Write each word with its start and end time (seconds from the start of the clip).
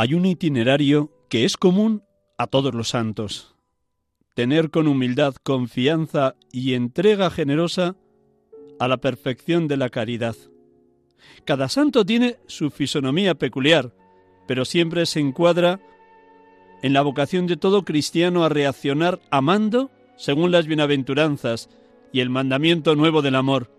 Hay 0.00 0.14
un 0.14 0.24
itinerario 0.24 1.12
que 1.28 1.44
es 1.44 1.58
común 1.58 2.02
a 2.38 2.46
todos 2.46 2.74
los 2.74 2.88
santos. 2.88 3.54
Tener 4.34 4.70
con 4.70 4.88
humildad, 4.88 5.34
confianza 5.42 6.36
y 6.50 6.72
entrega 6.72 7.28
generosa 7.28 7.96
a 8.78 8.88
la 8.88 8.96
perfección 8.96 9.68
de 9.68 9.76
la 9.76 9.90
caridad. 9.90 10.34
Cada 11.44 11.68
santo 11.68 12.06
tiene 12.06 12.38
su 12.46 12.70
fisonomía 12.70 13.34
peculiar, 13.34 13.94
pero 14.48 14.64
siempre 14.64 15.04
se 15.04 15.20
encuadra 15.20 15.82
en 16.82 16.94
la 16.94 17.02
vocación 17.02 17.46
de 17.46 17.58
todo 17.58 17.84
cristiano 17.84 18.42
a 18.42 18.48
reaccionar 18.48 19.20
amando 19.30 19.90
según 20.16 20.50
las 20.50 20.66
bienaventuranzas 20.66 21.68
y 22.10 22.20
el 22.20 22.30
mandamiento 22.30 22.96
nuevo 22.96 23.20
del 23.20 23.34
amor. 23.34 23.70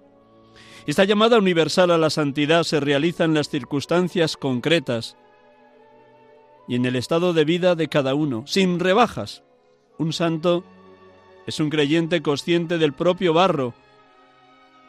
Esta 0.86 1.04
llamada 1.04 1.40
universal 1.40 1.90
a 1.90 1.98
la 1.98 2.12
santidad 2.12 2.62
se 2.62 2.80
realiza 2.80 3.24
en 3.24 3.34
las 3.34 3.50
circunstancias 3.50 4.38
concretas 4.38 5.18
y 6.72 6.76
en 6.76 6.86
el 6.86 6.96
estado 6.96 7.34
de 7.34 7.44
vida 7.44 7.76
de 7.76 7.90
cada 7.90 8.16
uno, 8.16 8.46
sin 8.48 8.80
rebajas. 8.80 9.44
Un 9.98 10.14
santo 10.14 10.64
es 11.46 11.60
un 11.60 11.70
creyente 11.70 12.22
consciente 12.22 12.78
del 12.78 12.94
propio 12.94 13.34
barro, 13.34 13.74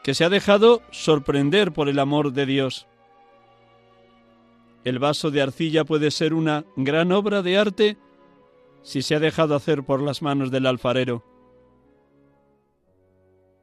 que 0.05 0.14
se 0.14 0.25
ha 0.25 0.28
dejado 0.28 0.83
sorprender 0.92 1.72
por 1.72 1.88
el 1.88 1.98
amor 1.98 2.33
de 2.34 2.47
Dios. 2.47 2.86
El 4.84 5.00
vaso 5.00 5.33
de 5.33 5.42
arcilla 5.42 5.84
puede 5.84 6.12
ser 6.12 6.34
una 6.34 6.64
gran 6.77 7.10
obra 7.10 7.42
de 7.42 7.58
arte 7.58 7.97
si 8.83 9.03
se 9.03 9.16
ha 9.16 9.19
dejado 9.19 9.56
hacer 9.56 9.83
por 9.83 10.00
las 10.00 10.22
manos 10.22 10.53
del 10.53 10.66
alfarero. 10.66 11.25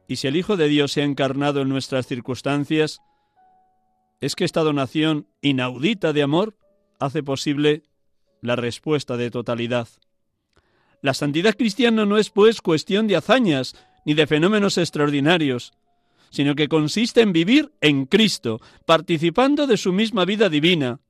Y 0.08 0.16
si 0.16 0.28
el 0.28 0.36
Hijo 0.36 0.58
de 0.58 0.68
Dios 0.68 0.92
se 0.92 1.00
ha 1.00 1.04
encarnado 1.04 1.62
en 1.62 1.70
nuestras 1.70 2.06
circunstancias, 2.06 3.00
es 4.20 4.36
que 4.36 4.44
esta 4.44 4.60
donación 4.60 5.26
inaudita 5.40 6.12
de 6.12 6.22
amor 6.22 6.58
hace 6.98 7.22
posible 7.22 7.84
la 8.40 8.56
respuesta 8.56 9.16
de 9.16 9.30
totalidad. 9.30 9.88
La 11.02 11.14
santidad 11.14 11.56
cristiana 11.56 12.04
no 12.04 12.18
es, 12.18 12.30
pues, 12.30 12.60
cuestión 12.60 13.06
de 13.06 13.16
hazañas 13.16 13.74
ni 14.04 14.14
de 14.14 14.26
fenómenos 14.26 14.78
extraordinarios, 14.78 15.72
sino 16.30 16.54
que 16.54 16.68
consiste 16.68 17.22
en 17.22 17.32
vivir 17.32 17.72
en 17.80 18.06
Cristo, 18.06 18.60
participando 18.86 19.66
de 19.66 19.76
su 19.76 19.92
misma 19.92 20.24
vida 20.24 20.48
divina. 20.48 21.00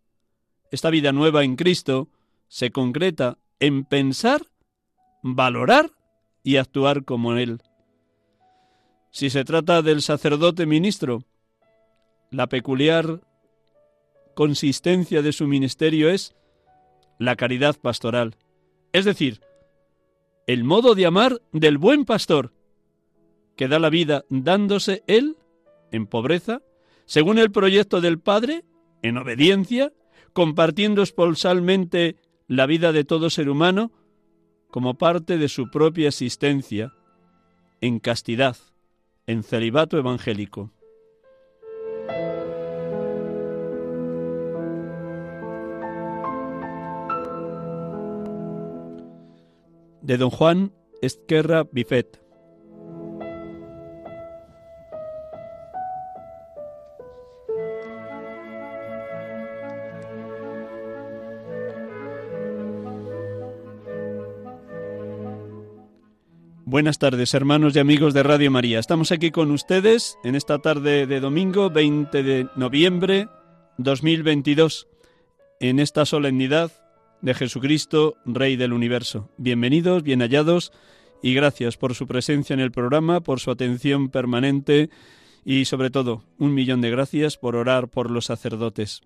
Esta 0.71 0.91
vida 0.91 1.13
nueva 1.13 1.45
en 1.45 1.57
Cristo 1.57 2.09
se 2.49 2.71
concreta 2.71 3.39
en 3.59 3.85
pensar, 3.85 4.43
valorar 5.23 5.91
y 6.43 6.57
actuar 6.57 7.05
como 7.05 7.37
Él. 7.37 7.61
Si 9.11 9.29
se 9.29 9.45
trata 9.45 9.83
del 9.83 10.03
sacerdote 10.03 10.67
ministro, 10.67 11.25
la 12.31 12.49
peculiar 12.49 13.21
consistencia 14.35 15.21
de 15.21 15.33
su 15.33 15.47
ministerio 15.47 16.09
es 16.09 16.35
la 17.21 17.37
caridad 17.37 17.77
pastoral, 17.79 18.35
es 18.93 19.05
decir, 19.05 19.43
el 20.47 20.65
modo 20.65 20.95
de 20.95 21.05
amar 21.05 21.41
del 21.53 21.77
buen 21.77 22.07
pastor, 22.07 22.55
que 23.57 23.69
da 23.69 23.79
la 23.79 23.91
vida 23.91 24.25
dándose 24.31 25.05
él 25.07 25.37
en 25.93 26.07
pobreza, 26.07 26.63
según 27.05 27.39
el 27.39 27.53
proyecto 27.53 28.01
del 28.01 28.19
Padre, 28.19 28.65
en 29.03 29.19
obediencia, 29.19 29.93
compartiendo 30.33 31.03
esponsalmente 31.03 32.17
la 32.49 32.65
vida 32.65 32.91
de 32.91 33.05
todo 33.05 33.29
ser 33.29 33.51
humano 33.51 33.93
como 34.71 34.95
parte 34.95 35.37
de 35.37 35.51
su 35.51 35.71
propia 35.71 36.09
existencia, 36.09 36.95
en 37.83 37.99
castidad, 37.99 38.57
en 39.27 39.43
celibato 39.43 39.99
evangélico. 39.99 40.73
De 50.11 50.17
don 50.17 50.31
Juan 50.31 50.73
Esquerra 51.03 51.69
Bifet. 51.71 52.21
Buenas 66.65 66.99
tardes, 66.99 67.33
hermanos 67.35 67.77
y 67.77 67.79
amigos 67.79 68.13
de 68.13 68.25
Radio 68.25 68.51
María. 68.51 68.81
Estamos 68.81 69.13
aquí 69.13 69.31
con 69.31 69.53
ustedes 69.53 70.19
en 70.25 70.35
esta 70.35 70.59
tarde 70.59 71.07
de 71.07 71.21
domingo 71.21 71.71
20 71.71 72.25
de 72.25 72.49
noviembre 72.57 73.29
2022, 73.79 74.89
en 75.61 75.79
esta 75.79 76.05
solemnidad 76.05 76.73
de 77.23 77.35
Jesucristo, 77.35 78.17
Rey 78.25 78.57
del 78.57 78.73
Universo. 78.73 79.31
Bienvenidos, 79.37 80.03
bien 80.03 80.21
hallados 80.21 80.73
y 81.23 81.35
gracias 81.35 81.77
por 81.77 81.95
su 81.95 82.07
presencia 82.07 82.55
en 82.55 82.61
el 82.61 82.71
programa, 82.71 83.21
por 83.21 83.41
su 83.41 83.51
atención 83.51 84.09
permanente 84.09 84.91
y 85.45 85.65
sobre 85.65 85.91
todo 85.91 86.25
un 86.39 86.55
millón 86.55 86.81
de 86.81 86.91
gracias 86.91 87.37
por 87.37 87.57
orar 87.57 87.89
por 87.89 88.11
los 88.11 88.27
sacerdotes. 88.27 89.01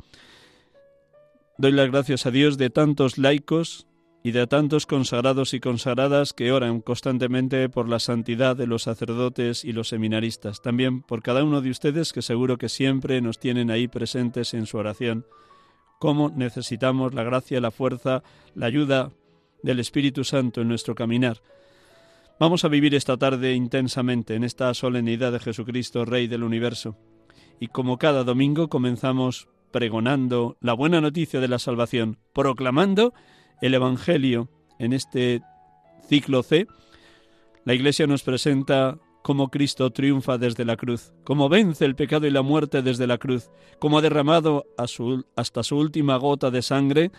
Doy 1.59 1.73
las 1.73 1.91
gracias 1.91 2.27
a 2.27 2.31
Dios 2.31 2.59
de 2.59 2.71
tantos 2.71 3.19
laicos 3.19 3.87
y 4.23 4.33
de 4.33 4.47
tantos 4.47 4.87
consagrados 4.87 5.53
y 5.53 5.61
consagradas 5.61 6.33
que 6.33 6.51
oran 6.51 6.81
constantemente 6.81 7.69
por 7.69 7.89
la 7.89 7.99
santidad 7.99 8.57
de 8.57 8.67
los 8.67 8.85
sacerdotes 8.85 9.65
y 9.65 9.73
los 9.73 9.89
seminaristas. 9.89 10.63
También 10.63 11.03
por 11.03 11.23
cada 11.23 11.45
uno 11.45 11.61
de 11.61 11.71
ustedes 11.71 12.13
que 12.13 12.23
seguro 12.23 12.57
que 12.57 12.71
siempre 12.71 13.21
nos 13.21 13.39
tienen 13.39 13.71
ahí 13.71 13.87
presentes 13.87 14.55
en 14.55 14.67
su 14.67 14.79
oración. 14.79 15.27
Cómo 16.05 16.29
necesitamos 16.29 17.15
la 17.15 17.23
gracia, 17.23 17.63
la 17.63 17.71
fuerza, 17.71 18.23
la 18.55 18.67
ayuda 18.67 19.11
del 19.63 19.81
Espíritu 19.81 20.23
Santo 20.23 20.61
en 20.61 20.69
nuestro 20.69 20.95
caminar. 20.95 21.41
Vamos 22.39 22.67
a 22.67 22.69
vivir 22.69 22.95
esta 22.95 23.17
tarde 23.17 23.55
intensamente 23.55 24.35
en 24.35 24.45
esta 24.45 24.75
solemnidad 24.75 25.33
de 25.33 25.41
Jesucristo, 25.41 26.05
Rey 26.05 26.27
del 26.27 26.43
universo. 26.43 26.99
Y 27.59 27.69
como 27.69 27.97
cada 27.97 28.23
domingo 28.23 28.69
comenzamos 28.69 29.49
pregonando 29.71 30.59
la 30.61 30.75
buena 30.75 31.01
noticia 31.01 31.41
de 31.41 31.49
la 31.49 31.59
salvación, 31.59 32.19
proclamando 32.35 33.15
el 33.63 33.73
Evangelio 33.73 34.51
en 34.79 34.93
este 34.93 35.41
ciclo 36.07 36.43
C, 36.43 36.67
la 37.65 37.73
Iglesia 37.73 38.07
nos 38.07 38.25
presenta 38.25 38.99
cómo 39.25 39.49
Cristo 39.49 39.91
triunfa 39.91 40.37
desde 40.37 40.67
la 40.67 40.77
cruz, 40.77 41.15
cómo 41.25 41.49
vence 41.49 41.87
el 41.87 41.97
pecado 41.97 42.27
y 42.27 42.31
la 42.31 42.43
muerte 42.43 42.83
desde 42.83 43.07
la 43.07 43.17
cruz, 43.17 43.51
cómo 43.79 43.97
ha 43.97 44.03
derramado 44.03 44.67
hasta 44.77 45.63
su 45.63 45.79
última 45.79 46.19
gota 46.19 46.51
de 46.51 46.61
sangre 46.61 47.11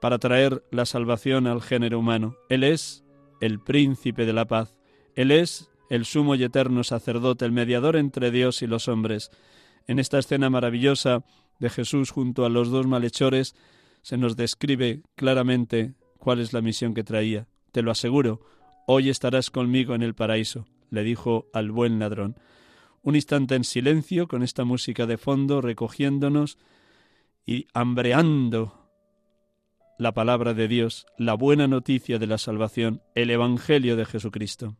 para 0.00 0.18
traer 0.18 0.64
la 0.70 0.86
salvación 0.86 1.46
al 1.46 1.60
género 1.60 1.98
humano. 1.98 2.36
Él 2.48 2.64
es 2.64 3.04
el 3.42 3.60
príncipe 3.60 4.24
de 4.24 4.32
la 4.32 4.46
paz, 4.46 4.74
Él 5.14 5.30
es 5.30 5.68
el 5.90 6.06
sumo 6.06 6.36
y 6.36 6.42
eterno 6.42 6.82
sacerdote, 6.84 7.44
el 7.44 7.52
mediador 7.52 7.96
entre 7.96 8.30
Dios 8.30 8.62
y 8.62 8.66
los 8.66 8.88
hombres. 8.88 9.30
En 9.86 9.98
esta 9.98 10.18
escena 10.18 10.48
maravillosa 10.48 11.22
de 11.58 11.68
Jesús 11.68 12.12
junto 12.12 12.46
a 12.46 12.48
los 12.48 12.70
dos 12.70 12.86
malhechores, 12.86 13.54
se 14.00 14.16
nos 14.16 14.36
describe 14.36 15.02
claramente 15.16 15.92
cuál 16.18 16.40
es 16.40 16.54
la 16.54 16.62
misión 16.62 16.94
que 16.94 17.04
traía. 17.04 17.46
Te 17.72 17.82
lo 17.82 17.90
aseguro, 17.90 18.40
hoy 18.86 19.10
estarás 19.10 19.50
conmigo 19.50 19.94
en 19.94 20.02
el 20.02 20.14
paraíso, 20.14 20.66
le 20.90 21.02
dijo 21.02 21.48
al 21.52 21.70
buen 21.70 21.98
ladrón. 21.98 22.38
Un 23.02 23.14
instante 23.14 23.54
en 23.54 23.64
silencio, 23.64 24.28
con 24.28 24.42
esta 24.42 24.64
música 24.64 25.06
de 25.06 25.18
fondo, 25.18 25.60
recogiéndonos 25.60 26.58
y 27.44 27.66
hambreando 27.72 28.90
la 29.98 30.12
palabra 30.12 30.54
de 30.54 30.68
Dios, 30.68 31.06
la 31.16 31.34
buena 31.34 31.68
noticia 31.68 32.18
de 32.18 32.26
la 32.26 32.38
salvación, 32.38 33.02
el 33.14 33.30
Evangelio 33.30 33.96
de 33.96 34.04
Jesucristo. 34.04 34.76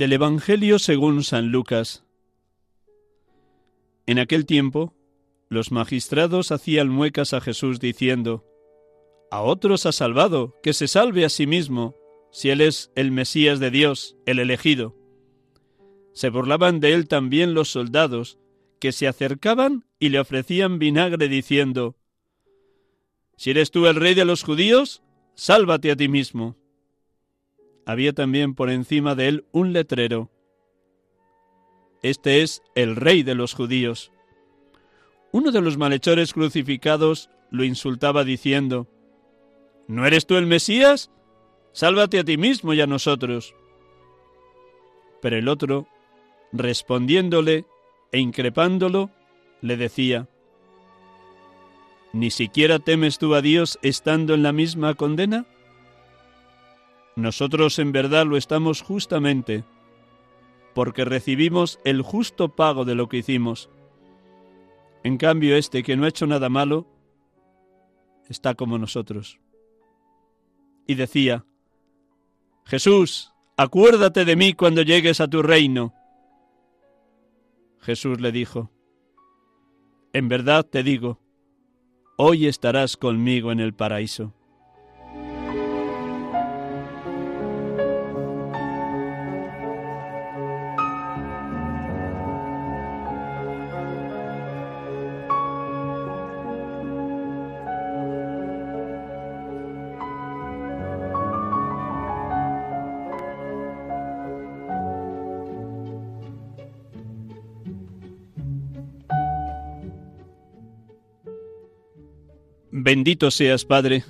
Del 0.00 0.14
Evangelio 0.14 0.78
según 0.78 1.24
San 1.24 1.48
Lucas. 1.48 2.06
En 4.06 4.18
aquel 4.18 4.46
tiempo, 4.46 4.94
los 5.50 5.72
magistrados 5.72 6.52
hacían 6.52 6.88
muecas 6.88 7.34
a 7.34 7.42
Jesús 7.42 7.80
diciendo, 7.80 8.46
A 9.30 9.42
otros 9.42 9.84
ha 9.84 9.92
salvado, 9.92 10.58
que 10.62 10.72
se 10.72 10.88
salve 10.88 11.26
a 11.26 11.28
sí 11.28 11.46
mismo, 11.46 11.96
si 12.32 12.48
él 12.48 12.62
es 12.62 12.90
el 12.94 13.10
Mesías 13.10 13.60
de 13.60 13.70
Dios, 13.70 14.16
el 14.24 14.38
elegido. 14.38 14.96
Se 16.14 16.30
burlaban 16.30 16.80
de 16.80 16.94
él 16.94 17.06
también 17.06 17.52
los 17.52 17.68
soldados, 17.68 18.38
que 18.80 18.92
se 18.92 19.06
acercaban 19.06 19.84
y 19.98 20.08
le 20.08 20.20
ofrecían 20.20 20.78
vinagre 20.78 21.28
diciendo, 21.28 21.98
Si 23.36 23.50
eres 23.50 23.70
tú 23.70 23.86
el 23.86 23.96
rey 23.96 24.14
de 24.14 24.24
los 24.24 24.44
judíos, 24.44 25.02
sálvate 25.34 25.90
a 25.90 25.96
ti 25.96 26.08
mismo 26.08 26.56
había 27.86 28.12
también 28.12 28.54
por 28.54 28.70
encima 28.70 29.14
de 29.14 29.28
él 29.28 29.44
un 29.52 29.72
letrero. 29.72 30.30
Este 32.02 32.42
es 32.42 32.62
el 32.74 32.96
rey 32.96 33.22
de 33.22 33.34
los 33.34 33.54
judíos. 33.54 34.12
Uno 35.32 35.52
de 35.52 35.60
los 35.60 35.76
malhechores 35.76 36.32
crucificados 36.32 37.30
lo 37.50 37.64
insultaba 37.64 38.24
diciendo, 38.24 38.88
¿No 39.86 40.06
eres 40.06 40.26
tú 40.26 40.36
el 40.36 40.46
Mesías? 40.46 41.10
Sálvate 41.72 42.18
a 42.18 42.24
ti 42.24 42.36
mismo 42.36 42.72
y 42.74 42.80
a 42.80 42.86
nosotros. 42.86 43.54
Pero 45.20 45.36
el 45.36 45.48
otro, 45.48 45.86
respondiéndole 46.52 47.66
e 48.12 48.18
increpándolo, 48.18 49.10
le 49.60 49.76
decía, 49.76 50.28
¿Ni 52.12 52.30
siquiera 52.30 52.78
temes 52.78 53.18
tú 53.18 53.34
a 53.34 53.42
Dios 53.42 53.78
estando 53.82 54.34
en 54.34 54.42
la 54.42 54.52
misma 54.52 54.94
condena? 54.94 55.46
Nosotros 57.20 57.78
en 57.78 57.92
verdad 57.92 58.24
lo 58.24 58.38
estamos 58.38 58.80
justamente, 58.80 59.62
porque 60.74 61.04
recibimos 61.04 61.78
el 61.84 62.00
justo 62.00 62.56
pago 62.56 62.86
de 62.86 62.94
lo 62.94 63.10
que 63.10 63.18
hicimos. 63.18 63.68
En 65.04 65.18
cambio, 65.18 65.54
este 65.54 65.82
que 65.82 65.98
no 65.98 66.06
ha 66.06 66.08
hecho 66.08 66.26
nada 66.26 66.48
malo, 66.48 66.86
está 68.30 68.54
como 68.54 68.78
nosotros. 68.78 69.38
Y 70.86 70.94
decía, 70.94 71.44
Jesús, 72.64 73.34
acuérdate 73.58 74.24
de 74.24 74.36
mí 74.36 74.54
cuando 74.54 74.80
llegues 74.80 75.20
a 75.20 75.28
tu 75.28 75.42
reino. 75.42 75.92
Jesús 77.80 78.18
le 78.18 78.32
dijo, 78.32 78.70
En 80.14 80.28
verdad 80.28 80.64
te 80.64 80.82
digo, 80.82 81.20
hoy 82.16 82.46
estarás 82.46 82.96
conmigo 82.96 83.52
en 83.52 83.60
el 83.60 83.74
paraíso. 83.74 84.32
Bendito 112.72 113.32
seas, 113.32 113.64
Padre, 113.64 114.04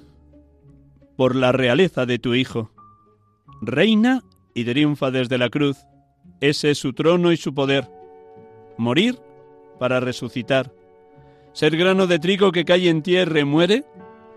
por 1.16 1.34
la 1.34 1.50
realeza 1.50 2.04
de 2.04 2.18
tu 2.18 2.34
Hijo. 2.34 2.70
Reina 3.62 4.22
y 4.54 4.64
triunfa 4.64 5.10
desde 5.10 5.38
la 5.38 5.48
cruz. 5.48 5.78
Ese 6.42 6.72
es 6.72 6.78
su 6.78 6.92
trono 6.92 7.32
y 7.32 7.38
su 7.38 7.54
poder. 7.54 7.90
Morir 8.76 9.18
para 9.78 9.98
resucitar. 9.98 10.74
Ser 11.54 11.74
grano 11.76 12.06
de 12.06 12.18
trigo 12.18 12.52
que 12.52 12.66
cae 12.66 12.90
en 12.90 13.02
tierra 13.02 13.40
y 13.40 13.44
muere, 13.44 13.84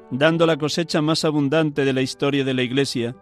dando 0.09 0.45
la 0.45 0.55
cosecha 0.55 1.01
más 1.01 1.25
abundante 1.25 1.83
de 1.83 1.91
la 1.91 2.01
historia 2.01 2.45
de 2.45 2.53
la 2.53 2.63
Iglesia. 2.63 3.17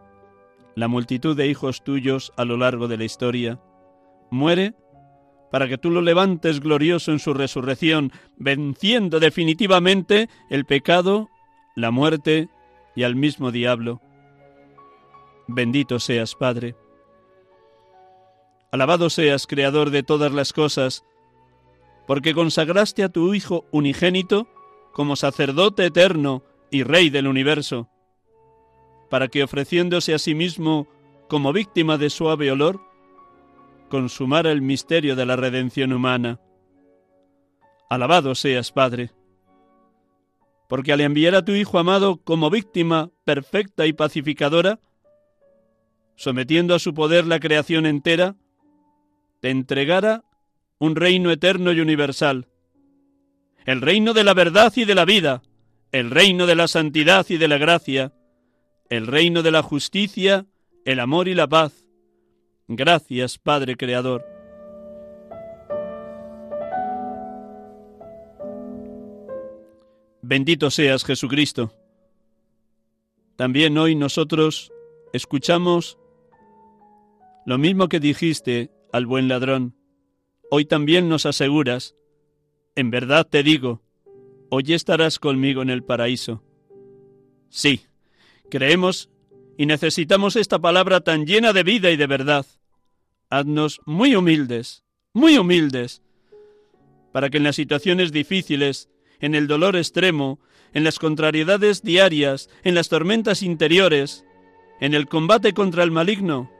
La 0.75 0.87
multitud 0.87 1.35
de 1.35 1.47
hijos 1.47 1.83
tuyos 1.83 2.31
a 2.37 2.45
lo 2.45 2.57
largo 2.57 2.87
de 2.87 2.97
la 2.97 3.05
historia. 3.05 3.59
Muere 4.29 4.75
para 5.51 5.67
que 5.67 5.77
tú 5.77 5.91
lo 5.91 6.01
levantes 6.01 6.61
glorioso 6.61 7.11
en 7.11 7.19
su 7.19 7.33
resurrección, 7.33 8.11
venciendo 8.37 9.19
definitivamente 9.19 10.29
el 10.49 10.65
pecado, 10.65 11.29
la 11.75 11.91
muerte 11.91 12.49
y 12.95 13.03
al 13.03 13.15
mismo 13.15 13.51
diablo. 13.51 14.01
Bendito 15.47 15.99
seas, 15.99 16.35
Padre. 16.35 16.75
Alabado 18.71 19.09
seas, 19.09 19.45
Creador 19.45 19.89
de 19.89 20.03
todas 20.03 20.31
las 20.31 20.53
cosas, 20.53 21.03
porque 22.07 22.33
consagraste 22.33 23.03
a 23.03 23.09
tu 23.09 23.33
Hijo 23.33 23.65
unigénito 23.71 24.47
como 24.93 25.17
sacerdote 25.17 25.85
eterno 25.85 26.43
y 26.69 26.83
Rey 26.83 27.09
del 27.09 27.27
universo, 27.27 27.89
para 29.09 29.27
que 29.27 29.43
ofreciéndose 29.43 30.13
a 30.13 30.19
sí 30.19 30.33
mismo 30.33 30.87
como 31.27 31.51
víctima 31.51 31.97
de 31.97 32.09
suave 32.09 32.49
olor, 32.51 32.81
consumara 33.91 34.51
el 34.51 34.61
misterio 34.61 35.15
de 35.15 35.25
la 35.25 35.35
redención 35.35 35.91
humana. 35.91 36.39
Alabado 37.89 38.33
seas, 38.33 38.71
Padre, 38.71 39.11
porque 40.69 40.93
al 40.93 41.01
enviar 41.01 41.35
a 41.35 41.43
tu 41.43 41.51
Hijo 41.51 41.77
amado 41.77 42.21
como 42.23 42.49
víctima 42.49 43.11
perfecta 43.25 43.85
y 43.85 43.93
pacificadora, 43.93 44.79
sometiendo 46.15 46.73
a 46.73 46.79
su 46.79 46.93
poder 46.93 47.27
la 47.27 47.41
creación 47.41 47.85
entera, 47.85 48.37
te 49.41 49.49
entregara 49.49 50.23
un 50.79 50.95
reino 50.95 51.29
eterno 51.29 51.73
y 51.73 51.81
universal, 51.81 52.47
el 53.65 53.81
reino 53.81 54.13
de 54.13 54.23
la 54.23 54.33
verdad 54.33 54.71
y 54.77 54.85
de 54.85 54.95
la 54.95 55.03
vida, 55.03 55.41
el 55.91 56.11
reino 56.11 56.45
de 56.45 56.55
la 56.55 56.69
santidad 56.69 57.25
y 57.27 57.35
de 57.35 57.49
la 57.49 57.57
gracia, 57.57 58.13
el 58.89 59.05
reino 59.07 59.43
de 59.43 59.51
la 59.51 59.61
justicia, 59.61 60.45
el 60.85 61.01
amor 61.01 61.27
y 61.27 61.35
la 61.35 61.47
paz, 61.47 61.80
Gracias, 62.73 63.37
Padre 63.37 63.75
Creador. 63.75 64.25
Bendito 70.21 70.71
seas, 70.71 71.03
Jesucristo. 71.03 71.73
También 73.35 73.77
hoy 73.77 73.95
nosotros 73.95 74.71
escuchamos 75.11 75.97
lo 77.45 77.57
mismo 77.57 77.89
que 77.89 77.99
dijiste 77.99 78.71
al 78.93 79.05
buen 79.05 79.27
ladrón. 79.27 79.75
Hoy 80.49 80.63
también 80.63 81.09
nos 81.09 81.25
aseguras, 81.25 81.93
en 82.77 82.89
verdad 82.89 83.27
te 83.27 83.43
digo, 83.43 83.81
hoy 84.49 84.71
estarás 84.73 85.19
conmigo 85.19 85.61
en 85.61 85.71
el 85.71 85.83
paraíso. 85.83 86.41
Sí, 87.49 87.81
creemos 88.49 89.09
y 89.57 89.65
necesitamos 89.65 90.37
esta 90.37 90.59
palabra 90.59 91.01
tan 91.01 91.25
llena 91.25 91.51
de 91.51 91.63
vida 91.63 91.91
y 91.91 91.97
de 91.97 92.07
verdad 92.07 92.45
haznos 93.31 93.81
muy 93.85 94.13
humildes, 94.15 94.83
muy 95.13 95.37
humildes, 95.37 96.03
para 97.11 97.29
que 97.29 97.37
en 97.37 97.43
las 97.43 97.55
situaciones 97.55 98.11
difíciles, 98.11 98.89
en 99.19 99.35
el 99.35 99.47
dolor 99.47 99.75
extremo, 99.75 100.39
en 100.73 100.83
las 100.83 100.99
contrariedades 100.99 101.81
diarias, 101.81 102.49
en 102.63 102.75
las 102.75 102.89
tormentas 102.89 103.41
interiores, 103.41 104.25
en 104.81 104.93
el 104.93 105.07
combate 105.07 105.53
contra 105.53 105.83
el 105.83 105.91
maligno, 105.91 106.51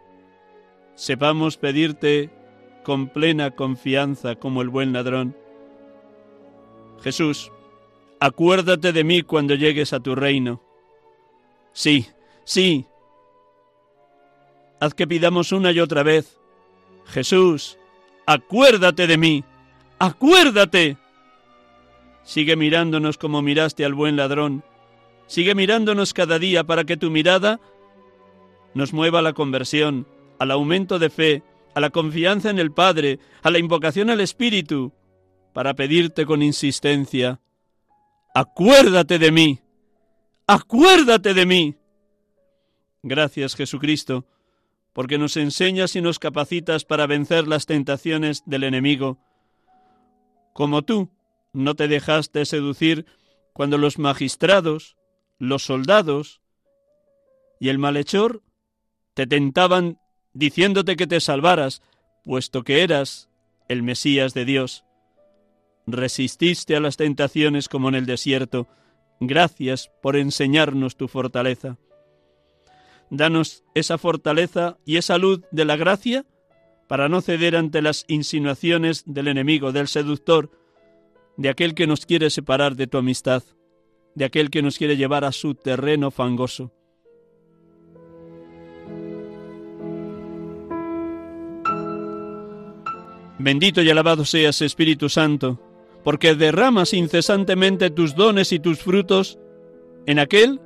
sepamos 0.95 1.57
pedirte 1.57 2.29
con 2.83 3.09
plena 3.09 3.51
confianza 3.51 4.35
como 4.35 4.61
el 4.61 4.69
buen 4.69 4.93
ladrón. 4.93 5.35
Jesús, 7.01 7.51
acuérdate 8.19 8.93
de 8.93 9.03
mí 9.03 9.23
cuando 9.23 9.55
llegues 9.55 9.91
a 9.91 9.99
tu 9.99 10.15
reino. 10.15 10.61
Sí, 11.73 12.07
sí. 12.45 12.85
Haz 14.79 14.93
que 14.93 15.07
pidamos 15.07 15.51
una 15.51 15.71
y 15.71 15.79
otra 15.79 16.03
vez 16.03 16.40
Jesús, 17.05 17.77
acuérdate 18.25 19.07
de 19.07 19.17
mí, 19.17 19.43
acuérdate. 19.99 20.97
Sigue 22.23 22.55
mirándonos 22.55 23.17
como 23.17 23.41
miraste 23.41 23.83
al 23.85 23.93
buen 23.93 24.15
ladrón. 24.15 24.63
Sigue 25.27 25.55
mirándonos 25.55 26.13
cada 26.13 26.39
día 26.39 26.63
para 26.63 26.83
que 26.83 26.97
tu 26.97 27.09
mirada 27.09 27.59
nos 28.73 28.93
mueva 28.93 29.19
a 29.19 29.21
la 29.21 29.33
conversión, 29.33 30.07
al 30.39 30.51
aumento 30.51 30.99
de 30.99 31.09
fe, 31.09 31.43
a 31.73 31.79
la 31.79 31.89
confianza 31.89 32.49
en 32.49 32.59
el 32.59 32.71
Padre, 32.71 33.19
a 33.41 33.49
la 33.49 33.59
invocación 33.59 34.09
al 34.09 34.21
Espíritu, 34.21 34.93
para 35.53 35.73
pedirte 35.73 36.25
con 36.25 36.41
insistencia, 36.41 37.41
acuérdate 38.33 39.19
de 39.19 39.31
mí, 39.31 39.59
acuérdate 40.47 41.33
de 41.33 41.45
mí. 41.45 41.75
Gracias 43.03 43.55
Jesucristo 43.55 44.25
porque 44.93 45.17
nos 45.17 45.37
enseñas 45.37 45.95
y 45.95 46.01
nos 46.01 46.19
capacitas 46.19 46.85
para 46.85 47.07
vencer 47.07 47.47
las 47.47 47.65
tentaciones 47.65 48.43
del 48.45 48.63
enemigo. 48.63 49.19
Como 50.53 50.81
tú 50.81 51.09
no 51.53 51.75
te 51.75 51.87
dejaste 51.87 52.45
seducir 52.45 53.05
cuando 53.53 53.77
los 53.77 53.99
magistrados, 53.99 54.97
los 55.37 55.63
soldados 55.63 56.41
y 57.59 57.69
el 57.69 57.77
malhechor 57.77 58.41
te 59.13 59.27
tentaban 59.27 59.99
diciéndote 60.33 60.95
que 60.95 61.07
te 61.07 61.19
salvaras, 61.19 61.81
puesto 62.23 62.63
que 62.63 62.83
eras 62.83 63.29
el 63.67 63.83
Mesías 63.83 64.33
de 64.33 64.45
Dios. 64.45 64.85
Resististe 65.87 66.75
a 66.75 66.79
las 66.79 66.97
tentaciones 66.97 67.67
como 67.67 67.89
en 67.89 67.95
el 67.95 68.05
desierto. 68.05 68.67
Gracias 69.19 69.91
por 70.01 70.15
enseñarnos 70.15 70.95
tu 70.95 71.07
fortaleza. 71.07 71.77
Danos 73.11 73.65
esa 73.75 73.97
fortaleza 73.97 74.77
y 74.85 74.95
esa 74.95 75.17
luz 75.17 75.41
de 75.51 75.65
la 75.65 75.75
gracia 75.75 76.25
para 76.87 77.09
no 77.09 77.19
ceder 77.19 77.57
ante 77.57 77.81
las 77.81 78.05
insinuaciones 78.07 79.03
del 79.05 79.27
enemigo, 79.27 79.73
del 79.73 79.89
seductor, 79.89 80.49
de 81.35 81.49
aquel 81.49 81.75
que 81.75 81.87
nos 81.87 82.05
quiere 82.05 82.29
separar 82.29 82.77
de 82.77 82.87
tu 82.87 82.97
amistad, 82.97 83.43
de 84.15 84.23
aquel 84.25 84.49
que 84.49 84.61
nos 84.61 84.77
quiere 84.77 84.95
llevar 84.95 85.25
a 85.25 85.33
su 85.33 85.55
terreno 85.55 86.09
fangoso. 86.09 86.71
Bendito 93.39 93.81
y 93.81 93.89
alabado 93.89 94.23
seas, 94.23 94.61
Espíritu 94.61 95.09
Santo, 95.09 95.59
porque 96.05 96.35
derramas 96.35 96.93
incesantemente 96.93 97.89
tus 97.89 98.15
dones 98.15 98.53
y 98.53 98.59
tus 98.59 98.79
frutos 98.79 99.37
en 100.05 100.19
aquel 100.19 100.61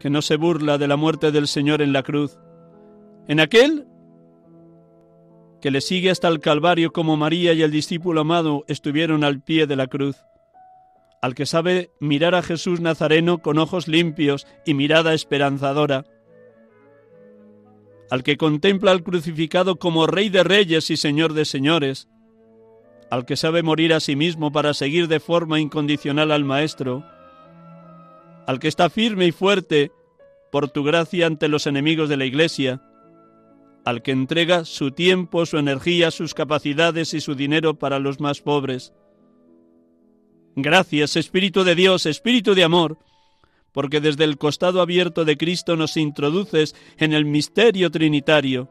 que 0.00 0.10
no 0.10 0.22
se 0.22 0.36
burla 0.36 0.78
de 0.78 0.88
la 0.88 0.96
muerte 0.96 1.30
del 1.30 1.46
Señor 1.46 1.82
en 1.82 1.92
la 1.92 2.02
cruz, 2.02 2.38
en 3.28 3.38
aquel 3.38 3.86
que 5.60 5.70
le 5.70 5.80
sigue 5.80 6.10
hasta 6.10 6.26
el 6.26 6.40
Calvario 6.40 6.92
como 6.92 7.16
María 7.16 7.52
y 7.52 7.62
el 7.62 7.70
discípulo 7.70 8.22
amado 8.22 8.64
estuvieron 8.66 9.22
al 9.22 9.42
pie 9.42 9.66
de 9.66 9.76
la 9.76 9.86
cruz, 9.86 10.16
al 11.20 11.34
que 11.34 11.44
sabe 11.46 11.90
mirar 12.00 12.34
a 12.34 12.42
Jesús 12.42 12.80
Nazareno 12.80 13.38
con 13.38 13.58
ojos 13.58 13.86
limpios 13.86 14.46
y 14.64 14.74
mirada 14.74 15.12
esperanzadora, 15.12 16.06
al 18.10 18.22
que 18.22 18.38
contempla 18.38 18.90
al 18.90 19.04
crucificado 19.04 19.76
como 19.76 20.06
Rey 20.06 20.30
de 20.30 20.42
Reyes 20.42 20.90
y 20.90 20.96
Señor 20.96 21.34
de 21.34 21.44
Señores, 21.44 22.08
al 23.10 23.26
que 23.26 23.36
sabe 23.36 23.62
morir 23.62 23.92
a 23.92 24.00
sí 24.00 24.16
mismo 24.16 24.50
para 24.50 24.72
seguir 24.72 25.08
de 25.08 25.20
forma 25.20 25.60
incondicional 25.60 26.32
al 26.32 26.44
Maestro, 26.44 27.04
al 28.50 28.58
que 28.58 28.66
está 28.66 28.90
firme 28.90 29.26
y 29.26 29.30
fuerte 29.30 29.92
por 30.50 30.70
tu 30.70 30.82
gracia 30.82 31.28
ante 31.28 31.46
los 31.46 31.68
enemigos 31.68 32.08
de 32.08 32.16
la 32.16 32.24
Iglesia, 32.24 32.82
al 33.84 34.02
que 34.02 34.10
entrega 34.10 34.64
su 34.64 34.90
tiempo, 34.90 35.46
su 35.46 35.56
energía, 35.56 36.10
sus 36.10 36.34
capacidades 36.34 37.14
y 37.14 37.20
su 37.20 37.36
dinero 37.36 37.78
para 37.78 38.00
los 38.00 38.18
más 38.18 38.40
pobres. 38.40 38.92
Gracias, 40.56 41.14
Espíritu 41.14 41.62
de 41.62 41.76
Dios, 41.76 42.06
Espíritu 42.06 42.56
de 42.56 42.64
amor, 42.64 42.98
porque 43.70 44.00
desde 44.00 44.24
el 44.24 44.36
costado 44.36 44.80
abierto 44.80 45.24
de 45.24 45.36
Cristo 45.36 45.76
nos 45.76 45.96
introduces 45.96 46.74
en 46.98 47.12
el 47.12 47.26
misterio 47.26 47.88
trinitario, 47.92 48.68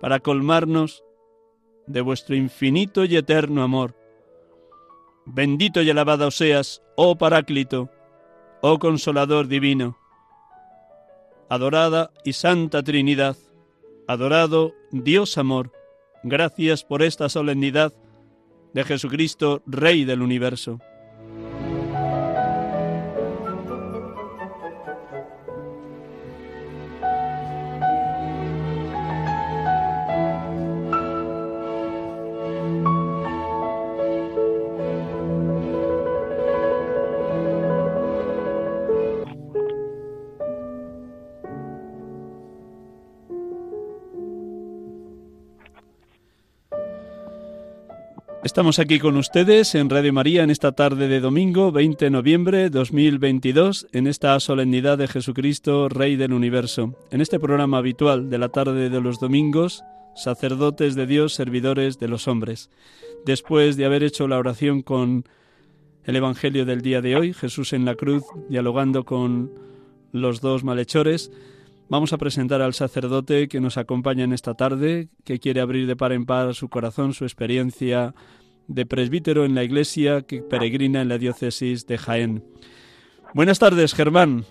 para 0.00 0.20
colmarnos 0.20 1.04
de 1.86 2.00
vuestro 2.00 2.34
infinito 2.34 3.04
y 3.04 3.16
eterno 3.16 3.62
amor. 3.62 3.94
Bendito 5.26 5.82
y 5.82 5.90
alabado 5.90 6.30
seas, 6.30 6.80
oh 6.96 7.18
Paráclito, 7.18 7.90
oh 8.60 8.78
Consolador 8.78 9.48
divino. 9.48 9.96
Adorada 11.48 12.10
y 12.24 12.32
Santa 12.34 12.82
Trinidad, 12.82 13.36
adorado 14.06 14.74
Dios 14.90 15.38
amor, 15.38 15.72
gracias 16.22 16.84
por 16.84 17.02
esta 17.02 17.28
solemnidad 17.28 17.92
de 18.74 18.84
Jesucristo, 18.84 19.62
Rey 19.66 20.04
del 20.04 20.22
universo. 20.22 20.80
Estamos 48.44 48.78
aquí 48.78 49.00
con 49.00 49.16
ustedes 49.16 49.74
en 49.74 49.90
Radio 49.90 50.12
María 50.12 50.44
en 50.44 50.50
esta 50.50 50.70
tarde 50.70 51.08
de 51.08 51.18
domingo 51.18 51.72
20 51.72 52.04
de 52.04 52.10
noviembre 52.10 52.58
de 52.58 52.70
2022, 52.70 53.88
en 53.90 54.06
esta 54.06 54.38
solemnidad 54.38 54.96
de 54.96 55.08
Jesucristo, 55.08 55.88
Rey 55.88 56.14
del 56.14 56.32
Universo. 56.32 56.94
En 57.10 57.20
este 57.20 57.40
programa 57.40 57.78
habitual 57.78 58.30
de 58.30 58.38
la 58.38 58.48
tarde 58.48 58.90
de 58.90 59.00
los 59.00 59.18
domingos, 59.18 59.82
sacerdotes 60.14 60.94
de 60.94 61.06
Dios, 61.06 61.34
servidores 61.34 61.98
de 61.98 62.06
los 62.06 62.28
hombres. 62.28 62.70
Después 63.26 63.76
de 63.76 63.86
haber 63.86 64.04
hecho 64.04 64.28
la 64.28 64.38
oración 64.38 64.82
con 64.82 65.24
el 66.04 66.14
Evangelio 66.14 66.64
del 66.64 66.80
día 66.80 67.02
de 67.02 67.16
hoy, 67.16 67.32
Jesús 67.34 67.72
en 67.72 67.84
la 67.84 67.96
cruz, 67.96 68.22
dialogando 68.48 69.04
con 69.04 69.50
los 70.12 70.40
dos 70.40 70.62
malhechores, 70.62 71.32
Vamos 71.90 72.12
a 72.12 72.18
presentar 72.18 72.60
al 72.60 72.74
sacerdote 72.74 73.48
que 73.48 73.60
nos 73.60 73.78
acompaña 73.78 74.24
en 74.24 74.34
esta 74.34 74.54
tarde, 74.54 75.08
que 75.24 75.38
quiere 75.38 75.62
abrir 75.62 75.86
de 75.86 75.96
par 75.96 76.12
en 76.12 76.26
par 76.26 76.54
su 76.54 76.68
corazón, 76.68 77.14
su 77.14 77.24
experiencia 77.24 78.14
de 78.66 78.84
presbítero 78.84 79.46
en 79.46 79.54
la 79.54 79.64
iglesia 79.64 80.20
que 80.22 80.42
peregrina 80.42 81.00
en 81.00 81.08
la 81.08 81.16
diócesis 81.16 81.86
de 81.86 81.96
Jaén. 81.96 82.44
Buenas 83.32 83.58
tardes, 83.58 83.94
Germán. 83.94 84.44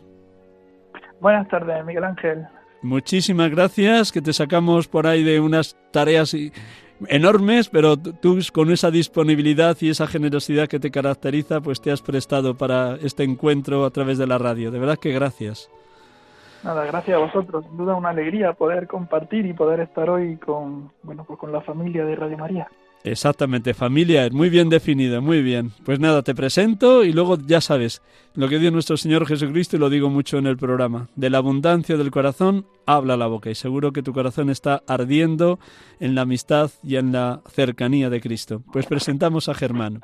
Buenas 1.21 1.47
tardes, 1.47 1.85
Miguel 1.85 2.05
Ángel. 2.05 2.47
Muchísimas 2.81 3.51
gracias, 3.51 4.11
que 4.11 4.21
te 4.21 4.33
sacamos 4.33 4.87
por 4.87 5.05
ahí 5.05 5.23
de 5.23 5.39
unas 5.39 5.77
tareas 5.91 6.35
enormes, 7.07 7.69
pero 7.69 7.97
tú 7.97 8.39
con 8.51 8.71
esa 8.71 8.89
disponibilidad 8.89 9.77
y 9.81 9.89
esa 9.89 10.07
generosidad 10.07 10.67
que 10.67 10.79
te 10.79 10.89
caracteriza, 10.89 11.61
pues 11.61 11.81
te 11.81 11.91
has 11.91 12.01
prestado 12.01 12.57
para 12.57 12.95
este 12.95 13.23
encuentro 13.23 13.85
a 13.85 13.91
través 13.91 14.17
de 14.17 14.25
la 14.25 14.39
radio. 14.39 14.71
De 14.71 14.79
verdad 14.79 14.97
que 14.97 15.11
gracias. 15.11 15.69
Nada, 16.63 16.85
gracias 16.85 17.15
a 17.15 17.19
vosotros. 17.19 17.65
Duda 17.77 17.95
una 17.95 18.09
alegría 18.09 18.53
poder 18.53 18.87
compartir 18.87 19.45
y 19.45 19.53
poder 19.53 19.79
estar 19.79 20.09
hoy 20.09 20.37
con, 20.37 20.91
bueno, 21.03 21.23
pues 21.25 21.39
con 21.39 21.51
la 21.51 21.61
familia 21.61 22.05
de 22.05 22.15
Radio 22.15 22.37
María. 22.37 22.67
Exactamente, 23.03 23.73
familia, 23.73 24.27
muy 24.31 24.49
bien 24.49 24.69
definida, 24.69 25.21
muy 25.21 25.41
bien. 25.41 25.71
Pues 25.85 25.99
nada, 25.99 26.23
te 26.23 26.35
presento 26.35 27.05
y 27.05 27.13
luego 27.13 27.37
ya 27.37 27.61
sabes 27.61 28.01
lo 28.33 28.49
que 28.49 28.59
dio 28.59 28.71
nuestro 28.71 28.97
Señor 28.97 29.25
Jesucristo 29.25 29.77
y 29.77 29.79
lo 29.79 29.89
digo 29.89 30.09
mucho 30.09 30.37
en 30.37 30.47
el 30.47 30.57
programa. 30.57 31.07
De 31.15 31.29
la 31.29 31.37
abundancia 31.37 31.95
del 31.95 32.11
corazón 32.11 32.65
habla 32.85 33.15
la 33.15 33.27
boca 33.27 33.49
y 33.49 33.55
seguro 33.55 33.93
que 33.93 34.03
tu 34.03 34.13
corazón 34.13 34.49
está 34.49 34.83
ardiendo 34.87 35.59
en 35.99 36.15
la 36.15 36.21
amistad 36.21 36.71
y 36.83 36.97
en 36.97 37.13
la 37.13 37.41
cercanía 37.49 38.09
de 38.09 38.19
Cristo. 38.19 38.61
Pues 38.73 38.87
presentamos 38.87 39.47
a 39.47 39.53
Germán. 39.53 40.01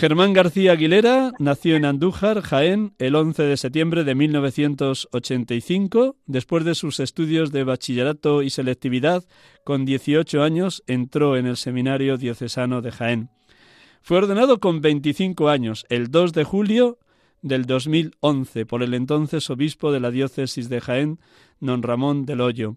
Germán 0.00 0.32
García 0.32 0.72
Aguilera 0.72 1.32
nació 1.38 1.76
en 1.76 1.84
Andújar, 1.84 2.40
Jaén, 2.40 2.94
el 2.98 3.14
11 3.14 3.42
de 3.42 3.58
septiembre 3.58 4.02
de 4.02 4.14
1985. 4.14 6.16
Después 6.24 6.64
de 6.64 6.74
sus 6.74 7.00
estudios 7.00 7.52
de 7.52 7.64
bachillerato 7.64 8.40
y 8.40 8.48
selectividad, 8.48 9.24
con 9.62 9.84
18 9.84 10.42
años 10.42 10.82
entró 10.86 11.36
en 11.36 11.44
el 11.44 11.58
Seminario 11.58 12.16
Diocesano 12.16 12.80
de 12.80 12.92
Jaén. 12.92 13.28
Fue 14.00 14.16
ordenado 14.16 14.58
con 14.58 14.80
25 14.80 15.50
años, 15.50 15.84
el 15.90 16.10
2 16.10 16.32
de 16.32 16.44
julio 16.44 16.98
del 17.42 17.66
2011, 17.66 18.64
por 18.64 18.82
el 18.82 18.94
entonces 18.94 19.50
obispo 19.50 19.92
de 19.92 20.00
la 20.00 20.10
diócesis 20.10 20.70
de 20.70 20.80
Jaén, 20.80 21.20
don 21.60 21.82
Ramón 21.82 22.24
del 22.24 22.40
Hoyo. 22.40 22.76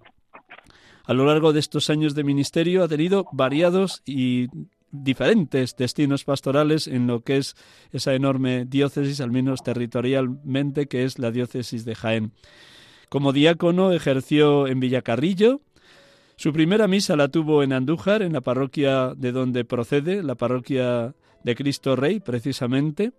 A 1.06 1.14
lo 1.14 1.26
largo 1.26 1.52
de 1.52 1.60
estos 1.60 1.90
años 1.90 2.16
de 2.16 2.24
ministerio 2.24 2.84
ha 2.84 2.88
tenido 2.88 3.26
variados 3.32 4.02
y 4.06 4.48
diferentes 4.94 5.76
destinos 5.76 6.24
pastorales 6.24 6.88
en 6.88 7.08
lo 7.08 7.22
que 7.22 7.38
es 7.38 7.56
esa 7.92 8.14
enorme 8.14 8.66
diócesis, 8.66 9.20
al 9.20 9.32
menos 9.32 9.64
territorialmente, 9.64 10.88
que 10.88 11.04
es 11.04 11.20
la 11.20 11.32
diócesis 11.32 11.84
de 11.84 11.96
Jaén. 11.96 12.32
Como 13.10 13.34
diácono 13.34 13.92
ejerció 13.92 14.68
en 14.68 14.80
Villacarrillo. 14.80 15.62
Su 16.36 16.54
primera 16.54 16.88
misa 16.88 17.16
la 17.16 17.28
tuvo 17.28 17.64
en 17.64 17.74
Andújar, 17.74 18.22
en 18.22 18.34
la 18.34 18.42
parroquia 18.42 19.14
de 19.16 19.32
donde 19.32 19.66
procede, 19.66 20.24
la 20.24 20.36
parroquia 20.36 21.16
de 21.44 21.56
Cristo 21.56 21.96
Rey, 21.96 22.20
precisamente. 22.20 23.12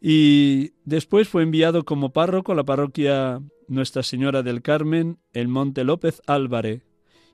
Y 0.00 0.72
después 0.84 1.28
fue 1.28 1.42
enviado 1.42 1.84
como 1.84 2.12
párroco 2.12 2.52
a 2.52 2.54
la 2.54 2.64
parroquia 2.64 3.40
Nuestra 3.68 4.02
Señora 4.02 4.42
del 4.42 4.62
Carmen, 4.62 5.18
en 5.32 5.50
Monte 5.50 5.84
López 5.84 6.20
Álvarez, 6.26 6.82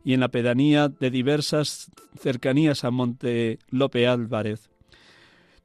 y 0.05 0.15
en 0.15 0.21
la 0.21 0.29
pedanía 0.29 0.89
de 0.89 1.11
diversas 1.11 1.91
cercanías 2.19 2.85
a 2.85 2.91
Monte 2.91 3.59
Lope 3.69 4.07
Álvarez. 4.07 4.71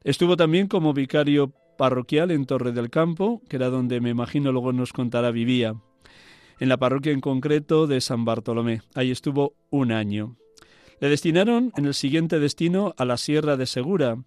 Estuvo 0.04 0.38
también 0.38 0.68
como 0.68 0.94
vicario 0.94 1.54
parroquial 1.77 2.32
en 2.32 2.46
Torre 2.46 2.72
del 2.72 2.89
Campo, 2.89 3.42
que 3.50 3.56
era 3.58 3.70
donde 3.70 4.01
me 4.01 4.10
imagino 4.10 4.51
luego 4.51 4.72
nos 4.74 4.94
contará 4.94 5.32
vivía, 5.32 5.75
en 6.60 6.70
la 6.70 6.77
parroquia 6.77 7.12
en 7.12 7.22
concreto 7.22 7.88
de 7.88 8.01
San 8.01 8.25
Bartolomé. 8.25 8.82
Ahí 8.94 9.12
estuvo 9.12 9.56
un 9.70 9.92
año. 9.92 10.38
Le 11.00 11.10
destinaron 11.10 11.74
en 11.75 11.86
el 11.86 11.94
siguiente 11.94 12.39
destino 12.39 12.94
a 12.98 13.06
la 13.06 13.18
Sierra 13.18 13.58
de 13.58 13.65
Segura 13.65 14.18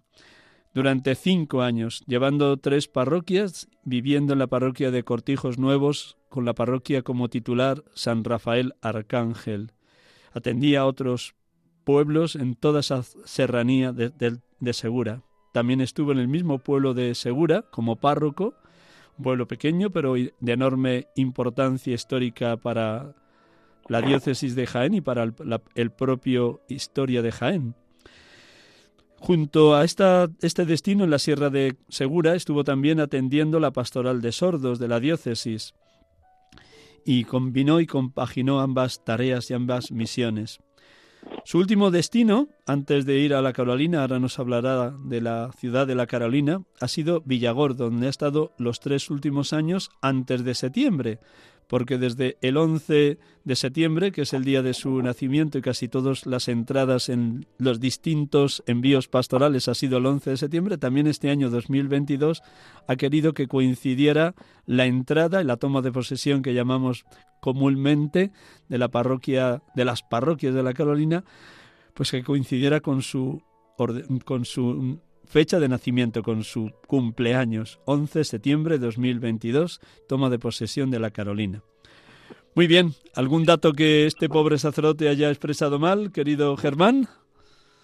durante 0.73 1.15
cinco 1.15 1.61
años, 1.61 2.03
llevando 2.05 2.57
tres 2.57 2.87
parroquias, 2.87 3.67
viviendo 3.83 4.33
en 4.33 4.39
la 4.39 4.47
parroquia 4.47 4.91
de 4.91 5.03
Cortijos 5.03 5.57
Nuevos, 5.57 6.17
con 6.29 6.45
la 6.45 6.53
parroquia 6.53 7.01
como 7.01 7.29
titular 7.29 7.83
San 7.95 8.23
Rafael 8.23 8.75
Arcángel. 8.81 9.71
Atendía 10.33 10.81
a 10.81 10.85
otros 10.85 11.35
pueblos 11.83 12.35
en 12.35 12.55
toda 12.55 12.81
esa 12.81 13.03
serranía 13.25 13.91
de, 13.91 14.39
Segura. 14.73 15.23
También 15.53 15.81
estuvo 15.81 16.11
en 16.11 16.19
el 16.19 16.27
mismo 16.27 16.59
pueblo 16.59 16.93
de 16.93 17.15
Segura 17.15 17.63
como 17.63 17.95
párroco, 17.95 18.53
un 19.17 19.23
pueblo 19.23 19.47
pequeño 19.47 19.89
pero 19.89 20.13
de 20.13 20.51
enorme 20.51 21.07
importancia 21.15 21.93
histórica 21.93 22.57
para 22.57 23.15
la 23.87 24.01
diócesis 24.01 24.55
de 24.55 24.67
Jaén 24.67 24.93
y 24.93 25.01
para 25.01 25.23
el, 25.23 25.91
propio 25.91 26.61
historia 26.67 27.21
de 27.21 27.31
Jaén. 27.31 27.75
Junto 29.17 29.75
a 29.75 29.83
esta, 29.83 30.29
este 30.41 30.65
destino 30.65 31.03
en 31.03 31.09
la 31.09 31.19
Sierra 31.19 31.49
de 31.49 31.75
Segura 31.89 32.35
estuvo 32.35 32.63
también 32.63 32.99
atendiendo 32.99 33.59
la 33.59 33.71
pastoral 33.71 34.21
de 34.21 34.31
sordos 34.31 34.77
de 34.77 34.87
la 34.87 34.99
diócesis 34.99 35.73
y 37.05 37.23
combinó 37.23 37.79
y 37.79 37.87
compaginó 37.87 38.59
ambas 38.59 39.03
tareas 39.03 39.49
y 39.49 39.53
ambas 39.53 39.91
misiones. 39.91 40.59
Su 41.43 41.57
último 41.57 41.91
destino, 41.91 42.47
antes 42.65 43.05
de 43.05 43.19
ir 43.19 43.33
a 43.33 43.41
la 43.41 43.53
Carolina, 43.53 44.01
ahora 44.01 44.19
nos 44.19 44.39
hablará 44.39 44.95
de 45.03 45.21
la 45.21 45.51
ciudad 45.57 45.85
de 45.85 45.95
la 45.95 46.07
Carolina, 46.07 46.63
ha 46.79 46.87
sido 46.87 47.21
Villagor, 47.25 47.75
donde 47.75 48.07
ha 48.07 48.09
estado 48.09 48.53
los 48.57 48.79
tres 48.79 49.09
últimos 49.09 49.53
años 49.53 49.89
antes 50.01 50.43
de 50.43 50.55
septiembre, 50.55 51.19
porque 51.69 51.99
desde 51.99 52.35
el 52.41 52.57
11 52.57 53.19
de 53.43 53.55
septiembre, 53.55 54.11
que 54.11 54.23
es 54.23 54.33
el 54.33 54.43
día 54.43 54.63
de 54.63 54.73
su 54.73 55.03
nacimiento 55.03 55.59
y 55.59 55.61
casi 55.61 55.87
todas 55.87 56.25
las 56.25 56.47
entradas 56.47 57.09
en 57.09 57.45
los 57.59 57.79
distintos 57.79 58.63
envíos 58.65 59.07
pastorales 59.07 59.67
ha 59.67 59.75
sido 59.75 59.99
el 59.99 60.07
11 60.07 60.31
de 60.31 60.37
septiembre, 60.37 60.79
también 60.79 61.05
este 61.05 61.29
año 61.29 61.51
2022 61.51 62.41
ha 62.87 62.95
querido 62.95 63.35
que 63.35 63.47
coincidiera 63.47 64.33
la 64.65 64.87
entrada 64.87 65.43
y 65.43 65.45
la 65.45 65.57
toma 65.57 65.83
de 65.83 65.91
posesión 65.91 66.41
que 66.41 66.55
llamamos 66.55 67.05
comúnmente 67.39 68.31
de 68.67 68.77
la 68.79 68.87
parroquia 68.87 69.61
de 69.75 69.85
las 69.85 70.01
parroquias 70.01 70.55
de 70.55 70.63
la 70.63 70.73
Carolina, 70.73 71.23
pues 71.93 72.09
que 72.09 72.23
coincidiera 72.23 72.79
con 72.79 73.03
su 73.03 73.43
con 74.25 74.43
su 74.43 74.99
fecha 75.29 75.59
de 75.59 75.69
nacimiento 75.69 76.23
con 76.23 76.43
su 76.43 76.71
cumpleaños, 76.87 77.79
11 77.85 78.19
de 78.19 78.25
septiembre 78.25 78.79
de 78.79 78.85
2022, 78.87 79.79
toma 80.07 80.29
de 80.29 80.39
posesión 80.39 80.89
de 80.89 80.99
la 80.99 81.11
Carolina. 81.11 81.61
Muy 82.55 82.65
bien, 82.65 82.93
¿algún 83.15 83.45
dato 83.45 83.73
que 83.73 84.07
este 84.07 84.27
pobre 84.27 84.57
sacerdote 84.57 85.07
haya 85.07 85.29
expresado 85.29 85.77
mal, 85.77 86.11
querido 86.11 86.57
Germán? 86.57 87.07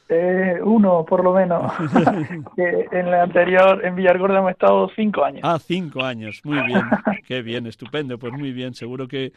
Eh, 0.10 0.60
uno, 0.64 1.06
por 1.06 1.24
lo 1.24 1.34
menos. 1.34 1.72
en 2.58 3.12
la 3.12 3.24
anterior, 3.24 3.86
en 3.86 3.96
Villargorda 3.96 4.40
hemos 4.40 4.52
estado 4.52 4.90
cinco 4.96 5.24
años. 5.24 5.42
Ah, 5.44 5.60
cinco 5.60 6.04
años, 6.04 6.42
muy 6.44 6.62
bien. 6.64 6.82
Qué 7.28 7.44
bien, 7.44 7.68
estupendo, 7.68 8.18
pues 8.18 8.34
muy 8.34 8.54
bien. 8.54 8.74
Seguro 8.74 9.08
que 9.08 9.34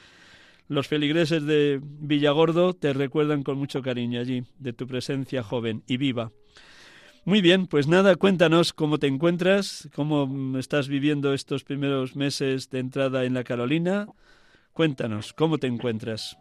los 0.66 0.88
feligreses 0.88 1.44
de 1.46 1.78
Villagordo 1.82 2.72
te 2.72 2.94
recuerdan 2.94 3.42
con 3.42 3.58
mucho 3.58 3.82
cariño 3.82 4.20
allí, 4.20 4.44
de 4.58 4.72
tu 4.72 4.86
presencia 4.86 5.42
joven 5.42 5.82
y 5.86 5.98
viva. 5.98 6.30
Muy 7.24 7.42
bien, 7.42 7.66
pues 7.66 7.88
nada, 7.88 8.16
cuéntanos 8.16 8.72
cómo 8.72 8.98
te 8.98 9.06
encuentras, 9.06 9.90
cómo 9.94 10.58
estás 10.58 10.88
viviendo 10.88 11.34
estos 11.34 11.64
primeros 11.64 12.16
meses 12.16 12.70
de 12.70 12.78
entrada 12.78 13.24
en 13.24 13.34
la 13.34 13.44
Carolina. 13.44 14.06
Cuéntanos, 14.72 15.32
¿cómo 15.34 15.58
te 15.58 15.66
encuentras? 15.66 16.38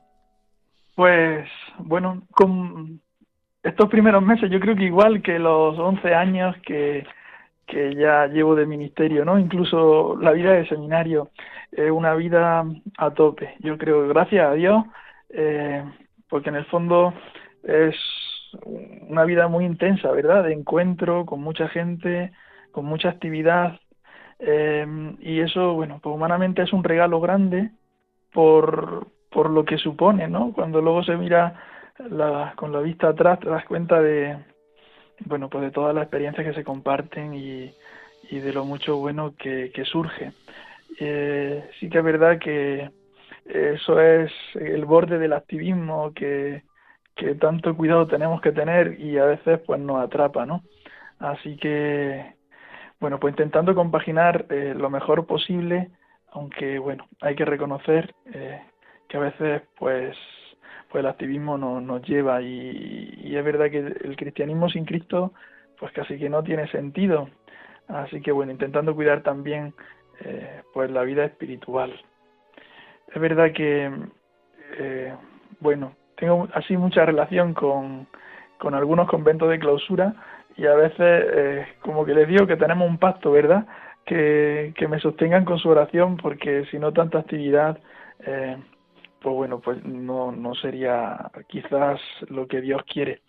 Pues 0.96 1.50
bueno, 1.80 2.24
con 2.32 3.02
estos 3.64 3.90
primeros 3.90 4.24
meses 4.24 4.50
yo 4.50 4.60
creo 4.60 4.76
que 4.76 4.86
igual 4.86 5.22
que 5.22 5.40
los 5.40 5.78
11 5.78 6.14
años 6.14 6.56
que, 6.66 7.06
que 7.66 7.94
ya 7.96 8.28
llevo 8.28 8.56
de 8.56 8.66
ministerio, 8.66 9.26
¿no? 9.26 9.38
Incluso 9.38 10.18
la 10.22 10.32
vida 10.32 10.54
de 10.54 10.68
seminario, 10.68 11.32
es 11.72 11.92
una 11.92 12.16
vida 12.16 12.66
a 12.98 13.12
tope. 13.12 13.56
Yo 13.60 13.78
creo, 13.78 14.08
gracias 14.08 14.48
a 14.48 14.54
Dios, 14.54 14.86
eh, 15.30 15.84
porque 16.30 16.50
en 16.50 16.56
el 16.56 16.66
fondo 16.66 17.14
es 17.64 17.96
una 18.66 19.26
vida 19.26 19.48
muy 19.48 19.66
intensa, 19.66 20.12
¿verdad? 20.12 20.44
De 20.44 20.54
encuentro 20.54 21.26
con 21.26 21.42
mucha 21.42 21.68
gente, 21.70 22.32
con 22.72 22.86
mucha 22.86 23.10
actividad. 23.10 23.80
Eh, 24.40 24.86
y 25.20 25.40
eso, 25.40 25.74
bueno, 25.74 26.00
pues 26.02 26.16
humanamente 26.16 26.62
es 26.62 26.74
un 26.74 26.84
regalo 26.84 27.20
grande 27.20 27.72
por, 28.32 29.08
por 29.32 29.50
lo 29.50 29.66
que 29.66 29.78
supone, 29.78 30.28
¿no? 30.28 30.54
Cuando 30.54 30.82
luego 30.82 31.04
se 31.04 31.18
mira 31.18 31.56
la, 32.10 32.54
con 32.56 32.72
la 32.72 32.80
vista 32.80 33.10
atrás, 33.10 33.40
te 33.40 33.50
das 33.50 33.66
cuenta 33.66 34.02
de, 34.02 34.38
bueno, 35.26 35.50
pues 35.50 35.64
de 35.64 35.72
todas 35.72 35.96
las 35.96 36.04
experiencias 36.04 36.46
que 36.46 36.54
se 36.54 36.64
comparten 36.64 37.34
y, 37.34 37.74
y 38.30 38.40
de 38.40 38.54
lo 38.54 38.66
mucho 38.66 38.98
bueno 38.98 39.34
que, 39.38 39.72
que 39.74 39.86
surge. 39.86 40.34
Eh, 41.00 41.70
sí 41.80 41.90
que 41.90 41.98
es 41.98 42.04
verdad 42.04 42.40
que 42.40 42.90
eso 43.46 44.00
es 44.00 44.32
el 44.56 44.86
borde 44.86 45.18
del 45.18 45.34
activismo 45.34 46.12
que, 46.14 46.64
que 47.18 47.36
tanto 47.36 47.76
cuidado 47.76 48.08
tenemos 48.08 48.40
que 48.42 48.52
tener 48.52 49.00
y 49.00 49.18
a 49.18 49.26
veces 49.26 49.60
pues 49.66 49.80
nos 49.82 50.02
atrapa, 50.02 50.46
¿no? 50.46 50.64
Así 51.20 51.58
que, 51.58 52.36
bueno, 53.00 53.20
pues 53.20 53.34
intentando 53.34 53.76
compaginar 53.76 54.46
eh, 54.50 54.74
lo 54.78 54.90
mejor 54.90 55.26
posible, 55.26 55.90
aunque 56.32 56.80
bueno, 56.80 57.08
hay 57.22 57.36
que 57.36 57.44
reconocer 57.44 58.14
eh, 58.34 58.62
que 59.10 59.18
a 59.18 59.22
veces 59.22 59.64
pues 59.78 60.16
pues 60.90 61.02
el 61.04 61.10
activismo 61.10 61.58
no, 61.58 61.82
nos 61.82 62.02
lleva 62.04 62.42
y, 62.42 63.36
es 63.36 63.44
verdad 63.44 63.70
que 63.70 63.80
el 63.80 64.16
cristianismo 64.16 64.70
sin 64.70 64.86
Cristo 64.86 65.34
pues 65.78 65.92
casi 65.92 66.18
que 66.18 66.30
no 66.30 66.44
tiene 66.44 66.68
sentido. 66.70 67.30
Así 67.88 68.22
que 68.22 68.32
bueno, 68.32 68.52
intentando 68.52 68.96
cuidar 68.96 69.22
también 69.22 69.74
eh, 70.22 70.62
pues 70.74 70.90
la 70.92 71.04
vida 71.04 71.26
espiritual. 71.26 71.94
Es 73.14 73.22
verdad 73.22 73.52
que, 73.54 73.92
bueno, 75.60 75.94
tengo 76.18 76.48
así 76.54 76.76
mucha 76.76 77.06
relación 77.06 77.54
con, 77.54 78.08
con 78.58 78.74
algunos 78.74 79.08
conventos 79.08 79.50
de 79.50 79.60
clausura 79.60 80.14
y 80.58 80.66
a 80.66 80.74
veces 80.74 81.00
eh, 81.00 81.68
como 81.82 82.06
que 82.06 82.14
les 82.14 82.28
digo 82.28 82.48
que 82.48 82.58
tenemos 82.58 82.90
un 82.90 82.98
pacto, 82.98 83.32
¿verdad? 83.32 83.66
Que, 84.06 84.74
que 84.76 84.88
me 84.88 85.00
sostengan 85.00 85.46
con 85.46 85.60
su 85.60 85.70
oración 85.70 86.18
porque 86.18 86.66
si 86.72 86.80
no 86.80 86.92
tanta 86.92 87.20
actividad, 87.20 87.78
eh, 88.26 88.58
pues 89.22 89.36
bueno, 89.36 89.60
pues 89.60 89.84
no, 89.86 90.32
no 90.32 90.56
sería 90.56 91.30
quizás 91.48 92.00
lo 92.30 92.48
que 92.48 92.62
Dios 92.62 92.82
quiere. 92.92 93.22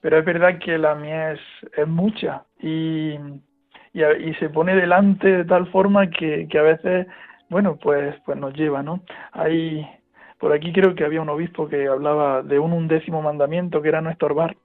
Pero 0.00 0.18
es 0.18 0.24
verdad 0.24 0.58
que 0.58 0.78
la 0.78 0.94
mía 0.94 1.32
es, 1.32 1.40
es 1.76 1.88
mucha 1.88 2.44
y, 2.60 3.18
y, 3.92 4.04
y 4.04 4.34
se 4.34 4.50
pone 4.50 4.76
delante 4.76 5.28
de 5.38 5.44
tal 5.44 5.66
forma 5.68 6.08
que, 6.10 6.46
que 6.48 6.58
a 6.58 6.62
veces, 6.62 7.06
bueno, 7.48 7.76
pues, 7.76 8.14
pues 8.24 8.38
nos 8.38 8.54
lleva, 8.54 8.82
¿no? 8.82 9.00
Hay 9.32 9.86
por 10.42 10.52
aquí 10.52 10.72
creo 10.72 10.96
que 10.96 11.04
había 11.04 11.22
un 11.22 11.28
obispo 11.28 11.68
que 11.68 11.86
hablaba 11.86 12.42
de 12.42 12.58
un 12.58 12.72
undécimo 12.72 13.22
mandamiento 13.22 13.80
que 13.80 13.90
era 13.90 14.00
no 14.00 14.10
estorbar. 14.10 14.56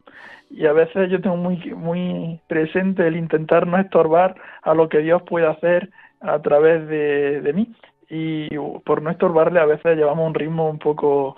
Y 0.50 0.66
a 0.66 0.74
veces 0.74 1.12
yo 1.12 1.22
tengo 1.22 1.38
muy, 1.38 1.58
muy 1.76 2.40
presente 2.48 3.06
el 3.06 3.16
intentar 3.16 3.68
no 3.68 3.78
estorbar 3.78 4.34
a 4.63 4.74
lo 4.74 4.90
que 4.90 4.98
Dios 5.02 5.22
puede 5.22 5.46
hacer 5.46 5.92
a 6.20 6.42
través 6.42 6.88
de, 6.88 7.42
de 7.42 7.54
mí. 7.54 7.76
Y 8.10 8.58
por 8.86 9.04
no 9.04 9.12
estorbarle 9.12 9.60
a 9.60 9.68
veces 9.68 9.96
llevamos 9.96 10.26
un 10.26 10.34
ritmo 10.34 10.68
un 10.68 10.80
poco 10.80 11.36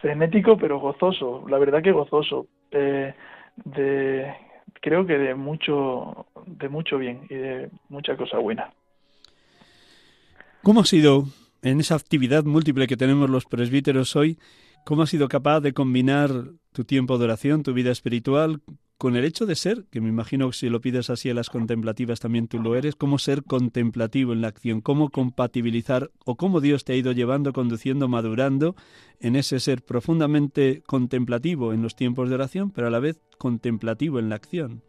frenético 0.00 0.56
pero 0.56 0.80
gozoso, 0.80 1.44
la 1.46 1.58
verdad 1.58 1.82
que 1.82 1.92
gozoso. 1.92 2.46
Eh, 2.70 3.12
de, 3.56 4.34
creo 4.80 5.04
que 5.04 5.18
de 5.18 5.34
mucho, 5.34 6.28
de 6.46 6.70
mucho 6.70 6.96
bien 6.96 7.26
y 7.28 7.34
de 7.34 7.68
mucha 7.90 8.16
cosa 8.16 8.38
buena. 8.38 8.70
¿Cómo 10.62 10.80
ha 10.80 10.86
sido 10.86 11.24
en 11.62 11.80
esa 11.80 11.94
actividad 11.94 12.44
múltiple 12.44 12.86
que 12.86 12.96
tenemos 12.96 13.30
los 13.30 13.46
presbíteros 13.46 14.16
hoy, 14.16 14.38
¿cómo 14.84 15.02
has 15.02 15.10
sido 15.10 15.28
capaz 15.28 15.60
de 15.60 15.72
combinar 15.72 16.30
tu 16.72 16.84
tiempo 16.84 17.18
de 17.18 17.24
oración, 17.24 17.62
tu 17.62 17.72
vida 17.72 17.92
espiritual, 17.92 18.60
con 18.98 19.16
el 19.16 19.24
hecho 19.24 19.46
de 19.46 19.56
ser, 19.56 19.84
que 19.90 20.00
me 20.00 20.08
imagino 20.08 20.48
que 20.48 20.56
si 20.56 20.68
lo 20.68 20.80
pides 20.80 21.10
así 21.10 21.28
a 21.28 21.34
las 21.34 21.50
contemplativas 21.50 22.20
también 22.20 22.46
tú 22.46 22.60
lo 22.60 22.76
eres, 22.76 22.94
cómo 22.94 23.18
ser 23.18 23.42
contemplativo 23.42 24.32
en 24.32 24.42
la 24.42 24.48
acción, 24.48 24.80
cómo 24.80 25.10
compatibilizar 25.10 26.10
o 26.24 26.36
cómo 26.36 26.60
Dios 26.60 26.84
te 26.84 26.92
ha 26.92 26.96
ido 26.96 27.10
llevando, 27.10 27.52
conduciendo, 27.52 28.06
madurando 28.06 28.76
en 29.20 29.34
ese 29.34 29.58
ser 29.58 29.82
profundamente 29.82 30.82
contemplativo 30.86 31.72
en 31.72 31.82
los 31.82 31.96
tiempos 31.96 32.28
de 32.28 32.36
oración, 32.36 32.70
pero 32.70 32.86
a 32.88 32.90
la 32.90 33.00
vez 33.00 33.20
contemplativo 33.38 34.18
en 34.20 34.28
la 34.28 34.36
acción? 34.36 34.82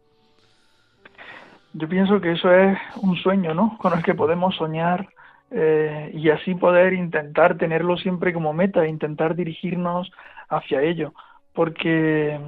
Yo 1.72 1.88
pienso 1.88 2.20
que 2.20 2.32
eso 2.32 2.52
es 2.52 2.78
un 3.02 3.16
sueño, 3.16 3.52
¿no? 3.52 3.76
Con 3.78 3.94
el 3.94 4.04
que 4.04 4.14
podemos 4.14 4.54
soñar 4.54 5.08
eh, 5.56 6.10
y 6.12 6.30
así 6.30 6.56
poder 6.56 6.94
intentar 6.94 7.56
tenerlo 7.56 7.96
siempre 7.96 8.32
como 8.32 8.52
meta, 8.52 8.88
intentar 8.88 9.36
dirigirnos 9.36 10.10
hacia 10.48 10.82
ello, 10.82 11.14
porque 11.54 12.38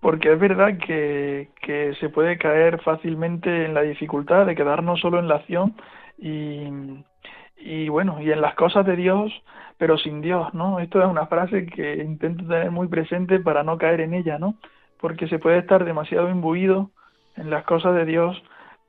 porque 0.00 0.32
es 0.32 0.40
verdad 0.40 0.78
que, 0.78 1.50
que 1.60 1.94
se 2.00 2.08
puede 2.08 2.38
caer 2.38 2.80
fácilmente 2.82 3.66
en 3.66 3.74
la 3.74 3.82
dificultad 3.82 4.46
de 4.46 4.56
quedarnos 4.56 5.00
solo 5.00 5.18
en 5.20 5.28
la 5.28 5.36
acción 5.36 5.76
y, 6.18 6.64
y 7.58 7.88
bueno, 7.88 8.20
y 8.20 8.32
en 8.32 8.40
las 8.40 8.54
cosas 8.54 8.84
de 8.86 8.96
Dios, 8.96 9.30
pero 9.78 9.98
sin 9.98 10.22
Dios, 10.22 10.52
¿no? 10.54 10.80
Esto 10.80 11.00
es 11.00 11.06
una 11.06 11.26
frase 11.26 11.66
que 11.66 12.02
intento 12.02 12.44
tener 12.48 12.70
muy 12.70 12.88
presente 12.88 13.38
para 13.38 13.62
no 13.62 13.78
caer 13.78 14.00
en 14.00 14.14
ella, 14.14 14.38
¿no? 14.38 14.56
Porque 14.98 15.28
se 15.28 15.38
puede 15.38 15.58
estar 15.58 15.84
demasiado 15.84 16.30
imbuido 16.30 16.90
en 17.36 17.50
las 17.50 17.64
cosas 17.64 17.94
de 17.94 18.06
Dios 18.06 18.42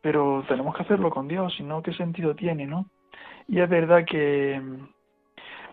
pero 0.03 0.43
tenemos 0.49 0.75
que 0.75 0.83
hacerlo 0.83 1.09
con 1.09 1.29
Dios, 1.29 1.53
si 1.55 1.63
no, 1.63 1.81
¿qué 1.81 1.93
sentido 1.93 2.35
tiene, 2.35 2.65
no? 2.67 2.89
Y 3.47 3.59
es 3.59 3.69
verdad 3.69 4.05
que, 4.05 4.61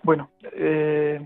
bueno, 0.03 0.31
eh, 0.53 1.21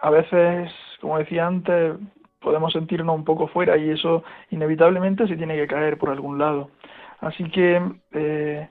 a 0.00 0.10
veces, 0.10 0.72
como 1.00 1.18
decía 1.18 1.46
antes, 1.46 1.94
podemos 2.40 2.72
sentirnos 2.72 3.16
un 3.16 3.24
poco 3.24 3.48
fuera 3.48 3.76
y 3.76 3.90
eso 3.90 4.22
inevitablemente 4.50 5.26
se 5.26 5.36
tiene 5.36 5.56
que 5.56 5.66
caer 5.66 5.98
por 5.98 6.10
algún 6.10 6.38
lado. 6.38 6.70
Así 7.20 7.44
que, 7.50 7.82
eh, 8.12 8.68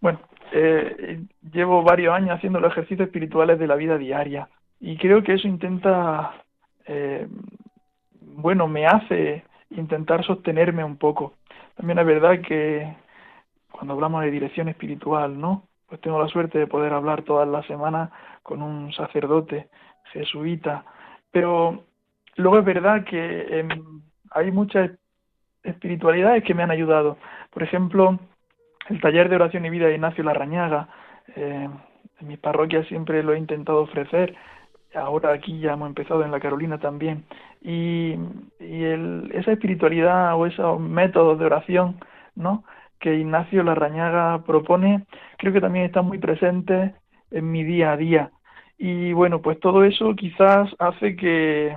bueno, 0.00 0.20
eh, 0.52 1.20
llevo 1.52 1.82
varios 1.82 2.14
años 2.14 2.30
haciendo 2.36 2.60
los 2.60 2.72
ejercicios 2.72 3.06
espirituales 3.06 3.58
de 3.58 3.66
la 3.66 3.76
vida 3.76 3.98
diaria 3.98 4.48
y 4.80 4.96
creo 4.96 5.22
que 5.22 5.34
eso 5.34 5.48
intenta, 5.48 6.44
eh, 6.86 7.26
bueno, 8.20 8.66
me 8.68 8.86
hace 8.86 9.44
intentar 9.70 10.24
sostenerme 10.24 10.84
un 10.84 10.96
poco. 10.96 11.34
También 11.76 11.98
es 11.98 12.06
verdad 12.06 12.40
que 12.40 12.94
cuando 13.70 13.94
hablamos 13.94 14.22
de 14.22 14.30
dirección 14.30 14.68
espiritual, 14.68 15.38
¿no? 15.40 15.64
Pues 15.88 16.00
tengo 16.00 16.20
la 16.20 16.28
suerte 16.28 16.58
de 16.58 16.66
poder 16.66 16.92
hablar 16.92 17.22
todas 17.22 17.48
las 17.48 17.64
semanas 17.66 18.10
con 18.42 18.62
un 18.62 18.92
sacerdote 18.92 19.68
jesuita, 20.12 20.84
pero 21.30 21.84
luego 22.36 22.58
es 22.58 22.64
verdad 22.64 23.04
que 23.04 23.60
em, 23.60 24.02
hay 24.30 24.50
muchas 24.50 24.90
espiritualidades 25.62 26.44
que 26.44 26.54
me 26.54 26.62
han 26.62 26.70
ayudado. 26.70 27.18
Por 27.50 27.62
ejemplo, 27.62 28.18
el 28.88 29.00
taller 29.00 29.28
de 29.28 29.36
oración 29.36 29.64
y 29.64 29.70
vida 29.70 29.86
de 29.86 29.94
Ignacio 29.94 30.24
Larrañaga, 30.24 30.88
eh, 31.34 31.68
en 32.20 32.26
mi 32.26 32.36
parroquia 32.36 32.84
siempre 32.84 33.22
lo 33.22 33.34
he 33.34 33.38
intentado 33.38 33.82
ofrecer, 33.82 34.34
ahora 34.94 35.32
aquí 35.32 35.60
ya 35.60 35.72
hemos 35.72 35.88
empezado 35.88 36.24
en 36.24 36.30
la 36.30 36.40
Carolina 36.40 36.78
también, 36.78 37.24
y, 37.60 38.14
y 38.60 38.84
el, 38.84 39.30
esa 39.34 39.52
espiritualidad 39.52 40.36
o 40.36 40.46
esos 40.46 40.80
métodos 40.80 41.38
de 41.38 41.46
oración, 41.46 41.96
¿no? 42.34 42.64
Que 43.00 43.14
Ignacio 43.14 43.62
Larrañaga 43.62 44.42
propone, 44.44 45.06
creo 45.38 45.52
que 45.52 45.60
también 45.60 45.86
están 45.86 46.06
muy 46.06 46.18
presentes 46.18 46.92
en 47.30 47.50
mi 47.50 47.64
día 47.64 47.92
a 47.92 47.96
día. 47.96 48.30
Y 48.78 49.12
bueno, 49.12 49.40
pues 49.40 49.58
todo 49.60 49.84
eso 49.84 50.14
quizás 50.14 50.68
hace 50.78 51.16
que, 51.16 51.76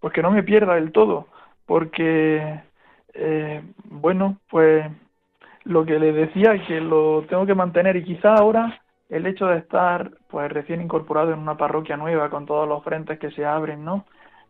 pues 0.00 0.12
que 0.12 0.22
no 0.22 0.30
me 0.30 0.42
pierda 0.42 0.74
del 0.74 0.92
todo, 0.92 1.28
porque, 1.66 2.60
eh, 3.14 3.62
bueno, 3.84 4.38
pues 4.50 4.86
lo 5.64 5.84
que 5.84 5.98
le 5.98 6.12
decía 6.12 6.64
que 6.66 6.80
lo 6.80 7.24
tengo 7.28 7.46
que 7.46 7.54
mantener 7.54 7.96
y 7.96 8.04
quizá 8.04 8.34
ahora 8.34 8.80
el 9.08 9.26
hecho 9.26 9.46
de 9.46 9.58
estar 9.58 10.10
pues 10.28 10.50
recién 10.50 10.80
incorporado 10.80 11.32
en 11.32 11.40
una 11.40 11.56
parroquia 11.56 11.96
nueva 11.96 12.30
con 12.30 12.46
todos 12.46 12.68
los 12.68 12.82
frentes 12.84 13.18
que 13.18 13.30
se 13.32 13.44
abren, 13.44 13.84
¿no? 13.84 14.04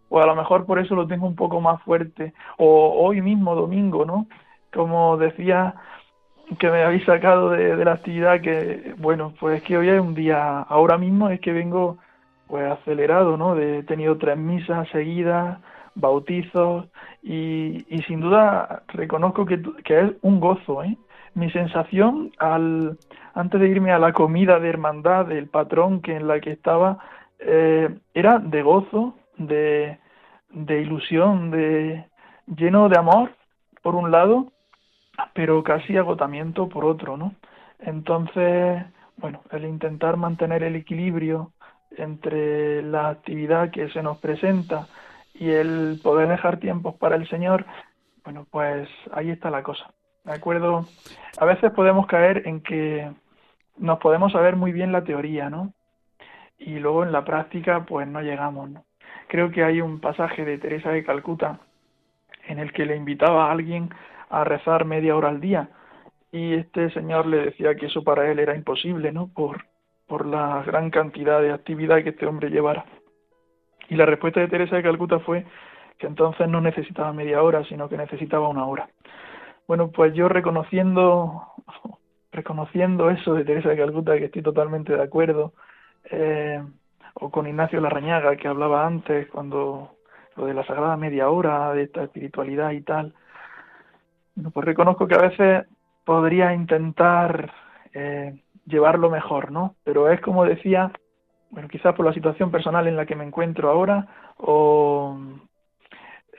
O 0.08 0.20
a 0.20 0.26
lo 0.26 0.36
mejor 0.36 0.66
por 0.66 0.78
eso 0.78 0.94
lo 0.94 1.06
tengo 1.06 1.26
un 1.26 1.34
poco 1.34 1.60
más 1.60 1.82
fuerte. 1.82 2.32
O 2.58 2.94
hoy 3.04 3.22
mismo, 3.22 3.54
domingo, 3.54 4.04
¿no? 4.04 4.26
Como 4.72 5.16
decía 5.16 5.74
que 6.58 6.70
me 6.70 6.82
habéis 6.82 7.04
sacado 7.04 7.50
de, 7.50 7.84
la 7.84 7.92
actividad 7.92 8.40
que, 8.40 8.94
bueno, 8.98 9.34
pues 9.38 9.58
es 9.58 9.62
que 9.64 9.76
hoy 9.76 9.88
es 9.88 10.00
un 10.00 10.14
día, 10.14 10.60
ahora 10.60 10.96
mismo 10.98 11.28
es 11.28 11.40
que 11.40 11.52
vengo 11.52 11.98
pues 12.46 12.64
acelerado, 12.70 13.36
¿no? 13.36 13.54
De, 13.54 13.80
he 13.80 13.82
tenido 13.82 14.16
tres 14.18 14.36
misas 14.36 14.88
seguidas, 14.90 15.58
bautizos 15.96 16.86
y, 17.22 17.84
y 17.88 18.02
sin 18.02 18.20
duda 18.20 18.84
reconozco 18.88 19.44
que, 19.44 19.60
que 19.84 20.00
es 20.00 20.12
un 20.22 20.38
gozo, 20.40 20.84
¿eh? 20.84 20.96
mi 21.34 21.50
sensación 21.50 22.32
al 22.38 22.98
antes 23.34 23.60
de 23.60 23.68
irme 23.68 23.92
a 23.92 23.98
la 23.98 24.12
comida 24.12 24.58
de 24.58 24.70
hermandad 24.70 25.26
del 25.26 25.48
patrón 25.48 26.00
que 26.00 26.16
en 26.16 26.26
la 26.26 26.40
que 26.40 26.52
estaba 26.52 26.98
eh, 27.38 27.94
era 28.14 28.38
de 28.38 28.62
gozo, 28.62 29.14
de, 29.36 29.98
de 30.50 30.80
ilusión, 30.80 31.50
de 31.50 32.06
lleno 32.46 32.88
de 32.88 32.98
amor 32.98 33.32
por 33.82 33.94
un 33.94 34.10
lado, 34.10 34.52
pero 35.34 35.62
casi 35.62 35.96
agotamiento 35.96 36.68
por 36.68 36.84
otro, 36.84 37.16
¿no? 37.16 37.34
Entonces, 37.78 38.82
bueno, 39.16 39.42
el 39.50 39.64
intentar 39.64 40.16
mantener 40.16 40.62
el 40.62 40.76
equilibrio 40.76 41.52
entre 41.96 42.82
la 42.82 43.08
actividad 43.08 43.70
que 43.70 43.88
se 43.90 44.02
nos 44.02 44.18
presenta 44.18 44.88
y 45.34 45.50
el 45.50 46.00
poder 46.02 46.28
dejar 46.28 46.58
tiempos 46.58 46.94
para 46.96 47.16
el 47.16 47.28
Señor, 47.28 47.64
bueno, 48.24 48.46
pues 48.50 48.88
ahí 49.12 49.30
está 49.30 49.50
la 49.50 49.62
cosa. 49.62 49.90
¿De 50.24 50.32
acuerdo? 50.32 50.86
A 51.38 51.44
veces 51.44 51.70
podemos 51.72 52.06
caer 52.06 52.42
en 52.46 52.60
que 52.60 53.10
nos 53.78 53.98
podemos 53.98 54.32
saber 54.32 54.56
muy 54.56 54.72
bien 54.72 54.90
la 54.90 55.04
teoría, 55.04 55.48
¿no? 55.48 55.72
Y 56.58 56.78
luego 56.78 57.04
en 57.04 57.12
la 57.12 57.24
práctica, 57.24 57.84
pues 57.84 58.08
no 58.08 58.22
llegamos, 58.22 58.70
¿no? 58.70 58.84
Creo 59.28 59.50
que 59.50 59.62
hay 59.62 59.80
un 59.80 60.00
pasaje 60.00 60.44
de 60.44 60.58
Teresa 60.58 60.90
de 60.90 61.04
Calcuta 61.04 61.60
en 62.48 62.58
el 62.58 62.72
que 62.72 62.86
le 62.86 62.96
invitaba 62.96 63.46
a 63.46 63.52
alguien 63.52 63.90
a 64.30 64.44
rezar 64.44 64.84
media 64.84 65.16
hora 65.16 65.28
al 65.28 65.40
día 65.40 65.70
y 66.32 66.54
este 66.54 66.90
señor 66.90 67.26
le 67.26 67.46
decía 67.46 67.74
que 67.76 67.86
eso 67.86 68.04
para 68.04 68.30
él 68.30 68.38
era 68.38 68.54
imposible, 68.54 69.12
¿no? 69.12 69.28
Por, 69.28 69.64
por 70.06 70.26
la 70.26 70.62
gran 70.66 70.90
cantidad 70.90 71.40
de 71.40 71.52
actividad 71.52 72.02
que 72.02 72.10
este 72.10 72.26
hombre 72.26 72.50
llevara. 72.50 72.84
Y 73.88 73.96
la 73.96 74.06
respuesta 74.06 74.40
de 74.40 74.48
Teresa 74.48 74.76
de 74.76 74.82
Calcuta 74.82 75.18
fue 75.20 75.46
que 75.98 76.06
entonces 76.06 76.48
no 76.48 76.60
necesitaba 76.60 77.12
media 77.12 77.42
hora, 77.42 77.64
sino 77.64 77.88
que 77.88 77.96
necesitaba 77.96 78.48
una 78.48 78.66
hora. 78.66 78.88
Bueno, 79.66 79.90
pues 79.90 80.12
yo 80.14 80.28
reconociendo, 80.28 81.42
reconociendo 82.32 83.08
eso 83.10 83.34
de 83.34 83.44
Teresa 83.44 83.70
de 83.70 83.78
Calcuta, 83.78 84.18
que 84.18 84.26
estoy 84.26 84.42
totalmente 84.42 84.94
de 84.94 85.02
acuerdo, 85.02 85.54
eh, 86.10 86.62
o 87.14 87.30
con 87.30 87.46
Ignacio 87.46 87.80
Larrañaga, 87.80 88.36
que 88.36 88.48
hablaba 88.48 88.86
antes, 88.86 89.28
cuando 89.28 89.96
lo 90.36 90.46
de 90.46 90.52
la 90.52 90.66
sagrada 90.66 90.96
media 90.98 91.30
hora, 91.30 91.72
de 91.72 91.84
esta 91.84 92.02
espiritualidad 92.04 92.72
y 92.72 92.82
tal, 92.82 93.14
bueno, 94.36 94.50
pues 94.50 94.66
reconozco 94.66 95.08
que 95.08 95.14
a 95.14 95.28
veces 95.28 95.66
podría 96.04 96.54
intentar 96.54 97.52
eh, 97.92 98.38
llevarlo 98.66 99.10
mejor, 99.10 99.50
¿no? 99.50 99.74
Pero 99.82 100.10
es 100.10 100.20
como 100.20 100.44
decía, 100.44 100.92
bueno, 101.50 101.68
quizás 101.68 101.94
por 101.94 102.06
la 102.06 102.12
situación 102.12 102.50
personal 102.50 102.86
en 102.86 102.96
la 102.96 103.06
que 103.06 103.16
me 103.16 103.24
encuentro 103.24 103.70
ahora, 103.70 104.06
o 104.36 105.18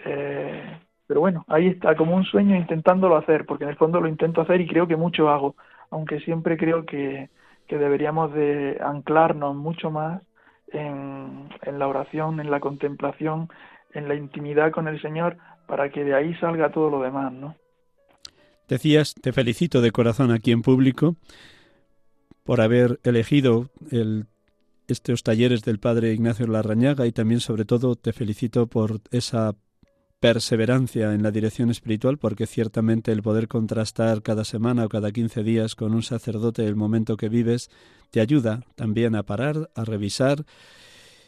eh, 0.06 0.80
pero 1.08 1.22
bueno, 1.22 1.46
ahí 1.48 1.68
está, 1.68 1.96
como 1.96 2.16
un 2.16 2.24
sueño 2.24 2.56
intentándolo 2.56 3.18
hacer, 3.18 3.46
porque 3.46 3.64
en 3.64 3.72
el 3.72 3.78
fondo 3.78 4.00
lo 4.00 4.08
intento 4.08 4.42
hacer 4.42 4.62
y 4.62 4.68
creo 4.68 4.88
que 4.88 4.96
mucho 4.96 5.30
hago, 5.30 5.56
aunque 5.90 6.20
siempre 6.20 6.58
creo 6.58 6.86
que, 6.86 7.30
que 7.68 7.78
deberíamos 7.78 8.34
de 8.34 8.78
anclarnos 8.82 9.56
mucho 9.56 9.90
más 9.90 10.22
en, 10.68 11.50
en 11.64 11.80
la 11.80 11.88
oración, 11.88 12.40
en 12.40 12.52
la 12.52 12.60
contemplación, 12.60 13.50
en 13.94 14.08
la 14.08 14.16
intimidad 14.16 14.72
con 14.72 14.88
el 14.88 15.02
Señor, 15.02 15.38
para 15.66 15.90
que 15.90 16.04
de 16.04 16.14
ahí 16.14 16.36
salga 16.36 16.72
todo 16.72 16.90
lo 16.90 17.02
demás, 17.02 17.32
¿no? 17.32 17.56
Decías, 18.67 19.13
te 19.13 19.32
felicito 19.34 19.82
de 19.82 19.91
corazón 19.91 20.32
aquí 20.32 20.51
en 20.51 20.62
público 20.62 21.15
por 22.43 22.62
haber 22.62 22.99
elegido 23.03 23.69
el, 23.91 24.25
estos 24.88 25.23
talleres 25.23 25.63
del 25.63 25.80
Padre 25.80 26.13
Ignacio 26.13 26.47
Larrañaga 26.47 27.08
y 27.08 27.12
también 27.12 27.39
sobre 27.39 27.65
todo 27.65 27.95
te 27.95 28.13
felicito 28.13 28.67
por 28.67 29.01
esa 29.12 29.56
perseverancia 30.19 31.13
en 31.13 31.21
la 31.23 31.32
dirección 31.32 31.69
espiritual, 31.69 32.17
porque 32.17 32.47
ciertamente 32.47 33.12
el 33.12 33.21
poder 33.21 33.47
contrastar 33.47 34.23
cada 34.23 34.45
semana 34.45 34.86
o 34.86 34.89
cada 34.89 35.12
quince 35.12 35.43
días 35.43 35.75
con 35.75 35.93
un 35.93 36.03
sacerdote 36.03 36.65
el 36.65 36.75
momento 36.75 37.17
que 37.17 37.30
vives 37.30 37.69
te 38.10 38.19
ayuda 38.19 38.63
también 38.75 39.15
a 39.15 39.23
parar, 39.23 39.69
a 39.75 39.86
revisar 39.86 40.45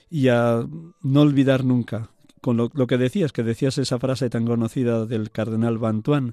y 0.10 0.30
a 0.30 0.65
no 1.02 1.21
olvidar 1.21 1.63
nunca. 1.63 2.10
Con 2.41 2.56
lo, 2.56 2.69
que 2.69 2.97
decías, 2.97 3.34
que 3.34 3.43
decías 3.43 3.78
esa 3.78 3.99
frase 3.99 4.30
tan 4.30 4.45
conocida 4.45 5.06
del 5.06 5.30
cardenal 5.30 5.78
Bantuán, 5.78 6.32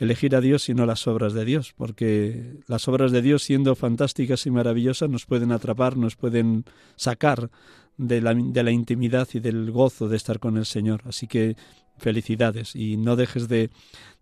elegir 0.00 0.34
a 0.34 0.40
Dios 0.40 0.68
y 0.70 0.74
no 0.74 0.86
las 0.86 1.06
obras 1.06 1.34
de 1.34 1.44
Dios, 1.44 1.74
porque 1.76 2.54
las 2.66 2.88
obras 2.88 3.12
de 3.12 3.20
Dios, 3.20 3.42
siendo 3.42 3.76
fantásticas 3.76 4.46
y 4.46 4.50
maravillosas, 4.50 5.10
nos 5.10 5.26
pueden 5.26 5.52
atrapar, 5.52 5.96
nos 5.98 6.16
pueden 6.16 6.64
sacar 6.96 7.50
de 7.98 8.22
la, 8.22 8.34
de 8.34 8.62
la 8.62 8.70
intimidad 8.70 9.28
y 9.34 9.40
del 9.40 9.70
gozo 9.70 10.08
de 10.08 10.16
estar 10.16 10.38
con 10.38 10.56
el 10.56 10.64
Señor. 10.64 11.02
Así 11.04 11.26
que 11.26 11.54
felicidades 12.00 12.74
y 12.74 12.96
no 12.96 13.14
dejes 13.14 13.48
de, 13.48 13.70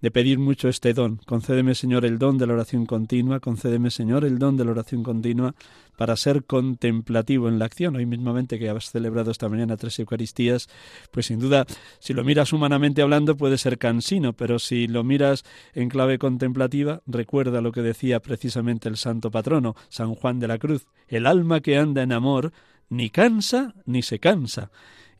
de, 0.00 0.10
pedir 0.10 0.38
mucho 0.38 0.68
este 0.68 0.92
don. 0.92 1.16
Concédeme, 1.26 1.74
Señor, 1.74 2.04
el 2.04 2.18
don 2.18 2.36
de 2.36 2.46
la 2.46 2.54
oración 2.54 2.86
continua, 2.86 3.40
concédeme, 3.40 3.90
Señor, 3.90 4.24
el 4.24 4.38
don 4.38 4.56
de 4.56 4.64
la 4.64 4.72
oración 4.72 5.02
continua 5.02 5.54
para 5.96 6.16
ser 6.16 6.44
contemplativo 6.44 7.48
en 7.48 7.58
la 7.58 7.64
acción. 7.64 7.96
Hoy 7.96 8.06
mismamente 8.06 8.58
que 8.58 8.68
has 8.70 8.90
celebrado 8.90 9.32
esta 9.32 9.48
mañana 9.48 9.76
tres 9.76 9.98
Eucaristías, 9.98 10.68
pues 11.10 11.26
sin 11.26 11.40
duda, 11.40 11.66
si 11.98 12.14
lo 12.14 12.22
miras 12.22 12.52
humanamente 12.52 13.02
hablando 13.02 13.36
puede 13.36 13.58
ser 13.58 13.78
cansino, 13.78 14.32
pero 14.32 14.58
si 14.58 14.86
lo 14.86 15.02
miras 15.02 15.44
en 15.74 15.88
clave 15.88 16.18
contemplativa, 16.18 17.02
recuerda 17.06 17.60
lo 17.60 17.72
que 17.72 17.82
decía 17.82 18.20
precisamente 18.20 18.88
el 18.88 18.96
santo 18.96 19.30
patrono, 19.30 19.74
San 19.88 20.14
Juan 20.14 20.38
de 20.38 20.48
la 20.48 20.58
Cruz, 20.58 20.86
el 21.08 21.26
alma 21.26 21.60
que 21.60 21.76
anda 21.76 22.02
en 22.02 22.12
amor 22.12 22.52
ni 22.90 23.10
cansa 23.10 23.74
ni 23.84 24.02
se 24.02 24.18
cansa. 24.18 24.70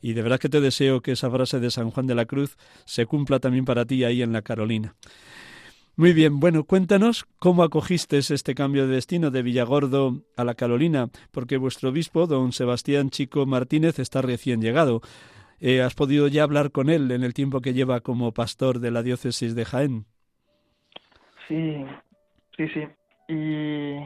Y 0.01 0.13
de 0.13 0.23
verdad 0.23 0.39
que 0.39 0.49
te 0.49 0.61
deseo 0.61 1.01
que 1.01 1.13
esa 1.13 1.31
frase 1.31 1.61
de 1.61 1.71
San 1.71 1.91
Juan 1.91 2.07
de 2.07 2.15
la 2.15 2.27
Cruz 2.27 2.57
se 2.85 3.07
cumpla 3.07 3.41
también 3.41 3.65
para 3.65 3.85
ti 3.85 4.05
ahí 4.05 4.23
en 4.23 4.33
la 4.33 4.43
Carolina. 4.43 4.95
Muy 5.97 6.13
bien, 6.13 6.39
bueno, 6.39 6.63
cuéntanos 6.63 7.27
cómo 7.41 7.65
acogiste 7.65 8.19
este 8.19 8.55
cambio 8.55 8.87
de 8.87 8.95
destino 8.95 9.33
de 9.33 9.43
Villagordo 9.43 10.23
a 10.37 10.45
la 10.45 10.55
Carolina, 10.55 11.09
porque 11.33 11.57
vuestro 11.57 11.89
obispo, 11.89 12.29
don 12.29 12.53
Sebastián 12.53 13.11
Chico 13.11 13.47
Martínez, 13.47 13.99
está 13.99 14.23
recién 14.23 14.63
llegado. 14.63 15.01
Eh, 15.59 15.83
¿Has 15.83 15.97
podido 15.97 16.29
ya 16.29 16.45
hablar 16.45 16.71
con 16.71 16.89
él 16.89 17.11
en 17.11 17.25
el 17.25 17.35
tiempo 17.35 17.61
que 17.61 17.75
lleva 17.75 17.99
como 18.01 18.33
pastor 18.33 18.79
de 18.79 18.93
la 18.93 19.03
diócesis 19.03 19.57
de 19.57 19.65
Jaén? 19.65 20.05
Sí, 21.49 21.85
sí, 22.57 22.69
sí. 22.69 22.87
Y 23.29 23.97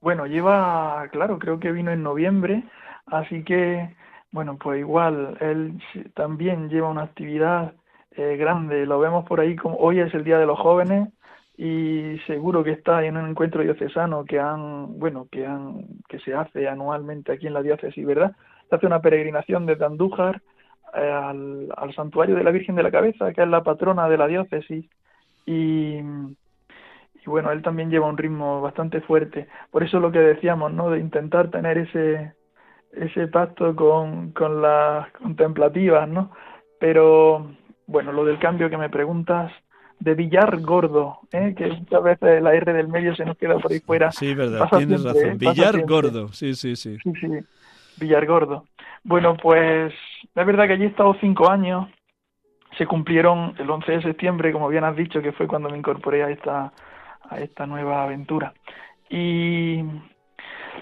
Bueno, 0.00 0.26
lleva, 0.26 1.08
claro, 1.10 1.38
creo 1.38 1.58
que 1.58 1.72
vino 1.72 1.90
en 1.90 2.02
noviembre, 2.02 2.62
así 3.06 3.42
que, 3.42 3.96
bueno, 4.34 4.58
pues 4.58 4.80
igual, 4.80 5.36
él 5.40 5.80
también 6.14 6.68
lleva 6.68 6.90
una 6.90 7.02
actividad 7.02 7.74
eh, 8.10 8.36
grande, 8.36 8.84
lo 8.84 8.98
vemos 8.98 9.24
por 9.26 9.38
ahí, 9.38 9.54
como 9.54 9.76
hoy 9.76 10.00
es 10.00 10.12
el 10.12 10.24
Día 10.24 10.38
de 10.38 10.46
los 10.46 10.58
Jóvenes 10.58 11.08
y 11.56 12.18
seguro 12.26 12.64
que 12.64 12.72
está 12.72 13.04
en 13.04 13.16
un 13.16 13.28
encuentro 13.30 13.62
diocesano 13.62 14.24
que 14.24 14.40
han, 14.40 14.98
bueno, 14.98 15.28
que 15.30 15.46
han, 15.46 15.84
que 16.08 16.18
se 16.18 16.34
hace 16.34 16.66
anualmente 16.66 17.30
aquí 17.30 17.46
en 17.46 17.54
la 17.54 17.62
diócesis, 17.62 18.04
¿verdad? 18.04 18.34
Se 18.68 18.74
hace 18.74 18.86
una 18.86 19.00
peregrinación 19.00 19.66
desde 19.66 19.84
Andújar 19.84 20.42
eh, 20.94 21.12
al, 21.76 21.94
santuario 21.94 22.34
de 22.34 22.42
la 22.42 22.50
Virgen 22.50 22.74
de 22.74 22.82
la 22.82 22.90
Cabeza, 22.90 23.32
que 23.32 23.40
es 23.40 23.48
la 23.48 23.62
patrona 23.62 24.08
de 24.08 24.18
la 24.18 24.26
diócesis, 24.26 24.84
y, 25.46 26.00
y 26.00 27.26
bueno, 27.26 27.52
él 27.52 27.62
también 27.62 27.88
lleva 27.88 28.08
un 28.08 28.18
ritmo 28.18 28.60
bastante 28.60 29.00
fuerte. 29.00 29.46
Por 29.70 29.84
eso 29.84 30.00
lo 30.00 30.10
que 30.10 30.18
decíamos, 30.18 30.72
¿no? 30.72 30.90
De 30.90 30.98
intentar 30.98 31.52
tener 31.52 31.78
ese, 31.78 32.32
ese 32.96 33.28
pacto 33.28 33.74
con, 33.74 34.32
con 34.32 34.62
las 34.62 35.10
contemplativas, 35.12 36.08
¿no? 36.08 36.32
Pero, 36.78 37.52
bueno, 37.86 38.12
lo 38.12 38.24
del 38.24 38.38
cambio 38.38 38.70
que 38.70 38.76
me 38.76 38.90
preguntas, 38.90 39.52
de 40.00 40.14
Villar 40.14 40.60
Gordo, 40.60 41.20
¿eh? 41.32 41.54
que 41.56 41.66
muchas 41.68 42.02
veces 42.02 42.42
la 42.42 42.54
R 42.54 42.72
del 42.72 42.88
medio 42.88 43.14
se 43.14 43.24
nos 43.24 43.38
queda 43.38 43.58
por 43.58 43.72
ahí 43.72 43.80
fuera. 43.80 44.10
Sí, 44.12 44.34
verdad, 44.34 44.68
tienes 44.76 45.02
razón. 45.02 45.24
¿eh? 45.24 45.36
Villar 45.38 45.80
Gordo, 45.86 46.28
sí, 46.28 46.54
sí, 46.54 46.76
sí. 46.76 46.98
Sí, 47.02 47.12
sí, 47.20 47.28
Villar 47.98 48.26
Gordo. 48.26 48.66
Bueno, 49.02 49.36
pues 49.36 49.92
es 50.34 50.46
verdad 50.46 50.66
que 50.66 50.74
allí 50.74 50.84
he 50.84 50.88
estado 50.88 51.16
cinco 51.20 51.50
años, 51.50 51.88
se 52.76 52.86
cumplieron 52.86 53.54
el 53.58 53.70
11 53.70 53.92
de 53.92 54.02
septiembre, 54.02 54.52
como 54.52 54.68
bien 54.68 54.84
has 54.84 54.96
dicho, 54.96 55.22
que 55.22 55.32
fue 55.32 55.46
cuando 55.46 55.70
me 55.70 55.78
incorporé 55.78 56.24
a 56.24 56.30
esta 56.30 56.72
a 57.30 57.40
esta 57.40 57.66
nueva 57.66 58.02
aventura. 58.02 58.52
Y 59.08 59.82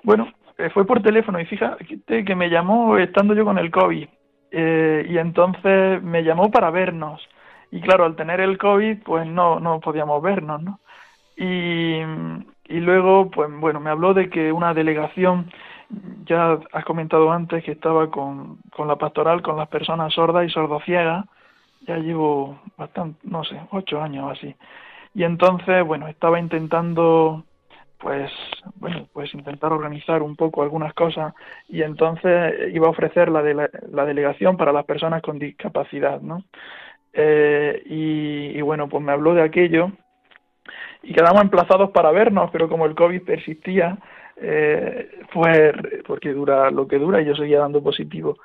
bueno, 0.02 0.28
eh, 0.28 0.32
fue 0.72 0.86
por 0.86 1.02
teléfono 1.02 1.40
y 1.40 1.46
fíjate 1.46 2.24
que 2.24 2.34
me 2.34 2.50
llamó 2.50 2.98
estando 2.98 3.34
yo 3.34 3.44
con 3.44 3.58
el 3.58 3.70
COVID 3.70 4.08
eh, 4.50 5.06
y 5.08 5.18
entonces 5.18 6.02
me 6.02 6.22
llamó 6.22 6.50
para 6.50 6.70
vernos. 6.70 7.26
Y 7.70 7.80
claro, 7.80 8.04
al 8.04 8.16
tener 8.16 8.40
el 8.40 8.58
COVID, 8.58 8.98
pues 9.02 9.26
no, 9.26 9.58
no 9.60 9.80
podíamos 9.80 10.22
vernos, 10.22 10.62
¿no? 10.62 10.80
Y, 11.36 12.00
y 12.68 12.80
luego, 12.80 13.30
pues 13.30 13.48
bueno, 13.50 13.80
me 13.80 13.90
habló 13.90 14.12
de 14.12 14.28
que 14.28 14.52
una 14.52 14.74
delegación, 14.74 15.50
ya 16.26 16.58
has 16.72 16.84
comentado 16.84 17.32
antes 17.32 17.64
que 17.64 17.72
estaba 17.72 18.10
con, 18.10 18.58
con 18.70 18.88
la 18.88 18.96
pastoral, 18.96 19.40
con 19.40 19.56
las 19.56 19.68
personas 19.68 20.12
sordas 20.12 20.46
y 20.46 20.50
sordociegas, 20.50 21.24
ya 21.86 21.96
llevo 21.96 22.60
bastante, 22.76 23.18
no 23.24 23.42
sé, 23.44 23.58
ocho 23.70 24.02
años 24.02 24.30
así 24.30 24.54
y 25.14 25.24
entonces 25.24 25.84
bueno 25.86 26.08
estaba 26.08 26.38
intentando 26.38 27.44
pues 28.02 28.30
bueno 28.74 29.08
pues 29.12 29.32
intentar 29.32 29.72
organizar 29.72 30.22
un 30.22 30.34
poco 30.34 30.62
algunas 30.62 30.92
cosas 30.92 31.32
y 31.68 31.82
entonces 31.82 32.74
iba 32.74 32.88
a 32.88 32.90
ofrecer 32.90 33.28
la, 33.28 33.42
de 33.42 33.54
la, 33.54 34.04
delegación 34.04 34.56
para 34.56 34.72
las 34.72 34.84
personas 34.84 35.22
con 35.22 35.38
discapacidad 35.38 36.20
no 36.20 36.42
eh, 37.12 37.80
y, 37.86 38.60
bueno 38.60 38.88
pues 38.88 39.04
me 39.04 39.12
habló 39.12 39.34
de 39.34 39.42
aquello 39.42 39.92
y 41.02 41.14
quedamos 41.14 41.42
emplazados 41.42 41.90
para 41.90 42.10
vernos 42.10 42.50
pero 42.50 42.68
como 42.68 42.86
el 42.86 42.96
covid 42.96 43.22
persistía 43.22 43.96
eh, 44.36 45.20
pues 45.32 45.72
porque 46.04 46.32
dura 46.32 46.72
lo 46.72 46.88
que 46.88 46.98
dura 46.98 47.22
y 47.22 47.26
yo 47.26 47.36
seguía 47.36 47.60
dando 47.60 47.84
positivo 47.84 48.36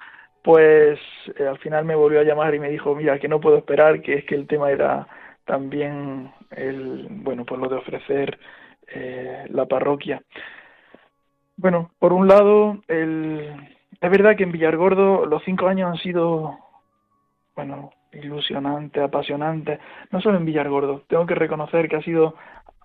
pues 0.44 1.00
eh, 1.36 1.48
al 1.48 1.58
final 1.58 1.84
me 1.84 1.96
volvió 1.96 2.20
a 2.20 2.24
llamar 2.24 2.54
y 2.54 2.60
me 2.60 2.70
dijo 2.70 2.94
mira 2.94 3.18
que 3.18 3.28
no 3.28 3.40
puedo 3.40 3.58
esperar 3.58 4.04
que 4.04 4.14
es 4.16 4.26
que 4.26 4.36
el 4.36 4.46
tema 4.46 4.70
era 4.70 5.08
también 5.46 6.32
el, 6.52 7.08
bueno, 7.10 7.44
pues 7.46 7.60
lo 7.60 7.70
de 7.70 7.78
ofrecer 7.78 8.38
eh, 8.88 9.46
la 9.50 9.66
parroquia. 9.66 10.22
Bueno, 11.56 11.92
por 12.00 12.14
un 12.14 12.28
lado, 12.28 12.82
el, 12.88 13.76
es 14.00 14.12
verdad 14.12 14.36
que 14.36 14.44
en 14.44 14.52
Villargordo 14.52 15.26
los 15.26 15.44
cinco 15.44 15.68
años 15.68 15.92
han 15.92 15.98
sido, 15.98 16.58
bueno, 17.56 17.92
ilusionantes, 18.14 19.02
apasionantes, 19.02 19.80
no 20.12 20.22
solo 20.22 20.38
en 20.38 20.46
Villargordo, 20.46 21.04
tengo 21.08 21.26
que 21.26 21.36
reconocer 21.36 21.90
que 21.90 21.98
ha 21.98 22.02
sido 22.02 22.36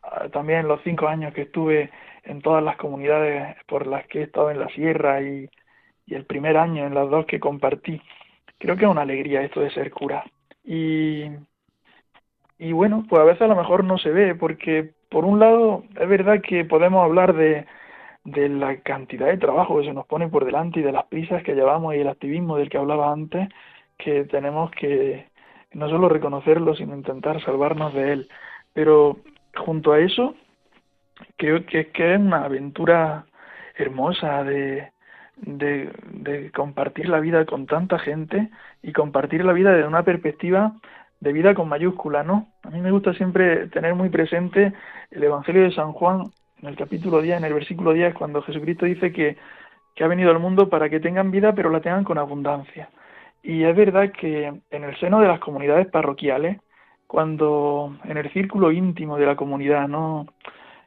ah, 0.02 0.28
también 0.32 0.68
los 0.68 0.80
cinco 0.82 1.06
años 1.08 1.34
que 1.34 1.42
estuve 1.42 1.90
en 2.24 2.40
todas 2.40 2.62
las 2.62 2.76
comunidades 2.76 3.56
por 3.66 3.86
las 3.86 4.06
que 4.06 4.20
he 4.20 4.22
estado 4.24 4.50
en 4.50 4.60
la 4.60 4.68
sierra 4.68 5.22
y, 5.22 5.48
y 6.06 6.14
el 6.14 6.24
primer 6.24 6.56
año 6.56 6.86
en 6.86 6.94
las 6.94 7.08
dos 7.10 7.26
que 7.26 7.40
compartí. 7.40 8.00
Creo 8.58 8.76
que 8.76 8.84
es 8.84 8.90
una 8.90 9.02
alegría 9.02 9.42
esto 9.42 9.60
de 9.60 9.70
ser 9.70 9.90
cura. 9.90 10.24
Y 10.64 11.30
y 12.62 12.70
bueno, 12.70 13.04
pues 13.08 13.20
a 13.20 13.24
veces 13.24 13.42
a 13.42 13.48
lo 13.48 13.56
mejor 13.56 13.82
no 13.82 13.98
se 13.98 14.10
ve, 14.10 14.36
porque 14.36 14.92
por 15.12 15.25
un 15.27 15.38
lado 15.38 15.85
es 16.01 16.09
verdad 16.09 16.40
que 16.40 16.64
podemos 16.64 17.05
hablar 17.05 17.35
de, 17.35 17.66
de 18.25 18.48
la 18.48 18.79
cantidad 18.79 19.27
de 19.27 19.37
trabajo 19.37 19.79
que 19.79 19.87
se 19.87 19.92
nos 19.92 20.07
pone 20.07 20.29
por 20.29 20.44
delante 20.44 20.81
y 20.81 20.83
de 20.83 20.92
las 20.92 21.05
prisas 21.05 21.42
que 21.42 21.55
llevamos 21.55 21.94
y 21.94 21.98
el 21.98 22.09
activismo 22.09 22.57
del 22.57 22.70
que 22.70 22.79
hablaba 22.79 23.12
antes, 23.12 23.48
que 23.98 24.25
tenemos 24.25 24.70
que 24.72 25.27
no 25.72 25.88
solo 25.88 26.09
reconocerlo, 26.09 26.75
sino 26.75 26.96
intentar 26.96 27.42
salvarnos 27.42 27.92
de 27.94 28.12
él. 28.12 28.29
Pero 28.72 29.18
junto 29.55 29.92
a 29.92 30.01
eso, 30.01 30.35
creo 31.37 31.66
que, 31.66 31.90
que 31.90 32.14
es 32.14 32.20
una 32.20 32.44
aventura 32.44 33.27
hermosa 33.77 34.44
de, 34.44 34.92
de, 35.37 35.90
de 36.11 36.51
compartir 36.53 37.09
la 37.09 37.20
vida 37.20 37.44
con 37.44 37.66
tanta 37.66 37.98
gente 37.98 38.48
y 38.83 38.92
compartir 38.92 39.44
la 39.44 39.53
vida 39.53 39.72
desde 39.72 39.88
una 39.88 40.05
perspectiva 40.05 40.75
de 41.22 41.32
vida 41.32 41.54
con 41.54 41.68
mayúscula, 41.68 42.24
¿no? 42.24 42.48
A 42.64 42.70
mí 42.70 42.80
me 42.80 42.90
gusta 42.90 43.14
siempre 43.14 43.68
tener 43.68 43.94
muy 43.94 44.08
presente 44.08 44.72
el 45.12 45.22
Evangelio 45.22 45.62
de 45.62 45.72
San 45.72 45.92
Juan, 45.92 46.32
en 46.61 46.68
el 46.68 46.76
capítulo 46.76 47.22
10, 47.22 47.38
en 47.38 47.44
el 47.44 47.54
versículo 47.54 47.92
10, 47.92 48.14
cuando 48.14 48.42
Jesucristo 48.42 48.87
dice 48.87 49.12
que, 49.12 49.37
ha 50.00 50.08
venido 50.08 50.32
al 50.32 50.40
mundo 50.40 50.68
para 50.68 50.90
que 50.90 50.98
tengan 50.98 51.30
vida, 51.30 51.54
pero 51.54 51.70
la 51.70 51.80
tengan 51.80 52.02
con 52.02 52.18
abundancia. 52.18 52.90
Y 53.40 53.62
es 53.62 53.76
verdad 53.76 54.11
que 54.11 54.46
en 54.46 54.85
el 54.85 54.98
seno 54.98 55.20
de 55.20 55.28
las 55.28 55.38
comunidades 55.38 55.87
parroquiales, 55.87 56.58
cuando 57.06 57.96
en 58.02 58.16
el 58.16 58.32
círculo 58.32 58.72
íntimo 58.72 59.16
de 59.16 59.26
la 59.26 59.37
comunidad, 59.37 59.87
no, 59.87 60.26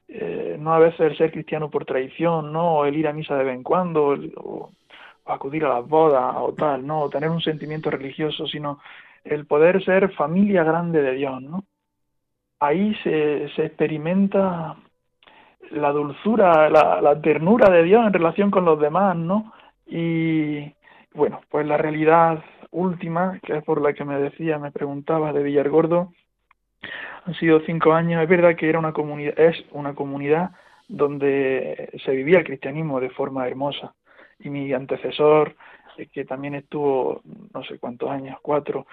eh, 0.10 0.58
no 0.60 0.74
a 0.74 0.80
veces 0.80 1.00
el 1.00 1.17
ser 1.17 1.32
cristiano 1.32 1.69
por 1.69 1.86
tradición, 1.86 2.52
no, 2.52 2.80
o 2.80 2.86
el 2.86 2.98
ir 2.98 3.08
a 3.08 3.13
misa 3.13 3.38
de 3.38 3.45
vez 3.45 3.56
en 3.56 3.63
cuando, 3.63 4.17
o, 4.36 4.69
o 5.24 5.32
acudir 5.32 5.63
a 5.63 5.69
las 5.69 5.88
bodas 5.88 6.36
o 6.38 6.54
tal, 6.54 6.86
no, 6.86 7.04
o 7.04 7.10
tener 7.10 7.30
un 7.30 7.41
sentimiento 7.41 7.89
religioso, 7.89 8.45
sino 8.48 8.80
el 9.26 9.46
poder 9.46 9.84
ser 9.84 10.14
familia 10.14 10.64
grande 10.64 11.02
de 11.02 11.14
Dios, 11.14 11.42
¿no? 11.42 11.66
Ahí 12.60 12.96
se, 13.04 13.50
se 13.56 13.66
experimenta 13.66 14.78
la 15.72 15.92
dulzura, 15.92 16.70
la, 16.70 17.02
la, 17.02 17.22
ternura 17.22 17.70
de 17.70 17.84
Dios 17.84 18.06
en 18.06 18.14
relación 18.14 18.52
con 18.52 18.66
los 18.66 18.80
demás, 18.80 19.16
¿no? 19.18 19.52
Y 19.88 20.74
bueno, 21.14 21.42
pues 21.50 21.66
la 21.66 21.78
realidad 21.78 22.44
última, 22.72 23.40
que 23.44 23.58
es 23.58 23.64
por 23.64 23.82
la 23.82 23.94
que 23.94 24.06
me 24.06 24.20
decía, 24.20 24.60
me 24.60 24.72
preguntaba 24.72 25.34
de 25.34 25.44
Villargordo, 25.44 26.14
han 27.26 27.34
sido 27.36 27.60
cinco 27.62 27.94
años, 27.94 28.22
es 28.22 28.30
verdad 28.30 28.56
que 28.56 28.70
era 28.70 28.80
una 28.80 28.94
comunidad, 28.94 29.38
es 29.40 29.66
una 29.72 29.96
comunidad 29.96 30.52
donde 30.88 31.90
se 32.06 32.12
vivía 32.12 32.40
el 32.40 32.46
cristianismo 32.46 33.00
de 33.00 33.10
forma 33.10 33.48
hermosa. 33.48 33.96
Y 34.40 34.50
mi 34.50 34.74
antecesor, 34.74 35.56
que 36.12 36.25
también 36.25 36.55
estuvo 36.55 37.21
no 37.53 37.63
sé 37.63 37.79
cuántos 37.79 38.10
años, 38.10 38.38
cuatro, 38.41 38.86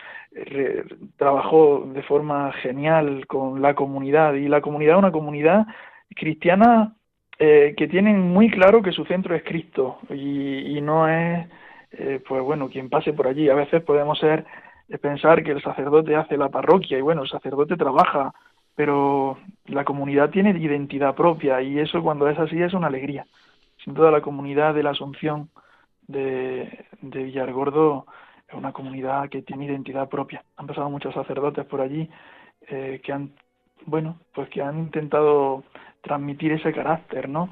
trabajó 1.17 1.85
de 1.93 2.03
forma 2.03 2.53
genial 2.55 3.27
con 3.27 3.61
la 3.61 3.75
comunidad 3.75 4.35
y 4.35 4.49
la 4.49 4.61
comunidad 4.61 4.99
una 4.99 5.13
comunidad 5.13 5.67
cristiana 6.15 6.95
eh, 7.39 7.75
que 7.77 7.89
tienen 7.89 8.21
muy 8.21 8.51
claro 8.51 8.83
que 8.83 8.93
su 8.93 9.05
centro 9.05 9.35
es 9.35 9.43
Cristo 9.43 9.99
y, 10.11 10.77
y 10.77 10.81
no 10.81 11.09
es, 11.09 11.49
eh, 11.93 12.23
pues 12.27 12.43
bueno, 12.43 12.69
quien 12.69 12.89
pase 12.89 13.13
por 13.13 13.27
allí. 13.27 13.49
A 13.49 13.55
veces 13.55 13.83
podemos 13.83 14.19
ser 14.19 14.45
eh, 14.89 14.99
pensar 14.99 15.43
que 15.43 15.53
el 15.53 15.63
sacerdote 15.63 16.15
hace 16.15 16.37
la 16.37 16.51
parroquia 16.51 16.99
y 16.99 17.01
bueno, 17.01 17.23
el 17.23 17.29
sacerdote 17.29 17.77
trabaja, 17.77 18.33
pero 18.77 19.39
la 19.67 19.85
comunidad 19.85 20.31
tiene 20.31 20.51
identidad 20.51 21.15
propia 21.15 21.61
y 21.63 21.79
eso 21.79 22.03
cuando 22.03 22.29
es 22.29 22.39
así 22.39 22.63
es 22.63 22.75
una 22.75 22.87
alegría. 22.87 23.27
Sin 23.83 23.95
toda 23.95 24.11
la 24.11 24.21
comunidad 24.21 24.75
de 24.75 24.85
la 24.85 24.91
Asunción 24.91 25.49
de, 26.13 26.85
Villargordo 27.01 28.07
es 28.49 28.55
una 28.55 28.73
comunidad 28.73 29.29
que 29.29 29.43
tiene 29.43 29.67
identidad 29.67 30.09
propia. 30.09 30.45
Han 30.57 30.67
pasado 30.67 30.91
muchos 30.91 31.15
sacerdotes 31.15 31.65
por 31.67 31.81
allí 31.81 32.09
eh, 32.69 33.01
que 33.03 33.13
han, 33.13 33.33
bueno, 33.87 34.19
pues 34.35 34.49
que 34.51 34.63
han 34.63 34.79
intentado 34.79 35.65
transmitir 36.03 36.53
ese 36.53 36.73
carácter, 36.73 37.29
¿no? 37.29 37.49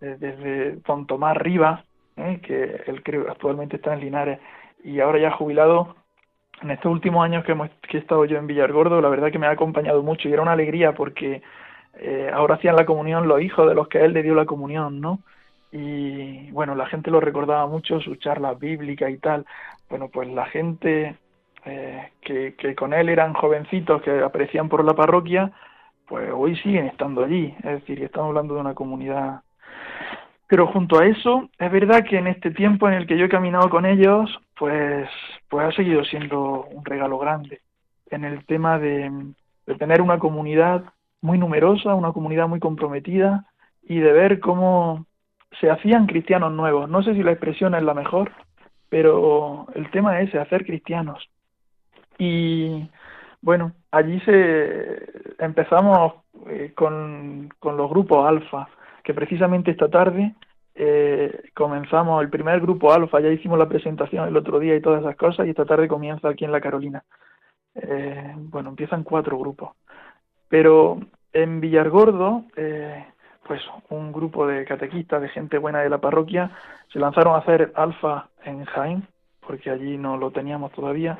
Eh, 0.00 0.16
desde 0.18 0.76
Don 0.86 1.06
Tomás 1.06 1.36
Riva, 1.36 1.84
eh, 2.16 2.40
que 2.42 2.82
él 2.86 3.02
creo 3.02 3.30
actualmente 3.30 3.76
está 3.76 3.94
en 3.94 4.00
Linares 4.00 4.38
y 4.82 5.00
ahora 5.00 5.18
ya 5.18 5.30
jubilado. 5.30 5.96
En 6.62 6.70
estos 6.70 6.92
últimos 6.92 7.24
años 7.24 7.44
que, 7.44 7.52
hemos, 7.52 7.68
que 7.82 7.96
he 7.96 8.00
estado 8.00 8.24
yo 8.24 8.38
en 8.38 8.46
Villargordo, 8.46 9.00
la 9.00 9.08
verdad 9.08 9.32
que 9.32 9.40
me 9.40 9.46
ha 9.46 9.50
acompañado 9.50 10.02
mucho 10.02 10.28
y 10.28 10.32
era 10.32 10.42
una 10.42 10.52
alegría 10.52 10.94
porque 10.94 11.42
eh, 11.98 12.30
ahora 12.32 12.54
hacían 12.56 12.76
la 12.76 12.86
comunión 12.86 13.28
los 13.28 13.40
hijos 13.40 13.68
de 13.68 13.74
los 13.74 13.88
que 13.88 14.04
él 14.04 14.12
le 14.12 14.22
dio 14.22 14.34
la 14.34 14.46
comunión, 14.46 15.00
¿no? 15.00 15.20
Y 15.76 16.52
bueno, 16.52 16.76
la 16.76 16.86
gente 16.86 17.10
lo 17.10 17.20
recordaba 17.20 17.66
mucho, 17.66 18.00
sus 18.00 18.20
charlas 18.20 18.56
bíblicas 18.60 19.10
y 19.10 19.18
tal. 19.18 19.44
Bueno, 19.90 20.08
pues 20.08 20.28
la 20.28 20.46
gente 20.46 21.16
eh, 21.64 22.12
que, 22.20 22.54
que 22.54 22.76
con 22.76 22.94
él 22.94 23.08
eran 23.08 23.34
jovencitos 23.34 24.00
que 24.02 24.20
aparecían 24.20 24.68
por 24.68 24.84
la 24.84 24.94
parroquia, 24.94 25.50
pues 26.06 26.30
hoy 26.32 26.56
siguen 26.58 26.86
estando 26.86 27.24
allí. 27.24 27.52
Es 27.58 27.80
decir, 27.80 28.00
estamos 28.04 28.28
hablando 28.28 28.54
de 28.54 28.60
una 28.60 28.74
comunidad 28.74 29.42
Pero 30.46 30.68
junto 30.68 31.00
a 31.00 31.06
eso, 31.06 31.48
es 31.58 31.72
verdad 31.72 32.04
que 32.04 32.18
en 32.18 32.28
este 32.28 32.52
tiempo 32.52 32.86
en 32.88 32.94
el 32.94 33.06
que 33.08 33.18
yo 33.18 33.24
he 33.26 33.28
caminado 33.28 33.68
con 33.68 33.84
ellos, 33.84 34.30
pues, 34.56 35.08
pues 35.48 35.66
ha 35.66 35.72
seguido 35.72 36.04
siendo 36.04 36.66
un 36.66 36.84
regalo 36.84 37.18
grande 37.18 37.60
en 38.10 38.24
el 38.24 38.44
tema 38.46 38.78
de, 38.78 39.10
de 39.66 39.74
tener 39.76 40.00
una 40.02 40.18
comunidad 40.20 40.84
muy 41.20 41.38
numerosa, 41.38 41.94
una 41.94 42.12
comunidad 42.12 42.46
muy 42.48 42.60
comprometida 42.60 43.46
y 43.82 43.98
de 43.98 44.12
ver 44.12 44.40
cómo 44.40 45.06
se 45.60 45.70
hacían 45.70 46.06
cristianos 46.06 46.52
nuevos. 46.52 46.88
No 46.88 47.02
sé 47.02 47.14
si 47.14 47.22
la 47.22 47.32
expresión 47.32 47.74
es 47.74 47.82
la 47.82 47.94
mejor, 47.94 48.30
pero 48.88 49.66
el 49.74 49.90
tema 49.90 50.20
es 50.20 50.34
hacer 50.34 50.64
cristianos. 50.64 51.28
Y 52.18 52.88
bueno, 53.42 53.72
allí 53.90 54.20
se 54.20 55.02
empezamos 55.38 56.14
eh, 56.48 56.72
con, 56.74 57.50
con, 57.58 57.76
los 57.76 57.90
grupos 57.90 58.26
alfa, 58.26 58.68
que 59.02 59.14
precisamente 59.14 59.70
esta 59.70 59.88
tarde 59.88 60.34
eh, 60.74 61.50
comenzamos 61.54 62.22
el 62.22 62.30
primer 62.30 62.60
grupo 62.60 62.92
alfa, 62.92 63.20
ya 63.20 63.28
hicimos 63.28 63.58
la 63.58 63.68
presentación 63.68 64.26
el 64.26 64.36
otro 64.36 64.58
día 64.58 64.74
y 64.74 64.80
todas 64.80 65.02
esas 65.02 65.16
cosas, 65.16 65.46
y 65.46 65.50
esta 65.50 65.64
tarde 65.64 65.88
comienza 65.88 66.28
aquí 66.28 66.44
en 66.44 66.52
la 66.52 66.60
Carolina. 66.60 67.04
Eh, 67.74 68.32
bueno, 68.36 68.70
empiezan 68.70 69.04
cuatro 69.04 69.38
grupos. 69.38 69.70
Pero 70.48 71.00
en 71.32 71.60
Villargordo, 71.60 72.44
eh, 72.56 73.04
pues 73.46 73.62
un 73.90 74.12
grupo 74.12 74.46
de 74.46 74.64
catequistas, 74.64 75.20
de 75.20 75.28
gente 75.28 75.58
buena 75.58 75.80
de 75.80 75.90
la 75.90 75.98
parroquia, 75.98 76.50
se 76.92 76.98
lanzaron 76.98 77.34
a 77.34 77.38
hacer 77.38 77.72
alfa 77.74 78.28
en 78.44 78.64
Jaén, 78.64 79.06
porque 79.46 79.70
allí 79.70 79.96
no 79.96 80.16
lo 80.16 80.30
teníamos 80.30 80.72
todavía, 80.72 81.18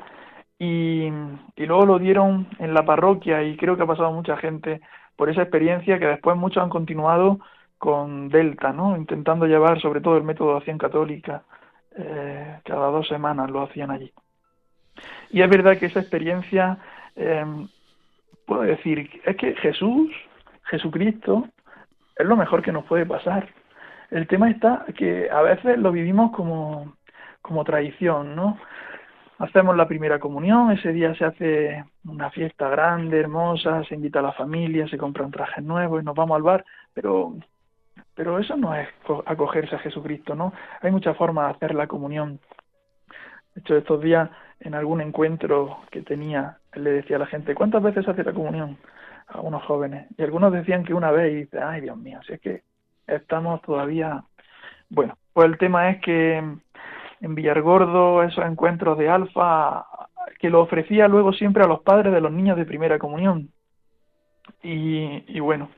y, 0.57 1.11
y, 1.55 1.65
luego 1.65 1.85
lo 1.85 1.99
dieron 1.99 2.47
en 2.59 2.73
la 2.73 2.85
parroquia 2.85 3.43
y 3.43 3.57
creo 3.57 3.75
que 3.75 3.83
ha 3.83 3.87
pasado 3.87 4.11
mucha 4.13 4.37
gente 4.37 4.79
por 5.17 5.29
esa 5.29 5.41
experiencia 5.41 5.99
que 5.99 6.07
después 6.07 6.37
muchos 6.37 6.63
han 6.63 6.69
continuado 6.69 7.39
con 7.77 8.29
Delta, 8.29 8.71
¿no? 8.71 8.95
Intentando 8.95 9.47
llevar 9.47 9.81
sobre 9.81 10.01
todo 10.01 10.17
el 10.17 10.23
método 10.23 10.51
de 10.51 10.57
acción 10.57 10.77
católica, 10.77 11.43
eh, 11.97 12.59
cada 12.63 12.87
dos 12.87 13.07
semanas 13.07 13.49
lo 13.51 13.61
hacían 13.63 13.91
allí. 13.91 14.11
Y 15.29 15.41
es 15.41 15.49
verdad 15.49 15.77
que 15.77 15.87
esa 15.87 15.99
experiencia, 15.99 16.77
eh, 17.15 17.45
puedo 18.45 18.61
decir, 18.61 19.21
es 19.25 19.35
que 19.35 19.55
Jesús, 19.55 20.11
Jesucristo, 20.63 21.47
es 22.15 22.25
lo 22.25 22.35
mejor 22.35 22.61
que 22.61 22.71
nos 22.71 22.85
puede 22.85 23.05
pasar. 23.05 23.47
El 24.11 24.27
tema 24.27 24.49
está 24.49 24.85
que 24.95 25.29
a 25.29 25.41
veces 25.41 25.77
lo 25.77 25.91
vivimos 25.91 26.31
como, 26.31 26.95
como 27.41 27.63
tradición, 27.63 28.35
¿no? 28.35 28.57
Hacemos 29.37 29.75
la 29.75 29.87
primera 29.87 30.19
comunión, 30.19 30.71
ese 30.71 30.93
día 30.93 31.13
se 31.15 31.25
hace 31.25 31.83
una 32.05 32.29
fiesta 32.31 32.69
grande, 32.69 33.19
hermosa, 33.19 33.83
se 33.83 33.95
invita 33.95 34.19
a 34.19 34.23
la 34.23 34.31
familia, 34.31 34.87
se 34.87 34.97
compra 34.97 35.25
un 35.25 35.31
traje 35.31 35.61
nuevo 35.61 35.99
y 35.99 36.03
nos 36.03 36.15
vamos 36.15 36.37
al 36.37 36.43
bar, 36.43 36.63
pero, 36.93 37.33
pero 38.13 38.39
eso 38.39 38.55
no 38.55 38.73
es 38.73 38.87
acogerse 39.25 39.75
a 39.75 39.79
Jesucristo, 39.79 40.35
¿no? 40.35 40.53
Hay 40.81 40.91
muchas 40.91 41.17
formas 41.17 41.47
de 41.47 41.55
hacer 41.55 41.75
la 41.75 41.87
comunión. 41.87 42.39
De 43.53 43.61
hecho, 43.61 43.75
estos 43.75 44.01
días, 44.01 44.29
en 44.61 44.73
algún 44.73 45.01
encuentro 45.01 45.79
que 45.91 46.01
tenía, 46.01 46.57
él 46.71 46.85
le 46.85 46.91
decía 46.91 47.17
a 47.17 47.19
la 47.19 47.25
gente, 47.25 47.55
¿cuántas 47.55 47.83
veces 47.83 48.07
hace 48.07 48.23
la 48.23 48.31
comunión? 48.31 48.77
A 49.27 49.41
unos 49.41 49.63
jóvenes. 49.63 50.07
Y 50.17 50.23
algunos 50.23 50.51
decían 50.53 50.83
que 50.83 50.93
una 50.93 51.11
vez, 51.11 51.31
y 51.31 51.35
dice, 51.37 51.59
ay 51.61 51.81
Dios 51.81 51.97
mío, 51.97 52.19
si 52.25 52.33
es 52.33 52.41
que 52.41 52.63
estamos 53.07 53.61
todavía... 53.61 54.23
Bueno, 54.89 55.17
pues 55.33 55.47
el 55.47 55.57
tema 55.57 55.89
es 55.89 56.01
que 56.01 56.37
en 56.37 57.35
Villargordo 57.35 58.23
esos 58.23 58.45
encuentros 58.45 58.97
de 58.97 59.09
alfa, 59.09 59.85
que 60.39 60.49
lo 60.49 60.61
ofrecía 60.61 61.07
luego 61.07 61.33
siempre 61.33 61.63
a 61.63 61.67
los 61.67 61.81
padres 61.81 62.13
de 62.13 62.21
los 62.21 62.31
niños 62.31 62.57
de 62.57 62.65
primera 62.65 62.99
comunión. 62.99 63.49
Y, 64.61 65.23
y 65.27 65.39
bueno, 65.39 65.69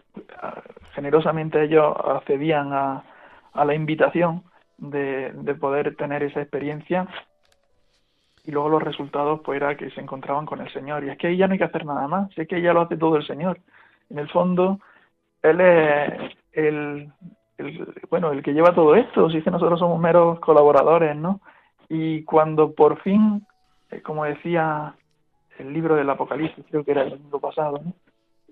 generosamente 0.93 1.63
ellos 1.63 1.95
accedían 2.03 2.73
a, 2.73 3.03
a 3.53 3.65
la 3.65 3.73
invitación 3.73 4.43
de, 4.77 5.31
de 5.33 5.55
poder 5.55 5.95
tener 5.95 6.23
esa 6.23 6.41
experiencia 6.41 7.07
y 8.47 8.51
luego 8.51 8.69
los 8.69 8.81
resultados 8.81 9.41
pues 9.43 9.57
era 9.57 9.75
que 9.75 9.91
se 9.91 9.99
encontraban 9.99 10.45
con 10.45 10.62
el 10.62 10.71
Señor. 10.71 11.03
Y 11.03 11.10
es 11.10 11.17
que 11.17 11.27
ahí 11.27 11.38
ya 11.38 11.47
no 11.47 11.53
hay 11.53 11.60
que 11.60 11.65
hacer 11.65 11.86
nada 11.86 12.07
más, 12.07 12.29
es 12.38 12.47
que 12.47 12.62
ya 12.62 12.73
lo 12.73 12.81
hace 12.81 12.95
todo 12.95 13.17
el 13.17 13.27
Señor. 13.27 13.60
En 14.10 14.19
el 14.19 14.29
fondo, 14.29 14.79
Él 15.43 15.60
es 15.60 16.33
el, 16.53 17.12
bueno, 18.10 18.31
el 18.31 18.41
que 18.41 18.53
lleva 18.53 18.73
todo 18.73 18.95
esto, 18.95 19.29
si 19.29 19.39
es 19.39 19.45
nosotros 19.47 19.79
somos 19.79 19.99
meros 19.99 20.39
colaboradores, 20.39 21.13
¿no? 21.15 21.41
Y 21.89 22.23
cuando 22.23 22.73
por 22.73 23.01
fin, 23.01 23.45
eh, 23.91 24.01
como 24.01 24.23
decía 24.23 24.95
el 25.60 25.73
libro 25.73 25.95
del 25.95 26.10
Apocalipsis, 26.10 26.65
creo 26.69 26.86
que 26.86 26.91
era 26.91 27.03
el 27.03 27.12
domingo 27.12 27.41
pasado, 27.41 27.81
¿no? 27.83 27.93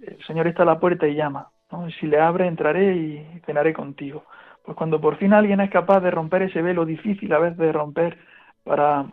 el 0.01 0.21
Señor 0.25 0.47
está 0.47 0.63
a 0.63 0.65
la 0.65 0.79
puerta 0.79 1.08
y 1.08 1.15
llama, 1.15 1.49
¿no? 1.71 1.88
Y 1.88 1.93
si 1.93 2.05
le 2.08 2.19
abre, 2.19 2.47
entraré 2.47 2.95
y 2.97 3.41
cenaré 3.45 3.73
contigo. 3.73 4.25
Pues 4.65 4.75
cuando 4.75 4.99
por 4.99 5.15
fin 5.15 5.31
alguien 5.31 5.62
es 5.62 5.69
capaz 5.69 6.01
de 6.01 6.12
romper 6.12 6.41
ese 6.41 6.62
velo 6.62 6.86
difícil 6.86 7.31
a 7.31 7.39
veces 7.39 7.58
de 7.58 7.71
romper 7.71 8.17
para 8.65 9.05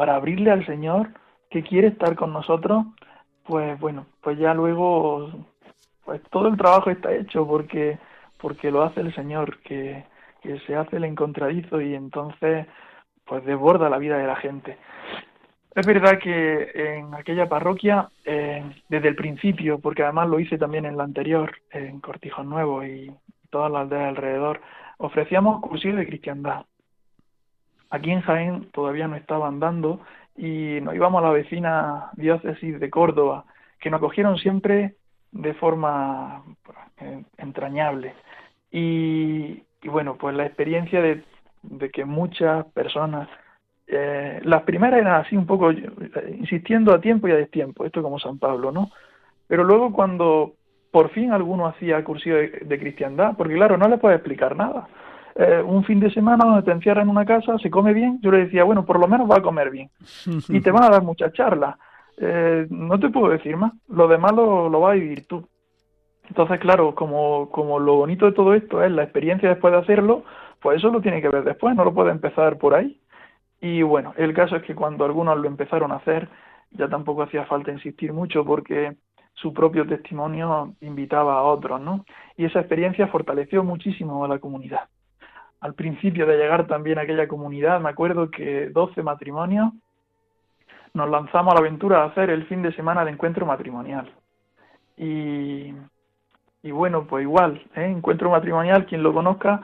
para 0.00 0.14
abrirle 0.14 0.50
al 0.50 0.64
Señor 0.64 1.10
que 1.50 1.62
quiere 1.62 1.88
estar 1.88 2.16
con 2.16 2.32
nosotros, 2.32 2.86
pues 3.44 3.78
bueno, 3.78 4.06
pues 4.22 4.38
ya 4.38 4.54
luego 4.54 5.30
pues 6.06 6.22
todo 6.30 6.48
el 6.48 6.56
trabajo 6.56 6.88
está 6.88 7.12
hecho 7.12 7.46
porque 7.46 7.98
porque 8.38 8.70
lo 8.70 8.82
hace 8.82 9.02
el 9.02 9.14
Señor, 9.14 9.58
que, 9.58 10.06
que 10.40 10.58
se 10.60 10.74
hace 10.74 10.96
el 10.96 11.04
encontradizo 11.04 11.82
y 11.82 11.94
entonces 11.94 12.66
pues 13.26 13.44
desborda 13.44 13.90
la 13.90 13.98
vida 13.98 14.16
de 14.16 14.26
la 14.26 14.36
gente. 14.36 14.78
Es 15.74 15.86
verdad 15.86 16.18
que 16.18 16.70
en 16.74 17.14
aquella 17.14 17.46
parroquia, 17.46 18.08
eh, 18.24 18.64
desde 18.88 19.08
el 19.08 19.16
principio, 19.16 19.80
porque 19.80 20.02
además 20.02 20.30
lo 20.30 20.40
hice 20.40 20.56
también 20.56 20.86
en 20.86 20.96
la 20.96 21.04
anterior, 21.04 21.52
en 21.72 22.00
Cortijos 22.00 22.46
Nuevo 22.46 22.82
y 22.84 23.12
todas 23.50 23.70
las 23.70 23.82
aldeas 23.82 24.08
alrededor, 24.08 24.62
ofrecíamos 24.96 25.60
cursillos 25.60 25.98
de 25.98 26.06
cristiandad. 26.06 26.64
Aquí 27.90 28.12
en 28.12 28.20
Jaén 28.20 28.70
todavía 28.72 29.08
no 29.08 29.16
estaban 29.16 29.58
dando 29.58 30.00
y 30.36 30.78
nos 30.80 30.94
íbamos 30.94 31.22
a 31.22 31.26
la 31.26 31.32
vecina 31.32 32.10
diócesis 32.14 32.78
de 32.78 32.88
Córdoba, 32.88 33.44
que 33.80 33.90
nos 33.90 33.98
acogieron 33.98 34.38
siempre 34.38 34.94
de 35.32 35.54
forma 35.54 36.44
pues, 36.62 36.78
entrañable. 37.36 38.14
Y, 38.70 39.62
bueno, 39.84 40.16
pues 40.16 40.36
la 40.36 40.46
experiencia 40.46 41.02
de, 41.02 41.24
que 41.92 42.04
muchas 42.04 42.64
personas, 42.66 43.28
eh, 43.88 44.40
las 44.44 44.62
primeras 44.62 45.00
eran 45.00 45.20
así 45.20 45.36
un 45.36 45.46
poco 45.46 45.72
insistiendo 45.72 46.94
a 46.94 47.00
tiempo 47.00 47.26
y 47.26 47.32
a 47.32 47.36
destiempo, 47.36 47.84
esto 47.84 48.02
como 48.02 48.20
San 48.20 48.38
Pablo, 48.38 48.70
¿no? 48.70 48.90
Pero 49.48 49.64
luego 49.64 49.92
cuando 49.92 50.54
por 50.92 51.10
fin 51.10 51.32
alguno 51.32 51.66
hacía 51.66 52.02
cursillo 52.04 52.36
de, 52.36 52.48
de 52.64 52.78
cristiandad, 52.78 53.34
porque 53.36 53.54
claro, 53.54 53.76
no 53.76 53.88
le 53.88 53.98
puede 53.98 54.14
explicar 54.14 54.56
nada 54.56 54.88
eh, 55.36 55.62
un 55.64 55.84
fin 55.84 56.00
de 56.00 56.10
semana 56.12 56.44
donde 56.44 56.62
te 56.62 56.72
encierran 56.72 57.04
en 57.04 57.10
una 57.10 57.24
casa, 57.24 57.58
se 57.58 57.70
come 57.70 57.92
bien, 57.92 58.18
yo 58.22 58.30
le 58.30 58.44
decía, 58.44 58.64
bueno, 58.64 58.84
por 58.84 58.98
lo 58.98 59.06
menos 59.06 59.30
va 59.30 59.36
a 59.36 59.42
comer 59.42 59.70
bien. 59.70 59.90
Y 60.48 60.60
te 60.60 60.70
van 60.70 60.84
a 60.84 60.90
dar 60.90 61.02
muchas 61.02 61.32
charlas. 61.32 61.76
Eh, 62.18 62.66
no 62.70 62.98
te 62.98 63.08
puedo 63.08 63.30
decir 63.30 63.56
más, 63.56 63.72
lo 63.88 64.08
demás 64.08 64.32
lo, 64.32 64.68
lo 64.68 64.80
vas 64.80 64.92
a 64.92 64.94
vivir 64.94 65.26
tú. 65.26 65.48
Entonces, 66.28 66.60
claro, 66.60 66.94
como, 66.94 67.50
como 67.50 67.80
lo 67.80 67.96
bonito 67.96 68.26
de 68.26 68.32
todo 68.32 68.54
esto 68.54 68.82
es 68.84 68.92
la 68.92 69.02
experiencia 69.02 69.48
después 69.48 69.72
de 69.72 69.80
hacerlo, 69.80 70.24
pues 70.60 70.78
eso 70.78 70.90
lo 70.90 71.00
tiene 71.00 71.22
que 71.22 71.28
ver 71.28 71.44
después, 71.44 71.74
no 71.74 71.84
lo 71.84 71.94
puede 71.94 72.10
empezar 72.10 72.58
por 72.58 72.74
ahí. 72.74 73.00
Y 73.60 73.82
bueno, 73.82 74.14
el 74.16 74.34
caso 74.34 74.56
es 74.56 74.62
que 74.62 74.74
cuando 74.74 75.04
algunos 75.04 75.38
lo 75.38 75.48
empezaron 75.48 75.92
a 75.92 75.96
hacer, 75.96 76.28
ya 76.70 76.88
tampoco 76.88 77.22
hacía 77.22 77.46
falta 77.46 77.72
insistir 77.72 78.12
mucho 78.12 78.44
porque 78.44 78.96
su 79.34 79.52
propio 79.52 79.86
testimonio 79.86 80.74
invitaba 80.80 81.38
a 81.38 81.42
otros, 81.42 81.80
¿no? 81.80 82.04
Y 82.36 82.44
esa 82.44 82.60
experiencia 82.60 83.08
fortaleció 83.08 83.64
muchísimo 83.64 84.24
a 84.24 84.28
la 84.28 84.38
comunidad 84.38 84.88
al 85.60 85.74
principio 85.74 86.26
de 86.26 86.36
llegar 86.36 86.66
también 86.66 86.98
a 86.98 87.02
aquella 87.02 87.28
comunidad, 87.28 87.80
me 87.80 87.90
acuerdo 87.90 88.30
que 88.30 88.70
12 88.70 89.02
matrimonios 89.02 89.72
nos 90.94 91.08
lanzamos 91.08 91.52
a 91.52 91.54
la 91.54 91.60
aventura 91.60 91.98
de 91.98 92.06
hacer 92.06 92.30
el 92.30 92.46
fin 92.46 92.62
de 92.62 92.74
semana 92.74 93.04
de 93.04 93.12
encuentro 93.12 93.46
matrimonial. 93.46 94.10
Y, 94.96 95.72
bueno, 96.70 97.06
pues 97.06 97.22
igual, 97.22 97.62
¿eh? 97.74 97.86
encuentro 97.86 98.30
matrimonial, 98.30 98.86
quien 98.86 99.02
lo 99.02 99.14
conozca 99.14 99.60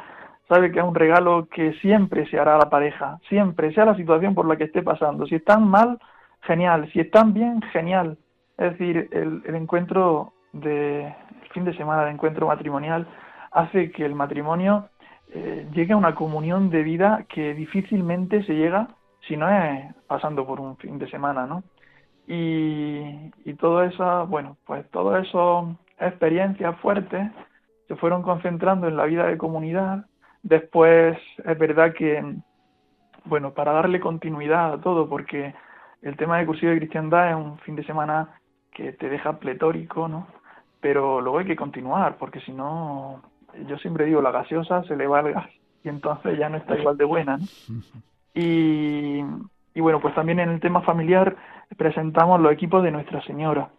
sabe 0.49 0.71
que 0.71 0.79
es 0.79 0.85
un 0.85 0.95
regalo 0.95 1.49
que 1.49 1.73
siempre 1.81 2.27
se 2.31 2.39
hará 2.39 2.55
a 2.55 2.59
la 2.59 2.71
pareja, 2.71 3.19
siempre, 3.29 3.75
sea 3.75 3.85
la 3.85 3.97
situación 3.97 4.35
por 4.35 4.47
la 4.47 4.57
que 4.57 4.65
esté 4.65 4.83
pasando. 4.83 5.27
Si 5.27 5.35
están 5.35 5.67
mal, 5.67 5.99
genial, 6.43 6.89
si 6.93 7.01
están 7.01 7.35
bien, 7.35 7.61
genial. 7.73 8.17
Es 8.57 8.73
decir, 8.73 9.09
el, 9.11 9.43
el 9.45 9.55
encuentro 9.57 10.33
de 10.53 11.07
el 11.07 11.49
fin 11.53 11.65
de 11.65 11.77
semana 11.77 12.05
de 12.05 12.13
encuentro 12.13 12.47
matrimonial 12.47 13.07
hace 13.51 13.91
que 13.91 14.05
el 14.05 14.15
matrimonio 14.15 14.89
eh, 15.33 15.69
llegue 15.73 15.93
a 15.93 15.97
una 15.97 16.15
comunión 16.15 16.71
de 16.71 16.83
vida 16.83 17.27
que 17.29 17.55
difícilmente 17.55 18.43
se 18.45 18.55
llega 18.55 18.89
si 19.27 19.37
no 19.37 19.49
es 19.49 19.95
pasando 20.07 20.47
por 20.47 20.61
un 20.61 20.77
fin 20.77 20.99
de 20.99 21.11
semana, 21.11 21.47
¿no? 21.47 21.65
Y, 22.29 23.33
y 23.45 23.55
todo 23.55 23.83
eso, 23.83 24.27
bueno, 24.27 24.57
pues 24.65 24.89
todas 24.91 25.27
esas 25.27 25.65
experiencias 26.01 26.77
fuertes 26.81 27.31
se 27.89 27.97
fueron 27.97 28.23
concentrando 28.23 28.89
en 28.89 28.97
la 28.97 29.05
vida 29.05 29.27
de 29.27 29.39
comunidad. 29.39 30.07
Después 30.43 31.19
es 31.45 31.59
verdad 31.59 31.93
que, 31.95 32.23
bueno, 33.25 33.53
para 33.53 33.73
darle 33.73 34.01
continuidad 34.01 34.75
a 34.75 34.81
todo, 34.81 35.09
porque 35.09 35.55
el 36.03 36.17
tema 36.17 36.39
de 36.39 36.47
cursillo 36.47 36.73
de 36.73 36.79
cristiandad 36.79 37.31
es 37.31 37.37
un 37.37 37.59
fin 37.59 37.77
de 37.77 37.85
semana 37.85 38.41
que 38.73 38.93
te 38.93 39.09
deja 39.09 39.39
pletórico, 39.39 40.09
¿no? 40.09 40.27
Pero 40.81 41.21
luego 41.21 41.39
hay 41.39 41.47
que 41.47 41.57
continuar, 41.57 42.17
porque 42.19 42.41
si 42.41 42.53
no, 42.53 43.23
yo 43.67 43.77
siempre 43.79 44.05
digo, 44.07 44.21
la 44.23 44.31
gaseosa 44.31 44.83
se 44.85 44.97
le 44.97 45.07
va 45.07 45.21
el 45.21 45.33
gas. 45.33 45.49
y 45.85 45.89
entonces 45.89 46.39
ya 46.39 46.49
no 46.49 46.57
está 46.59 46.77
igual 46.79 46.97
de 46.97 47.05
buena. 47.05 47.39
Y, 48.39 49.21
y 49.75 49.81
bueno, 49.81 49.99
pues 49.99 50.15
también 50.15 50.41
en 50.41 50.51
el 50.51 50.61
tema 50.61 50.83
familiar 50.83 51.35
presentamos 51.79 52.39
los 52.39 52.53
equipos 52.53 52.83
de 52.85 52.91
Nuestra 52.91 53.23
Señora. 53.23 53.71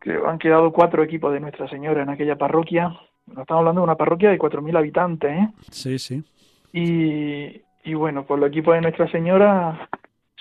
Que 0.00 0.18
han 0.26 0.36
quedado 0.38 0.72
cuatro 0.72 1.00
equipos 1.04 1.32
de 1.32 1.38
Nuestra 1.38 1.68
Señora 1.68 2.02
en 2.02 2.08
aquella 2.10 2.34
parroquia. 2.36 2.92
Estamos 3.28 3.60
hablando 3.60 3.82
de 3.82 3.84
una 3.84 3.94
parroquia 3.94 4.30
de 4.30 4.38
4.000 4.38 4.76
habitantes, 4.76 5.30
¿eh? 5.30 5.48
Sí, 5.70 5.98
sí. 6.00 6.24
Y, 6.72 7.62
y 7.84 7.94
bueno, 7.94 8.24
pues 8.24 8.40
los 8.40 8.48
equipos 8.48 8.74
de 8.74 8.80
Nuestra 8.80 9.08
Señora 9.12 9.88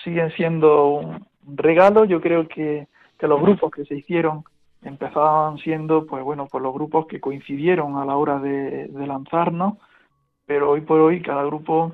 siguen 0.03 0.31
siendo 0.31 0.95
un 0.95 1.27
regalo. 1.45 2.05
Yo 2.05 2.21
creo 2.21 2.47
que, 2.47 2.87
que 3.19 3.27
los 3.27 3.39
grupos 3.39 3.69
que 3.71 3.85
se 3.85 3.95
hicieron 3.95 4.43
empezaban 4.84 5.57
siendo, 5.59 6.05
pues 6.05 6.23
bueno, 6.23 6.47
pues 6.51 6.61
los 6.63 6.73
grupos 6.73 7.07
que 7.07 7.19
coincidieron 7.19 7.97
a 7.97 8.05
la 8.05 8.15
hora 8.17 8.39
de, 8.39 8.88
de 8.88 9.07
lanzarnos, 9.07 9.77
pero 10.45 10.71
hoy 10.71 10.81
por 10.81 10.99
hoy 10.99 11.21
cada 11.21 11.43
grupo 11.43 11.93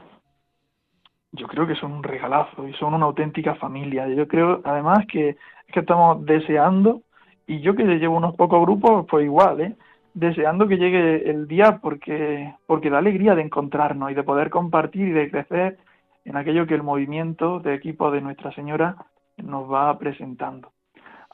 yo 1.31 1.47
creo 1.47 1.67
que 1.67 1.75
son 1.75 1.91
un 1.91 2.03
regalazo 2.03 2.67
y 2.67 2.73
son 2.73 2.93
una 2.93 3.05
auténtica 3.05 3.55
familia. 3.55 4.07
Yo 4.07 4.27
creo 4.27 4.61
además 4.63 5.05
que 5.07 5.29
es 5.29 5.73
que 5.73 5.81
estamos 5.81 6.25
deseando, 6.25 7.03
y 7.45 7.61
yo 7.61 7.75
que 7.75 7.83
llevo 7.83 8.17
unos 8.17 8.35
pocos 8.35 8.61
grupos, 8.61 9.05
pues 9.09 9.25
igual, 9.25 9.61
¿eh? 9.61 9.75
deseando 10.13 10.67
que 10.67 10.77
llegue 10.77 11.29
el 11.29 11.47
día 11.47 11.79
porque, 11.81 12.53
porque 12.65 12.89
da 12.89 12.97
alegría 12.97 13.35
de 13.35 13.43
encontrarnos 13.43 14.11
y 14.11 14.15
de 14.15 14.23
poder 14.23 14.49
compartir 14.49 15.07
y 15.07 15.11
de 15.11 15.31
crecer 15.31 15.77
en 16.25 16.35
aquello 16.35 16.67
que 16.67 16.75
el 16.75 16.83
movimiento 16.83 17.59
de 17.59 17.75
equipo 17.75 18.11
de 18.11 18.21
Nuestra 18.21 18.51
Señora 18.53 18.95
nos 19.37 19.71
va 19.71 19.97
presentando. 19.97 20.71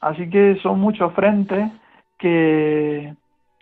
Así 0.00 0.28
que 0.28 0.56
son 0.62 0.80
muchos 0.80 1.12
frentes 1.14 1.70
que, 2.18 3.14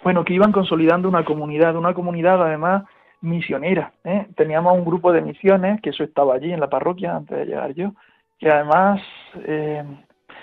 bueno, 0.02 0.24
que 0.24 0.34
iban 0.34 0.52
consolidando 0.52 1.08
una 1.08 1.24
comunidad, 1.24 1.76
una 1.76 1.94
comunidad 1.94 2.42
además 2.42 2.84
misionera. 3.20 3.92
¿eh? 4.04 4.26
Teníamos 4.36 4.76
un 4.76 4.84
grupo 4.84 5.12
de 5.12 5.22
misiones, 5.22 5.80
que 5.80 5.90
eso 5.90 6.04
estaba 6.04 6.34
allí 6.34 6.52
en 6.52 6.60
la 6.60 6.68
parroquia 6.68 7.16
antes 7.16 7.38
de 7.38 7.46
llegar 7.46 7.74
yo, 7.74 7.92
que 8.38 8.50
además 8.50 9.00
eh, 9.46 9.82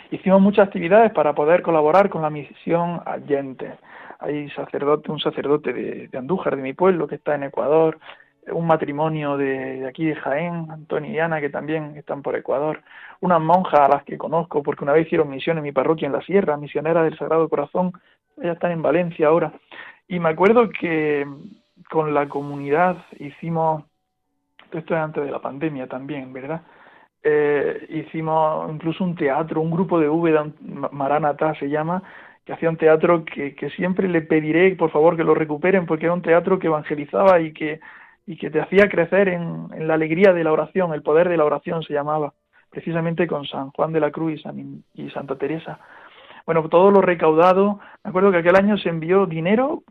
hicimos 0.09 0.41
muchas 0.41 0.67
actividades 0.67 1.11
para 1.11 1.33
poder 1.33 1.61
colaborar 1.61 2.09
con 2.09 2.21
la 2.21 2.29
misión 2.29 3.01
Allente. 3.05 3.77
Hay 4.19 4.49
sacerdote, 4.51 5.11
un 5.11 5.19
sacerdote 5.19 5.73
de 5.73 6.17
Andújar, 6.17 6.55
de 6.55 6.61
mi 6.61 6.73
pueblo, 6.73 7.07
que 7.07 7.15
está 7.15 7.35
en 7.35 7.43
Ecuador, 7.43 7.99
un 8.47 8.65
matrimonio 8.65 9.37
de, 9.37 9.87
aquí 9.87 10.05
de 10.05 10.15
Jaén, 10.15 10.67
Antonio 10.71 11.11
y 11.11 11.19
Ana, 11.19 11.39
que 11.39 11.49
también 11.49 11.95
están 11.95 12.21
por 12.21 12.35
Ecuador, 12.35 12.81
unas 13.19 13.41
monjas 13.41 13.81
a 13.81 13.87
las 13.87 14.03
que 14.03 14.17
conozco, 14.17 14.63
porque 14.63 14.83
una 14.83 14.93
vez 14.93 15.05
hicieron 15.05 15.29
misión 15.29 15.57
en 15.57 15.63
mi 15.63 15.71
parroquia 15.71 16.07
en 16.07 16.13
la 16.13 16.21
Sierra, 16.21 16.57
misioneras 16.57 17.03
del 17.03 17.17
Sagrado 17.17 17.47
Corazón, 17.49 17.93
ellas 18.37 18.55
están 18.55 18.71
en 18.71 18.81
Valencia 18.81 19.27
ahora. 19.27 19.53
Y 20.07 20.19
me 20.19 20.29
acuerdo 20.29 20.69
que 20.69 21.27
con 21.89 22.13
la 22.13 22.27
comunidad 22.27 22.97
hicimos, 23.19 23.83
esto 24.71 24.95
es 24.95 25.01
antes 25.01 25.23
de 25.23 25.31
la 25.31 25.39
pandemia 25.39 25.87
también, 25.87 26.33
¿verdad? 26.33 26.61
Eh, 27.23 27.85
hicimos 27.89 28.71
incluso 28.73 29.03
un 29.03 29.15
teatro, 29.15 29.61
un 29.61 29.69
grupo 29.69 29.99
de 29.99 30.09
V, 30.09 30.53
Maranatá 30.91 31.53
se 31.55 31.69
llama, 31.69 32.01
que 32.43 32.53
hacía 32.53 32.69
un 32.69 32.77
teatro 32.77 33.23
que, 33.23 33.53
que 33.53 33.69
siempre 33.69 34.07
le 34.07 34.21
pediré, 34.21 34.75
por 34.75 34.89
favor, 34.89 35.15
que 35.15 35.23
lo 35.23 35.35
recuperen, 35.35 35.85
porque 35.85 36.05
era 36.05 36.13
un 36.13 36.23
teatro 36.23 36.57
que 36.57 36.67
evangelizaba 36.67 37.39
y 37.39 37.53
que 37.53 37.79
y 38.31 38.37
que 38.37 38.49
te 38.49 38.61
hacía 38.61 38.87
crecer 38.87 39.27
en, 39.27 39.67
la 39.85 39.95
alegría 39.95 40.31
de 40.31 40.45
la 40.45 40.53
oración, 40.53 40.93
el 40.93 41.03
poder 41.03 41.27
de 41.27 41.35
la 41.35 41.43
oración 41.43 41.83
se 41.83 41.91
llamaba, 41.91 42.33
precisamente 42.69 43.27
con 43.27 43.45
San 43.45 43.71
Juan 43.71 43.91
de 43.91 43.99
la 43.99 44.09
Cruz 44.09 44.31
y, 44.31 44.37
San, 44.37 44.85
y 44.93 45.09
Santa 45.09 45.35
Teresa. 45.35 45.79
Bueno, 46.45 46.69
todo 46.69 46.91
lo 46.91 47.01
recaudado, 47.01 47.81
me 48.05 48.09
acuerdo 48.09 48.31
que 48.31 48.37
aquel 48.37 48.55
año 48.55 48.77
se 48.77 48.87
envió 48.87 49.25
dinero, 49.25 49.83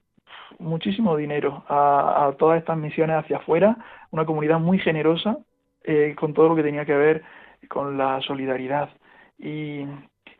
muchísimo 0.59 1.19
dinero, 1.19 1.65
a, 1.69 2.29
a 2.29 2.33
todas 2.39 2.59
estas 2.59 2.79
misiones 2.79 3.19
hacia 3.19 3.37
afuera, 3.37 3.77
una 4.11 4.25
comunidad 4.25 4.59
muy 4.59 4.79
generosa, 4.79 5.37
eh, 5.85 6.15
con 6.19 6.33
todo 6.33 6.49
lo 6.49 6.57
que 6.57 6.63
tenía 6.63 6.87
que 6.87 6.97
ver 6.97 7.23
con 7.69 7.99
la 7.99 8.23
solidaridad. 8.23 8.89
Y 9.39 9.85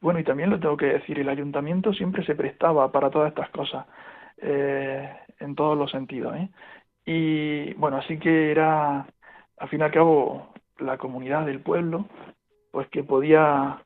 bueno, 0.01 0.21
y 0.21 0.25
también 0.25 0.49
lo 0.49 0.59
tengo 0.59 0.79
que 0.79 0.87
decir, 0.87 1.19
el 1.19 1.29
ayuntamiento 1.29 1.93
siempre 1.93 2.25
se 2.25 2.35
prestaba 2.35 2.91
para 2.93 3.11
todas 3.11 3.29
estas 3.29 3.51
cosas, 3.51 3.85
eh, 4.39 5.07
en 5.39 5.55
todos 5.55 5.77
los 5.77 5.91
sentidos. 5.91 6.35
¿eh? 6.37 6.49
Y 7.05 7.75
bueno, 7.75 7.99
así 7.99 8.19
que 8.19 8.51
era, 8.51 9.07
al 9.59 9.69
fin 9.69 9.81
y 9.81 9.83
al 9.83 9.93
cabo, 9.93 10.53
la 10.79 10.99
comunidad 10.99 11.47
del 11.47 11.61
pueblo, 11.61 12.07
pues 12.71 12.89
que 12.89 13.03
podía 13.03 13.83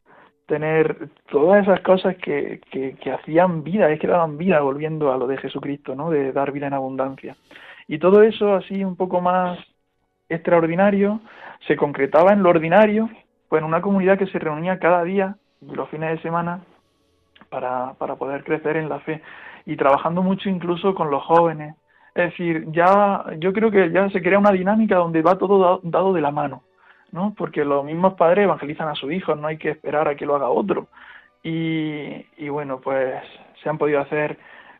tener 0.46 1.08
todas 1.30 1.62
esas 1.62 1.80
cosas 1.80 2.16
que, 2.16 2.60
que, 2.70 3.12
hacían 3.12 3.64
vida, 3.64 3.90
es 3.90 3.98
que 3.98 4.06
daban 4.06 4.36
vida 4.36 4.60
volviendo 4.60 5.12
a 5.12 5.16
lo 5.16 5.26
de 5.26 5.38
Jesucristo, 5.38 5.94
¿no? 5.94 6.10
De 6.10 6.32
dar 6.32 6.52
vida 6.52 6.66
en 6.66 6.74
abundancia. 6.74 7.36
Y 7.88 7.98
todo 7.98 8.22
eso 8.22 8.54
así 8.54 8.84
un 8.84 8.96
poco 8.96 9.20
más 9.20 9.58
extraordinario 10.28 11.20
se 11.66 11.76
concretaba 11.76 12.32
en 12.32 12.42
lo 12.42 12.50
ordinario, 12.50 13.08
pues 13.48 13.60
en 13.60 13.68
una 13.68 13.80
comunidad 13.80 14.18
que 14.18 14.26
se 14.26 14.38
reunía 14.38 14.78
cada 14.78 15.02
día, 15.04 15.36
los 15.60 15.88
fines 15.88 16.10
de 16.10 16.22
semana, 16.22 16.60
para, 17.48 17.94
para 17.94 18.16
poder 18.16 18.44
crecer 18.44 18.76
en 18.76 18.88
la 18.88 19.00
fe 19.00 19.22
y 19.64 19.76
trabajando 19.76 20.22
mucho 20.22 20.48
incluso 20.48 20.94
con 20.94 21.10
los 21.10 21.22
jóvenes, 21.22 21.74
es 22.14 22.30
decir, 22.30 22.66
ya 22.70 23.24
yo 23.38 23.52
creo 23.52 23.70
que 23.70 23.90
ya 23.90 24.08
se 24.10 24.22
crea 24.22 24.38
una 24.38 24.52
dinámica 24.52 24.96
donde 24.96 25.22
va 25.22 25.36
todo 25.36 25.80
dado 25.82 26.12
de 26.12 26.20
la 26.20 26.30
mano, 26.30 26.62
¿no? 27.10 27.34
Porque 27.36 27.64
los 27.64 27.84
mismos 27.84 28.14
padres 28.14 28.44
evangelizan 28.44 28.88
a 28.88 28.94
sus 28.94 29.12
hijos, 29.12 29.38
no 29.38 29.48
hay 29.48 29.58
que 29.58 29.70
esperar 29.70 30.06
a 30.08 30.14
que 30.14 30.26
lo 30.26 30.36
haga 30.36 30.48
otro. 30.48 30.86
Y, 31.42 32.24
y 32.38 32.48
bueno, 32.48 32.80
pues 32.80 33.14
se 33.62 33.68
han 33.68 33.78
podido 33.78 34.00
hacer 34.00 34.38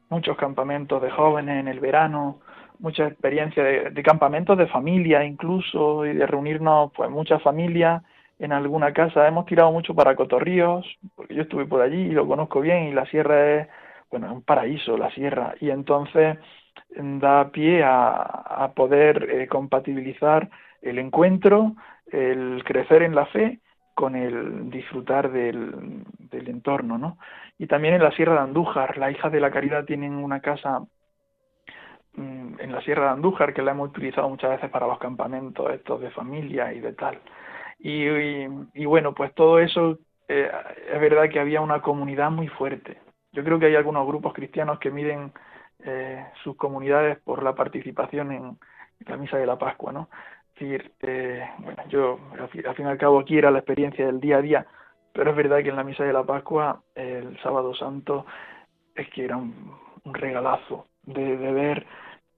muchos 0.09 0.37
campamentos 0.37 1.03
de 1.03 1.11
jóvenes 1.11 1.61
en 1.61 1.69
el 1.69 1.81
verano, 1.81 2.41
mucha 2.79 3.07
experiencia 3.09 3.65
de, 3.65 3.91
de 3.91 4.03
campamentos 4.03 4.57
de 4.57 4.67
familia 4.69 5.25
incluso, 5.25 6.07
y 6.07 6.15
de 6.15 6.27
reunirnos 6.27 6.93
pues 6.97 7.11
muchas 7.11 7.43
familias 7.43 8.03
en 8.39 8.53
alguna 8.53 8.93
casa. 8.93 9.27
Hemos 9.27 9.47
tirado 9.47 9.73
mucho 9.73 9.95
para 9.95 10.17
Cotorríos, 10.17 10.87
porque 11.17 11.35
yo 11.35 11.43
estuve 11.43 11.67
por 11.67 11.83
allí 11.83 12.03
y 12.03 12.13
lo 12.13 12.27
conozco 12.29 12.61
bien, 12.61 12.85
y 12.85 12.93
la 12.93 13.07
sierra 13.07 13.55
es, 13.55 13.69
bueno, 14.11 14.33
un 14.33 14.43
paraíso, 14.43 14.97
la 14.97 15.11
sierra. 15.11 15.55
Y 15.61 15.71
entonces 15.71 16.39
da 16.97 17.51
pie 17.51 17.83
a, 17.85 18.73
poder 18.75 19.29
eh, 19.31 19.49
compatibilizar 19.49 20.49
el 20.83 20.99
encuentro, 20.99 21.75
el 22.07 22.63
crecer 22.65 23.03
en 23.03 23.15
la 23.15 23.27
fe 23.27 23.61
con 23.95 24.17
el 24.17 24.71
disfrutar 24.71 25.31
del, 25.31 26.05
entorno, 26.31 26.99
¿no? 26.99 27.19
Y 27.59 27.67
también 27.67 27.95
en 27.95 28.03
la 28.03 28.11
Sierra 28.13 28.35
de 28.35 28.41
Andújar, 28.41 28.99
las 28.99 29.13
hijas 29.13 29.33
de 29.33 29.41
la 29.41 29.51
caridad 29.51 29.85
tienen 29.85 30.15
una 30.15 30.41
casa 30.41 30.81
mmm, 32.15 32.59
en 32.59 32.73
la 32.73 32.81
Sierra 32.83 33.05
de 33.05 33.11
Andújar 33.11 33.55
que 33.55 33.63
la 33.63 33.71
hemos 33.71 33.91
utilizado 33.91 34.29
muchas 34.29 34.51
veces 34.51 34.71
para 34.71 34.87
los 34.87 34.99
campamentos 34.99 35.71
estos 35.73 36.01
de 36.01 36.11
familia 36.11 36.73
y 36.73 36.81
de 36.81 36.93
tal. 36.93 37.21
Y, 37.79 38.09
y, 38.09 38.49
y 38.75 38.85
bueno, 38.85 39.15
pues 39.15 39.33
todo 39.35 39.59
eso 39.59 39.99
eh, 40.29 40.51
es 40.93 41.01
verdad 41.01 41.29
que 41.31 41.41
había 41.41 41.61
una 41.61 41.81
comunidad 41.83 42.31
muy 42.31 42.49
fuerte. 42.49 42.99
Yo 43.33 43.45
creo 43.45 43.59
que 43.59 43.67
hay 43.67 43.75
algunos 43.77 44.07
grupos 44.07 44.33
cristianos 44.33 44.79
que 44.79 44.91
miden 44.91 45.33
eh, 45.85 46.27
sus 46.43 46.57
comunidades 46.57 47.19
por 47.19 47.43
la 47.43 47.55
participación 47.55 48.33
en, 48.33 48.59
la 49.07 49.17
misa 49.17 49.37
de 49.37 49.47
la 49.47 49.59
Pascua, 49.59 49.93
¿no? 49.93 50.09
Es 50.55 50.61
decir, 50.61 50.93
eh, 51.03 51.47
bueno, 51.59 51.83
yo 51.89 52.19
al 52.41 52.49
fin, 52.49 52.63
y 52.79 52.83
al 52.83 52.99
cabo 52.99 53.19
aquí 53.19 53.37
era 53.37 53.51
la 53.51 53.59
experiencia 53.59 54.07
del 54.07 54.21
día 54.21 54.39
a 54.39 54.43
día, 54.43 54.67
pero 55.13 55.31
es 55.31 55.37
verdad 55.37 55.63
que 55.63 55.69
en 55.69 55.77
la 55.77 55.85
misa 55.85 56.05
de 56.05 56.13
la 56.13 56.25
Pascua, 56.25 56.83
el 56.95 57.39
sábado 57.43 57.75
santo, 57.75 58.25
es 58.95 59.09
que 59.11 59.25
era 59.25 59.37
un, 59.37 59.77
un 60.05 60.15
regalazo 60.15 60.87
de, 61.03 61.37
de 61.37 61.53
ver 61.53 61.87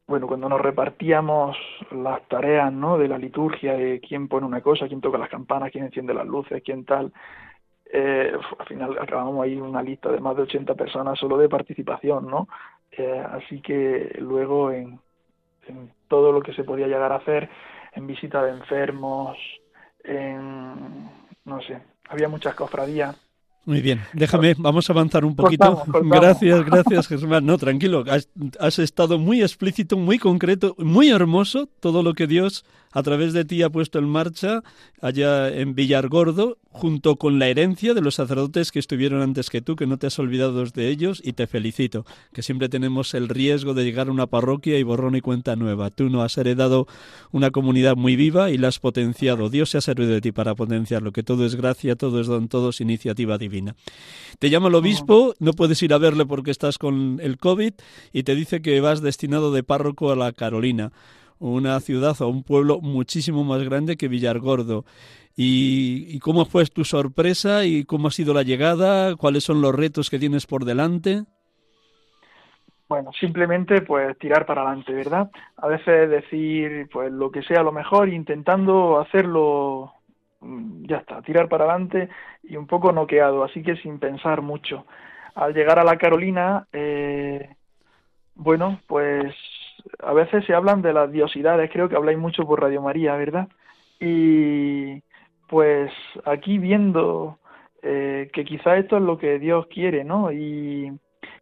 bueno, 0.08 0.28
cuando 0.28 0.48
nos 0.48 0.60
repartíamos 0.60 1.56
las 1.90 2.22
tareas, 2.28 2.72
¿no? 2.72 2.96
De 2.96 3.08
la 3.08 3.18
liturgia, 3.18 3.74
de 3.74 4.00
quién 4.00 4.28
pone 4.28 4.46
una 4.46 4.60
cosa, 4.60 4.86
quién 4.86 5.00
toca 5.00 5.18
las 5.18 5.28
campanas, 5.28 5.72
quién 5.72 5.84
enciende 5.84 6.14
las 6.14 6.26
luces, 6.26 6.62
quién 6.64 6.84
tal, 6.84 7.12
eh, 7.92 8.32
al 8.58 8.66
final 8.66 8.98
acabamos 9.00 9.44
ahí 9.44 9.56
una 9.56 9.82
lista 9.82 10.10
de 10.10 10.20
más 10.20 10.36
de 10.36 10.42
80 10.42 10.74
personas 10.74 11.18
solo 11.18 11.38
de 11.38 11.48
participación, 11.48 12.26
¿no? 12.28 12.48
Eh, 12.98 13.24
así 13.30 13.60
que 13.60 14.16
luego 14.20 14.72
en, 14.72 14.98
en, 15.68 15.92
todo 16.08 16.32
lo 16.32 16.40
que 16.40 16.54
se 16.54 16.64
podía 16.64 16.86
llegar 16.86 17.12
a 17.12 17.16
hacer, 17.16 17.48
en 17.92 18.06
visita 18.06 18.42
de 18.42 18.52
enfermos, 18.52 19.36
en, 20.04 21.10
no 21.44 21.60
sé, 21.62 21.80
había 22.08 22.28
muchas 22.28 22.54
cofradías 22.54 23.16
muy 23.66 23.80
bien, 23.80 24.00
déjame, 24.12 24.54
vamos 24.56 24.88
a 24.88 24.92
avanzar 24.92 25.24
un 25.24 25.34
poquito. 25.34 25.64
Cortamos, 25.64 25.92
cortamos. 25.92 26.20
Gracias, 26.20 26.64
gracias, 26.64 27.08
Germán. 27.08 27.44
No, 27.44 27.58
tranquilo, 27.58 28.04
has, 28.08 28.28
has, 28.60 28.78
estado 28.78 29.18
muy 29.18 29.42
explícito, 29.42 29.96
muy 29.96 30.20
concreto, 30.20 30.76
muy 30.78 31.10
hermoso 31.10 31.68
todo 31.80 32.04
lo 32.04 32.14
que 32.14 32.28
Dios 32.28 32.64
a 32.96 33.02
través 33.02 33.34
de 33.34 33.44
ti 33.44 33.62
ha 33.62 33.68
puesto 33.68 33.98
en 33.98 34.08
marcha 34.08 34.62
allá 35.02 35.50
en 35.50 35.74
Villargordo, 35.74 36.56
junto 36.70 37.16
con 37.16 37.38
la 37.38 37.46
herencia 37.46 37.92
de 37.92 38.00
los 38.00 38.14
sacerdotes 38.14 38.72
que 38.72 38.78
estuvieron 38.78 39.20
antes 39.20 39.50
que 39.50 39.60
tú, 39.60 39.76
que 39.76 39.86
no 39.86 39.98
te 39.98 40.06
has 40.06 40.18
olvidado 40.18 40.64
de 40.64 40.88
ellos, 40.88 41.20
y 41.22 41.34
te 41.34 41.46
felicito, 41.46 42.06
que 42.32 42.40
siempre 42.40 42.70
tenemos 42.70 43.12
el 43.12 43.28
riesgo 43.28 43.74
de 43.74 43.84
llegar 43.84 44.08
a 44.08 44.12
una 44.12 44.26
parroquia 44.26 44.78
y 44.78 44.82
borrón 44.82 45.14
y 45.14 45.20
cuenta 45.20 45.56
nueva. 45.56 45.90
Tú 45.90 46.08
no 46.08 46.22
has 46.22 46.38
heredado 46.38 46.86
una 47.32 47.50
comunidad 47.50 47.96
muy 47.96 48.16
viva 48.16 48.50
y 48.50 48.56
la 48.56 48.68
has 48.68 48.78
potenciado. 48.78 49.50
Dios 49.50 49.68
se 49.68 49.76
ha 49.76 49.82
servido 49.82 50.12
de 50.12 50.22
ti 50.22 50.32
para 50.32 50.54
potenciarlo, 50.54 51.12
que 51.12 51.22
todo 51.22 51.44
es 51.44 51.54
gracia, 51.54 51.96
todo 51.96 52.18
es 52.18 52.28
don, 52.28 52.48
todo 52.48 52.70
es 52.70 52.80
iniciativa 52.80 53.36
divina. 53.36 53.76
Te 54.38 54.48
llama 54.48 54.68
el 54.68 54.74
obispo, 54.74 55.34
no 55.38 55.52
puedes 55.52 55.82
ir 55.82 55.92
a 55.92 55.98
verle 55.98 56.24
porque 56.24 56.50
estás 56.50 56.78
con 56.78 57.20
el 57.22 57.36
COVID 57.36 57.74
y 58.14 58.22
te 58.22 58.34
dice 58.34 58.62
que 58.62 58.80
vas 58.80 59.02
destinado 59.02 59.52
de 59.52 59.62
párroco 59.62 60.10
a 60.12 60.16
la 60.16 60.32
Carolina 60.32 60.92
una 61.38 61.78
ciudad 61.80 62.20
o 62.20 62.28
un 62.28 62.42
pueblo 62.42 62.80
muchísimo 62.80 63.44
más 63.44 63.62
grande 63.62 63.96
que 63.96 64.08
Villargordo. 64.08 64.84
¿Y, 65.36 66.06
¿Y 66.08 66.18
cómo 66.18 66.46
fue 66.46 66.64
tu 66.66 66.84
sorpresa 66.84 67.64
y 67.64 67.84
cómo 67.84 68.08
ha 68.08 68.10
sido 68.10 68.32
la 68.32 68.42
llegada? 68.42 69.16
¿Cuáles 69.16 69.44
son 69.44 69.60
los 69.60 69.74
retos 69.74 70.08
que 70.08 70.18
tienes 70.18 70.46
por 70.46 70.64
delante? 70.64 71.24
Bueno, 72.88 73.10
simplemente 73.18 73.82
pues 73.82 74.16
tirar 74.18 74.46
para 74.46 74.62
adelante, 74.62 74.92
¿verdad? 74.92 75.30
A 75.56 75.66
veces 75.66 76.08
decir 76.08 76.88
pues 76.92 77.10
lo 77.10 77.30
que 77.30 77.42
sea 77.42 77.62
lo 77.62 77.72
mejor, 77.72 78.08
intentando 78.08 79.00
hacerlo, 79.00 79.92
mm, 80.40 80.86
ya 80.86 80.98
está, 80.98 81.20
tirar 81.22 81.48
para 81.48 81.64
adelante 81.64 82.08
y 82.44 82.56
un 82.56 82.68
poco 82.68 82.92
noqueado, 82.92 83.42
así 83.42 83.62
que 83.62 83.76
sin 83.76 83.98
pensar 83.98 84.40
mucho. 84.40 84.86
Al 85.34 85.52
llegar 85.52 85.80
a 85.80 85.84
la 85.84 85.98
Carolina, 85.98 86.68
eh, 86.72 87.56
bueno, 88.36 88.80
pues 88.86 89.34
a 90.00 90.12
veces 90.12 90.44
se 90.46 90.54
hablan 90.54 90.82
de 90.82 90.92
las 90.92 91.10
diosidades, 91.12 91.70
creo 91.72 91.88
que 91.88 91.96
habláis 91.96 92.18
mucho 92.18 92.44
por 92.46 92.60
Radio 92.60 92.82
María, 92.82 93.14
¿verdad? 93.16 93.48
Y 94.00 95.02
pues 95.48 95.90
aquí 96.24 96.58
viendo 96.58 97.38
eh, 97.82 98.30
que 98.32 98.44
quizá 98.44 98.76
esto 98.76 98.96
es 98.96 99.02
lo 99.02 99.18
que 99.18 99.38
Dios 99.38 99.66
quiere, 99.68 100.04
¿no? 100.04 100.32
Y, 100.32 100.92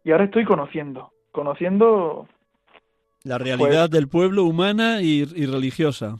y 0.03 0.11
ahora 0.11 0.25
estoy 0.25 0.45
conociendo, 0.45 1.11
conociendo... 1.31 2.27
La 3.23 3.39
realidad 3.39 3.89
pues 3.89 3.91
del 3.91 4.07
pueblo 4.07 4.43
humana 4.43 5.01
y, 5.01 5.21
y 5.35 5.45
religiosa. 5.47 6.17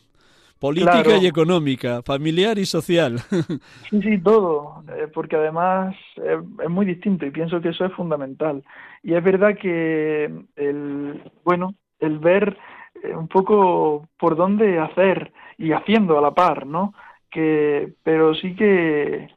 Política 0.59 1.03
Claro. 1.03 1.17
y 1.21 1.28
económica, 1.28 2.01
familiar 2.01 2.57
y 2.57 2.65
social. 2.65 3.19
Sí, 3.89 4.01
sí, 4.01 4.17
todo, 4.19 4.84
eh, 4.97 5.07
porque 5.13 5.36
además 5.36 5.95
es 6.17 6.69
muy 6.69 6.86
distinto 6.86 7.26
y 7.26 7.32
pienso 7.32 7.61
que 7.61 7.69
eso 7.69 7.86
es 7.86 7.93
fundamental. 7.93 8.63
Y 9.03 9.13
es 9.13 9.23
verdad 9.23 9.55
que 9.61 10.26
el, 10.55 11.32
bueno, 11.43 11.76
el 12.06 12.20
ver 12.20 12.58
eh, 13.03 13.16
un 13.16 13.28
poco 13.28 14.08
por 14.18 14.36
dónde 14.36 14.80
hacer 14.80 15.32
y 15.58 15.72
haciendo 15.72 16.18
a 16.18 16.22
la 16.22 16.32
par, 16.32 16.66
¿no? 16.66 16.93
Que, 17.30 17.93
pero 18.03 18.34
sí 18.36 18.56
que, 18.56 19.30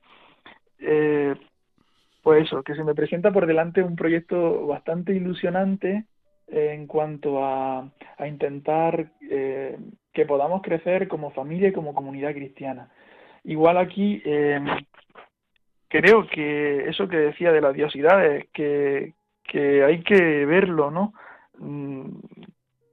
eh, 0.79 1.35
pues 2.23 2.45
eso, 2.45 2.63
que 2.63 2.75
se 2.75 2.85
me 2.85 2.95
presenta 2.95 3.33
por 3.33 3.47
delante 3.47 3.83
un 3.83 3.97
proyecto 3.97 4.67
bastante 4.67 5.13
ilusionante 5.15 6.05
en 6.51 6.87
cuanto 6.87 7.45
a, 7.45 7.91
a 8.17 8.27
intentar 8.27 9.11
eh, 9.31 9.77
que 10.13 10.27
podamos 10.27 10.63
crecer 10.63 11.07
como 11.07 11.31
familia 11.31 11.69
y 11.69 11.73
como 11.73 11.95
comunidad 11.95 12.33
cristiana. 12.33 12.89
Igual 13.45 13.79
aquí 13.79 14.23
eh, 14.25 14.61
creo 15.89 16.27
que 16.27 16.89
eso 16.89 17.09
que 17.09 17.17
decía 17.17 17.53
de 17.53 17.61
las 17.61 17.75
diosidades, 17.75 18.47
que, 18.53 19.15
que 19.45 19.85
hay 19.85 20.03
que 20.03 20.45
verlo, 20.47 20.91
¿no? 20.91 21.13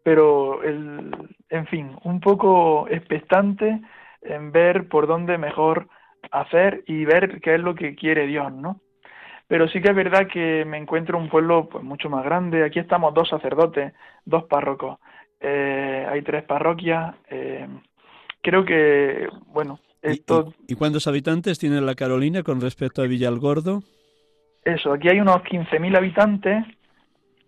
Pero, 0.05 0.61
el, 0.61 1.09
en 1.49 1.65
fin, 1.65 1.95
un 2.03 2.19
poco 2.19 2.87
expectante 2.87 3.81
en 4.21 4.51
ver 4.51 4.87
por 4.87 5.07
dónde 5.07 5.39
mejor 5.39 5.87
hacer 6.29 6.83
y 6.85 7.05
ver 7.05 7.41
qué 7.41 7.55
es 7.55 7.59
lo 7.59 7.73
que 7.73 7.95
quiere 7.95 8.27
Dios, 8.27 8.53
¿no? 8.53 8.81
Pero 9.47 9.67
sí 9.67 9.81
que 9.81 9.89
es 9.89 9.95
verdad 9.95 10.27
que 10.31 10.63
me 10.63 10.77
encuentro 10.77 11.17
un 11.17 11.27
pueblo 11.27 11.67
pues 11.69 11.83
mucho 11.83 12.07
más 12.07 12.23
grande. 12.23 12.63
Aquí 12.63 12.77
estamos 12.77 13.15
dos 13.15 13.29
sacerdotes, 13.29 13.93
dos 14.25 14.43
párrocos. 14.43 14.99
Eh, 15.39 16.05
hay 16.07 16.21
tres 16.21 16.43
parroquias. 16.43 17.15
eh, 17.31 17.67
creo 18.43 18.63
que, 18.63 19.27
bueno, 19.47 19.79
¿Y, 20.03 20.11
esto, 20.11 20.53
y, 20.67 20.73
y 20.73 20.75
cuántos 20.75 21.07
habitantes 21.07 21.57
tiene 21.57 21.81
la 21.81 21.95
Carolina 21.95 22.43
con 22.43 22.61
respecto 22.61 23.01
a 23.01 23.07
Villalgordo? 23.07 23.81
eso, 24.63 24.93
aquí 24.93 25.09
hay 25.09 25.19
unos 25.19 25.37
15.000 25.37 25.97
habitantes 25.97 26.63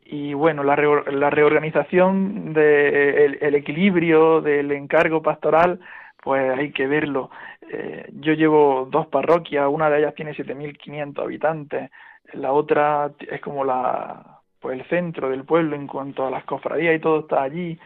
y 0.10 0.34
bueno, 0.34 0.64
la, 0.64 0.76
la 1.12 1.30
reorganización 1.30 2.54
del 2.54 3.38
el 3.42 3.56
equilibrio 3.56 4.42
del 4.42 4.72
encargo 4.72 5.22
pastoral, 5.22 5.80
pues 6.24 6.58
hay 6.58 6.72
que 6.72 6.88
verlo. 6.88 7.30
Eh, 7.70 8.10
yo 8.14 8.34
llevo 8.34 8.88
dos 8.90 9.08
parroquias, 9.08 9.68
una 9.70 9.90
de 9.90 10.00
ellas 10.00 10.16
tiene 10.16 10.34
7.500 10.34 11.22
habitantes, 11.22 11.92
la 12.34 12.54
otra 12.54 13.12
es 13.30 13.42
como 13.42 13.66
la, 13.66 14.40
pues 14.60 14.80
el 14.80 14.86
centro 14.88 15.30
del 15.30 15.44
pueblo 15.44 15.76
en 15.76 15.88
cuanto 15.88 16.26
a 16.26 16.32
las 16.32 16.46
cofradías 16.46 16.96
y 16.96 17.00
todo 17.00 17.22
está 17.22 17.44
allí. 17.44 17.78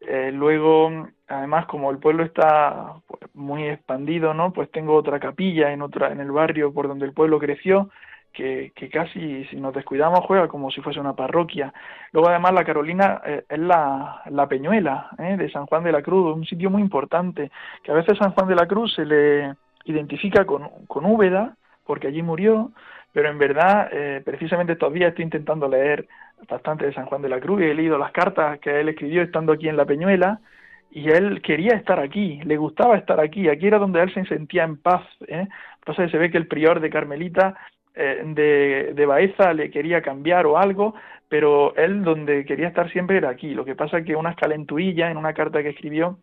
Eh, 0.00 0.30
luego, 0.32 1.08
además, 1.28 1.66
como 1.66 1.90
el 1.90 1.98
pueblo 1.98 2.24
está 2.24 2.94
pues, 3.06 3.22
muy 3.34 3.64
expandido, 3.68 4.34
¿no? 4.34 4.52
Pues 4.52 4.70
tengo 4.70 4.94
otra 4.94 5.20
capilla 5.20 5.72
en 5.72 5.82
otra, 5.82 6.12
en 6.12 6.20
el 6.20 6.32
barrio 6.32 6.72
por 6.72 6.88
donde 6.88 7.06
el 7.06 7.12
pueblo 7.12 7.38
creció, 7.38 7.90
que, 8.32 8.72
casi, 8.92 9.44
si 9.46 9.56
nos 9.56 9.74
descuidamos, 9.74 10.20
juega 10.26 10.48
como 10.48 10.70
si 10.70 10.80
fuese 10.80 11.00
una 11.00 11.14
parroquia. 11.14 11.72
Luego, 12.12 12.28
además, 12.28 12.54
la 12.54 12.64
Carolina 12.64 13.20
eh, 13.24 13.44
es 13.48 13.58
la, 13.58 14.22
la 14.30 14.48
Peñuela 14.48 15.10
¿eh? 15.18 15.36
de 15.36 15.50
San 15.50 15.66
Juan 15.66 15.84
de 15.84 15.92
la 15.92 16.02
Cruz, 16.02 16.34
un 16.34 16.44
sitio 16.44 16.70
muy 16.70 16.82
importante, 16.82 17.50
que 17.82 17.92
a 17.92 17.94
veces 17.94 18.18
San 18.18 18.32
Juan 18.32 18.48
de 18.48 18.54
la 18.56 18.66
Cruz 18.66 18.94
se 18.94 19.04
le 19.04 19.54
identifica 19.84 20.44
con, 20.44 20.68
con 20.86 21.04
Úbeda, 21.04 21.56
porque 21.84 22.08
allí 22.08 22.22
murió, 22.22 22.72
pero 23.12 23.28
en 23.28 23.38
verdad, 23.38 23.88
eh, 23.92 24.22
precisamente 24.24 24.72
estos 24.72 24.92
días 24.92 25.10
estoy 25.10 25.24
intentando 25.24 25.68
leer 25.68 26.06
bastante 26.48 26.86
de 26.86 26.94
San 26.94 27.06
Juan 27.06 27.22
de 27.22 27.28
la 27.28 27.40
Cruz 27.40 27.60
y 27.60 27.64
he 27.64 27.74
leído 27.74 27.98
las 27.98 28.12
cartas 28.12 28.58
que 28.60 28.80
él 28.80 28.88
escribió 28.88 29.22
estando 29.22 29.52
aquí 29.52 29.68
en 29.68 29.76
la 29.76 29.84
Peñuela 29.84 30.40
y 30.90 31.10
él 31.10 31.40
quería 31.42 31.74
estar 31.74 31.98
aquí, 31.98 32.40
le 32.44 32.56
gustaba 32.56 32.96
estar 32.96 33.18
aquí, 33.20 33.48
aquí 33.48 33.66
era 33.66 33.78
donde 33.78 34.02
él 34.02 34.12
se 34.12 34.24
sentía 34.26 34.64
en 34.64 34.76
paz. 34.76 35.02
¿eh? 35.26 35.48
Entonces 35.78 36.10
se 36.10 36.18
ve 36.18 36.30
que 36.30 36.38
el 36.38 36.46
prior 36.46 36.80
de 36.80 36.90
Carmelita 36.90 37.56
eh, 37.94 38.22
de, 38.24 38.92
de 38.94 39.06
Baeza 39.06 39.52
le 39.52 39.70
quería 39.70 40.02
cambiar 40.02 40.46
o 40.46 40.58
algo, 40.58 40.94
pero 41.28 41.74
él 41.76 42.04
donde 42.04 42.44
quería 42.44 42.68
estar 42.68 42.90
siempre 42.90 43.16
era 43.18 43.30
aquí. 43.30 43.54
Lo 43.54 43.64
que 43.64 43.74
pasa 43.76 43.98
es 43.98 44.06
que 44.06 44.16
unas 44.16 44.36
calentuillas 44.36 45.10
en 45.10 45.16
una 45.16 45.34
carta 45.34 45.62
que 45.62 45.70
escribió 45.70 46.18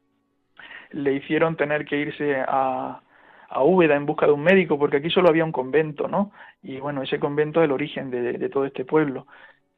le 0.91 1.13
hicieron 1.13 1.55
tener 1.55 1.86
que 1.86 1.97
irse 1.97 2.36
a, 2.47 3.01
a 3.49 3.63
Úbeda 3.63 3.95
en 3.95 4.05
busca 4.05 4.26
de 4.26 4.32
un 4.34 4.43
médico, 4.43 4.78
porque 4.80 4.97
aquí 4.97 5.09
solo 5.09 5.30
había 5.30 5.45
un 5.45 5.51
convento, 5.51 6.07
¿no? 6.07 6.32
Y 6.63 6.80
bueno, 6.80 7.03
ese 7.03 7.20
convento 7.20 7.61
es 7.61 7.65
el 7.65 7.72
origen 7.72 8.09
de, 8.11 8.34
de 8.34 8.49
todo 8.49 8.65
este 8.65 8.86
pueblo. 8.86 9.28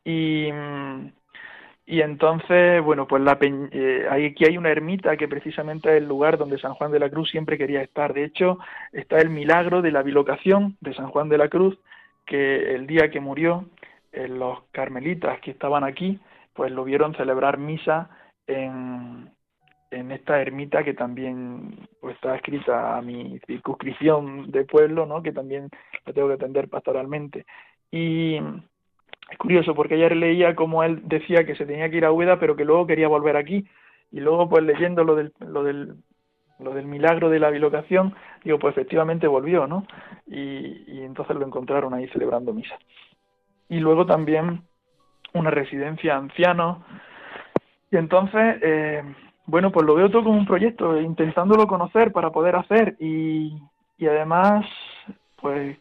Y, 0.04 0.52
mm, 0.52 1.12
y 1.86 2.02
entonces, 2.02 2.82
bueno, 2.84 3.08
pues 3.08 3.22
la 3.24 3.38
eh, 3.42 4.08
aquí 4.10 4.46
hay 4.46 4.58
una 4.58 4.70
ermita 4.70 5.18
que 5.18 5.28
precisamente 5.28 5.90
es 5.90 6.02
el 6.02 6.08
lugar 6.08 6.38
donde 6.38 6.60
San 6.60 6.74
Juan 6.76 6.92
de 6.92 7.00
la 7.00 7.10
Cruz 7.10 7.30
siempre 7.30 7.58
quería 7.58 7.82
estar. 7.82 8.14
De 8.14 8.24
hecho, 8.24 8.60
está 8.94 9.18
el 9.18 9.30
milagro 9.30 9.82
de 9.82 9.92
la 9.92 10.04
bilocación 10.04 10.78
de 10.80 10.94
San 10.94 11.10
Juan 11.10 11.30
de 11.30 11.38
la 11.38 11.50
Cruz, 11.50 11.78
que 12.26 12.76
el 12.76 12.88
día 12.88 13.10
que 13.10 13.20
murió, 13.20 13.66
eh, 14.12 14.28
los 14.28 14.64
carmelitas 14.72 15.40
que 15.42 15.52
estaban 15.52 15.84
aquí, 15.84 16.20
pues 16.54 16.72
lo 16.72 16.84
vieron 16.84 17.16
celebrar 17.16 17.58
misa 17.58 18.10
en, 18.48 19.32
en 19.90 20.12
esta 20.12 20.42
ermita 20.42 20.84
que 20.84 20.94
también 20.94 21.88
pues, 22.00 22.16
está 22.16 22.36
escrita 22.36 22.98
a 22.98 23.02
mi 23.02 23.40
circunscripción 23.48 24.52
de 24.52 24.66
pueblo, 24.66 25.06
¿no? 25.06 25.22
que 25.22 25.32
también 25.32 25.70
la 26.06 26.14
tengo 26.14 26.28
que 26.30 26.36
atender 26.36 26.70
pastoralmente. 26.70 27.46
Y 27.92 28.40
es 29.32 29.38
curioso 29.38 29.74
porque 29.74 29.96
ayer 29.96 30.16
leía 30.16 30.56
como 30.56 30.84
él 30.84 31.02
decía 31.06 31.46
que 31.46 31.56
se 31.56 31.66
tenía 31.66 31.90
que 31.90 31.98
ir 31.98 32.06
a 32.06 32.12
Úbeda, 32.12 32.38
pero 32.38 32.56
que 32.56 32.66
luego 32.66 32.86
quería 32.86 33.08
volver 33.08 33.38
aquí. 33.38 33.66
Y 34.12 34.20
luego, 34.20 34.50
pues 34.50 34.64
leyendo 34.64 35.06
lo 35.06 35.16
del, 35.16 35.32
lo 35.40 35.64
del, 35.64 35.96
lo 36.60 36.74
del 36.74 36.86
milagro 36.86 37.30
de 37.30 37.40
la 37.40 37.50
bilocación, 37.50 38.14
digo, 38.44 38.60
pues 38.60 38.74
efectivamente 38.74 39.28
volvió, 39.28 39.68
¿no? 39.68 39.88
Y, 40.28 40.84
y 40.86 41.02
entonces 41.04 41.38
lo 41.38 41.46
encontraron 41.46 41.94
ahí 41.94 42.08
celebrando 42.10 42.54
misa. 42.54 42.78
Y 43.70 43.80
luego 43.80 44.06
también 44.06 44.64
una 45.34 45.50
residencia 45.50 46.18
ancianos. 46.18 46.80
Y 47.90 47.96
entonces, 47.96 48.58
eh, 48.62 49.02
bueno, 49.46 49.72
pues 49.72 49.86
lo 49.86 49.96
veo 49.96 50.12
todo 50.12 50.26
como 50.26 50.38
un 50.38 50.46
proyecto, 50.46 51.00
intentándolo 51.00 51.68
conocer 51.68 52.12
para 52.12 52.32
poder 52.32 52.58
hacer 52.58 52.98
y, 53.00 53.58
y 53.98 54.08
además, 54.08 54.66
pues, 55.42 55.78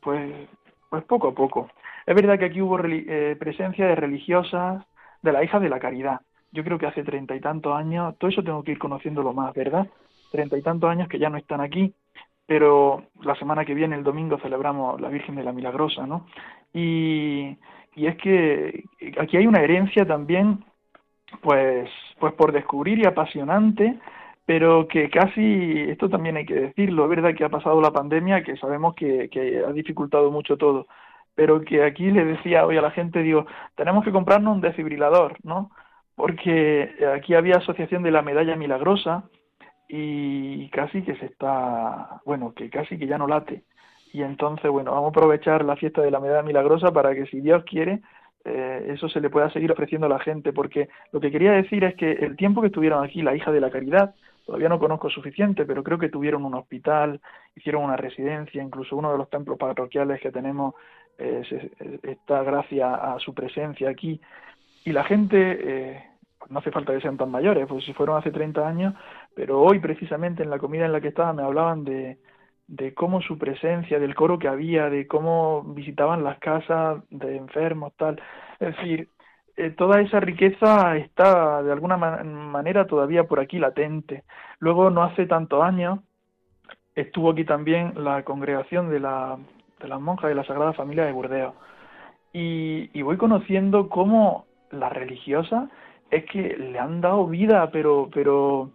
pues, 0.00 0.48
pues 0.88 1.04
poco 1.04 1.28
a 1.28 1.34
poco. 1.34 1.68
Es 2.06 2.14
verdad 2.14 2.38
que 2.38 2.46
aquí 2.46 2.60
hubo 2.60 2.78
eh, 2.84 3.36
presencia 3.38 3.86
de 3.86 3.94
religiosas, 3.94 4.84
de 5.22 5.32
la 5.32 5.44
hija 5.44 5.60
de 5.60 5.68
la 5.68 5.78
caridad. 5.78 6.20
Yo 6.52 6.64
creo 6.64 6.78
que 6.78 6.86
hace 6.86 7.04
treinta 7.04 7.34
y 7.34 7.40
tantos 7.40 7.76
años, 7.76 8.16
todo 8.18 8.30
eso 8.30 8.42
tengo 8.42 8.62
que 8.62 8.72
ir 8.72 8.78
conociéndolo 8.78 9.32
más, 9.32 9.54
¿verdad? 9.54 9.86
Treinta 10.32 10.56
y 10.58 10.62
tantos 10.62 10.90
años 10.90 11.08
que 11.08 11.18
ya 11.18 11.30
no 11.30 11.36
están 11.36 11.60
aquí, 11.60 11.94
pero 12.46 13.04
la 13.22 13.36
semana 13.36 13.64
que 13.64 13.74
viene, 13.74 13.96
el 13.96 14.02
domingo, 14.02 14.38
celebramos 14.38 15.00
la 15.00 15.08
Virgen 15.08 15.36
de 15.36 15.44
la 15.44 15.52
Milagrosa, 15.52 16.06
¿no? 16.06 16.26
Y, 16.72 17.56
es 17.96 18.16
que 18.16 18.84
aquí 19.20 19.36
hay 19.36 19.46
una 19.46 19.60
herencia 19.60 20.06
también, 20.06 20.64
pues, 21.42 21.88
pues 22.18 22.32
por 22.32 22.50
descubrir 22.50 22.98
y 22.98 23.06
apasionante, 23.06 23.98
pero 24.46 24.88
que 24.88 25.10
casi, 25.10 25.82
esto 25.90 26.08
también 26.08 26.38
hay 26.38 26.46
que 26.46 26.54
decirlo, 26.54 27.04
es 27.04 27.10
verdad 27.10 27.34
que 27.34 27.44
ha 27.44 27.50
pasado 27.50 27.80
la 27.80 27.92
pandemia, 27.92 28.42
que 28.42 28.56
sabemos 28.56 28.94
que 28.94 29.62
ha 29.66 29.72
dificultado 29.72 30.30
mucho 30.30 30.56
todo, 30.56 30.86
pero 31.40 31.62
que 31.62 31.82
aquí 31.82 32.10
le 32.10 32.26
decía 32.26 32.66
hoy 32.66 32.76
a 32.76 32.82
la 32.82 32.90
gente, 32.90 33.22
digo, 33.22 33.46
tenemos 33.74 34.04
que 34.04 34.12
comprarnos 34.12 34.56
un 34.56 34.60
desfibrilador, 34.60 35.38
¿no? 35.42 35.70
Porque 36.14 36.94
aquí 37.16 37.32
había 37.32 37.56
asociación 37.56 38.02
de 38.02 38.10
la 38.10 38.20
medalla 38.20 38.56
milagrosa 38.56 39.24
y 39.88 40.68
casi 40.68 41.00
que 41.00 41.14
se 41.14 41.24
está, 41.24 42.20
bueno, 42.26 42.52
que 42.52 42.68
casi 42.68 42.98
que 42.98 43.06
ya 43.06 43.16
no 43.16 43.26
late. 43.26 43.62
Y 44.12 44.20
entonces, 44.20 44.70
bueno, 44.70 44.92
vamos 44.92 45.06
a 45.06 45.18
aprovechar 45.18 45.64
la 45.64 45.76
fiesta 45.76 46.02
de 46.02 46.10
la 46.10 46.20
medalla 46.20 46.42
milagrosa 46.42 46.92
para 46.92 47.14
que 47.14 47.24
si 47.24 47.40
Dios 47.40 47.64
quiere, 47.64 48.02
eh, 48.44 48.88
eso 48.90 49.08
se 49.08 49.22
le 49.22 49.30
pueda 49.30 49.50
seguir 49.50 49.72
ofreciendo 49.72 50.08
a 50.08 50.10
la 50.10 50.18
gente, 50.18 50.52
porque 50.52 50.90
lo 51.10 51.20
que 51.20 51.30
quería 51.30 51.52
decir 51.52 51.84
es 51.84 51.94
que 51.94 52.12
el 52.12 52.36
tiempo 52.36 52.60
que 52.60 52.66
estuvieron 52.66 53.02
aquí 53.02 53.22
la 53.22 53.34
hija 53.34 53.50
de 53.50 53.62
la 53.62 53.70
caridad, 53.70 54.14
todavía 54.44 54.68
no 54.68 54.78
conozco 54.78 55.08
suficiente, 55.08 55.64
pero 55.64 55.82
creo 55.82 55.98
que 55.98 56.10
tuvieron 56.10 56.44
un 56.44 56.54
hospital, 56.54 57.18
hicieron 57.56 57.84
una 57.84 57.96
residencia, 57.96 58.62
incluso 58.62 58.94
uno 58.94 59.10
de 59.12 59.16
los 59.16 59.30
templos 59.30 59.56
parroquiales 59.56 60.20
que 60.20 60.30
tenemos 60.30 60.74
eh, 61.18 62.00
está 62.02 62.42
gracias 62.42 62.88
a 62.88 63.18
su 63.18 63.34
presencia 63.34 63.90
aquí. 63.90 64.20
Y 64.84 64.92
la 64.92 65.04
gente, 65.04 65.36
eh, 65.38 66.04
no 66.48 66.58
hace 66.60 66.70
falta 66.70 66.92
que 66.92 67.00
sean 67.00 67.16
tan 67.16 67.30
mayores, 67.30 67.66
pues 67.66 67.84
si 67.84 67.92
fueron 67.92 68.18
hace 68.18 68.30
30 68.30 68.66
años, 68.66 68.94
pero 69.34 69.60
hoy 69.60 69.78
precisamente 69.78 70.42
en 70.42 70.50
la 70.50 70.58
comida 70.58 70.86
en 70.86 70.92
la 70.92 71.00
que 71.00 71.08
estaba 71.08 71.32
me 71.32 71.42
hablaban 71.42 71.84
de, 71.84 72.18
de 72.70 72.94
cómo 72.94 73.20
su 73.20 73.36
presencia, 73.36 73.98
del 73.98 74.14
coro 74.14 74.38
que 74.38 74.48
había, 74.48 74.88
de 74.88 75.08
cómo 75.08 75.62
visitaban 75.62 76.22
las 76.22 76.38
casas 76.38 77.02
de 77.10 77.36
enfermos, 77.36 77.92
tal. 77.96 78.20
Es 78.60 78.76
decir, 78.76 79.08
eh, 79.56 79.70
toda 79.70 80.00
esa 80.00 80.20
riqueza 80.20 80.96
está 80.96 81.62
de 81.62 81.72
alguna 81.72 81.96
manera 81.96 82.86
todavía 82.86 83.24
por 83.24 83.40
aquí 83.40 83.58
latente. 83.58 84.24
Luego, 84.60 84.88
no 84.90 85.02
hace 85.02 85.26
tantos 85.26 85.62
años, 85.62 85.98
estuvo 86.94 87.32
aquí 87.32 87.44
también 87.44 87.92
la 87.96 88.22
congregación 88.24 88.88
de, 88.88 89.00
la, 89.00 89.36
de 89.80 89.88
las 89.88 90.00
monjas 90.00 90.28
de 90.28 90.34
la 90.34 90.44
Sagrada 90.44 90.72
Familia 90.72 91.04
de 91.04 91.12
Burdeos. 91.12 91.54
Y, 92.32 93.02
voy 93.02 93.16
conociendo 93.16 93.88
cómo 93.88 94.46
las 94.70 94.92
religiosas 94.92 95.68
es 96.10 96.24
que 96.26 96.56
le 96.56 96.78
han 96.78 97.00
dado 97.00 97.26
vida, 97.26 97.70
pero, 97.72 98.08
pero 98.12 98.70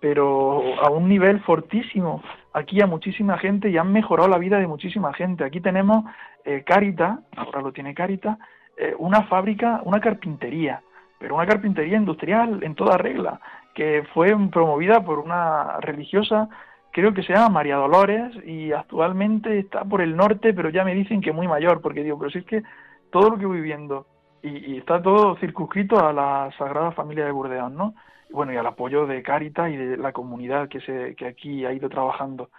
pero 0.00 0.60
a 0.82 0.90
un 0.90 1.08
nivel 1.08 1.38
fortísimo 1.42 2.24
aquí 2.52 2.80
a 2.80 2.88
muchísima 2.88 3.38
gente 3.38 3.70
y 3.70 3.78
han 3.78 3.92
mejorado 3.92 4.28
la 4.28 4.38
vida 4.38 4.58
de 4.58 4.66
muchísima 4.66 5.12
gente. 5.14 5.44
Aquí 5.44 5.60
tenemos 5.60 6.04
eh, 6.44 6.64
Carita, 6.66 7.20
ahora 7.36 7.60
lo 7.60 7.72
tiene 7.72 7.94
Carita, 7.94 8.36
eh, 8.76 8.94
una 8.98 9.22
fábrica, 9.24 9.80
una 9.84 10.00
carpintería, 10.00 10.82
pero 11.20 11.36
una 11.36 11.46
carpintería 11.46 11.96
industrial 11.98 12.64
en 12.64 12.74
toda 12.74 12.98
regla, 12.98 13.40
que 13.74 14.02
fue 14.12 14.36
promovida 14.50 15.04
por 15.04 15.20
una 15.20 15.78
religiosa, 15.80 16.48
creo 16.92 17.14
que 17.14 17.22
se 17.22 17.32
llama 17.32 17.48
María 17.48 17.76
Dolores, 17.76 18.32
y 18.46 18.72
actualmente 18.72 19.58
está 19.58 19.84
por 19.84 20.02
el 20.02 20.16
norte, 20.16 20.54
pero 20.54 20.70
ya 20.70 20.84
me 20.84 20.94
dicen 20.94 21.20
que 21.20 21.32
muy 21.32 21.48
mayor, 21.48 21.80
porque 21.80 22.04
digo, 22.04 22.18
pero 22.18 22.30
si 22.30 22.38
es 22.38 22.44
que 22.44 22.62
todo 23.10 23.30
lo 23.30 23.38
que 23.38 23.46
voy 23.46 23.60
viendo, 23.60 24.06
y, 24.42 24.76
está 24.78 25.02
todo 25.02 25.36
circunscrito 25.36 26.04
a 26.04 26.12
la 26.12 26.50
Sagrada 26.58 26.92
Familia 26.92 27.24
de 27.24 27.32
Burdeos, 27.32 27.72
¿no? 27.72 27.94
bueno, 28.32 28.52
y 28.52 28.56
al 28.56 28.66
apoyo 28.66 29.06
de 29.06 29.22
Caritas 29.22 29.70
y 29.70 29.76
de 29.76 29.96
la 29.96 30.12
comunidad 30.12 30.68
que, 30.68 30.80
se, 30.80 31.14
que 31.16 31.26
aquí 31.26 31.64
ha 31.66 31.72
ido 31.72 31.88
trabajando. 31.88 32.50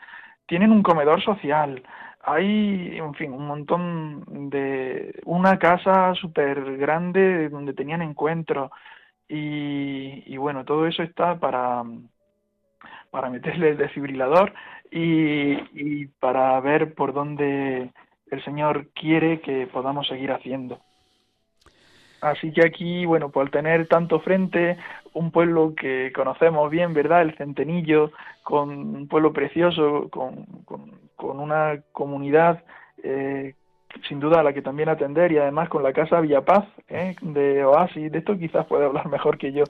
Tienen 0.46 0.72
un 0.72 0.84
comedor 0.84 1.22
social, 1.24 1.84
hay, 2.22 2.98
en 2.98 3.14
fin, 3.16 3.34
un 3.34 3.48
montón 3.48 4.50
de... 4.50 5.20
una 5.26 5.58
casa 5.60 6.14
súper 6.16 6.78
grande 6.78 7.50
donde 7.50 7.74
tenían 7.74 8.02
encuentros 8.02 8.72
y, 9.28 10.24
y, 10.28 10.38
bueno, 10.38 10.64
todo 10.66 10.88
eso 10.88 11.04
está 11.04 11.40
para, 11.40 11.84
para 13.12 13.30
meterle 13.30 13.70
el 13.70 13.78
desfibrilador 13.78 14.54
y, 14.92 15.54
y 15.74 16.08
para 16.20 16.60
ver 16.60 16.94
por 16.94 17.14
dónde 17.14 17.92
el 18.32 18.44
Señor 18.44 18.88
quiere 18.94 19.42
que 19.42 19.68
podamos 19.68 20.08
seguir 20.08 20.32
haciendo. 20.32 20.80
Así 22.24 22.54
que 22.54 22.66
aquí, 22.66 23.06
bueno, 23.06 23.30
por 23.30 23.50
tener 23.50 23.88
tanto 23.88 24.22
frente, 24.22 24.78
un 25.14 25.32
pueblo 25.32 25.74
que 25.76 26.12
conocemos 26.16 26.72
bien, 26.72 26.94
¿verdad? 26.94 27.22
El 27.22 27.36
Centenillo, 27.36 28.12
con 28.44 28.70
un 28.70 29.08
pueblo 29.10 29.34
precioso, 29.34 30.08
con, 30.10 30.46
con, 30.66 31.04
una 31.40 31.82
comunidad 31.92 32.64
eh, 33.02 33.56
sin 34.08 34.20
duda 34.20 34.40
a 34.40 34.44
la 34.44 34.54
que 34.54 34.62
también 34.62 34.90
atender 34.90 35.32
y 35.32 35.38
además 35.38 35.70
con 35.70 35.84
la 35.84 35.94
casa 35.94 36.20
Villapaz 36.20 36.66
¿eh? 36.90 37.16
de 37.22 37.64
Oasis, 37.64 38.12
de 38.12 38.20
esto 38.20 38.38
quizás 38.38 38.66
puede 38.66 38.86
hablar 38.86 39.08
mejor 39.10 39.38
que 39.38 39.52
yo, 39.52 39.64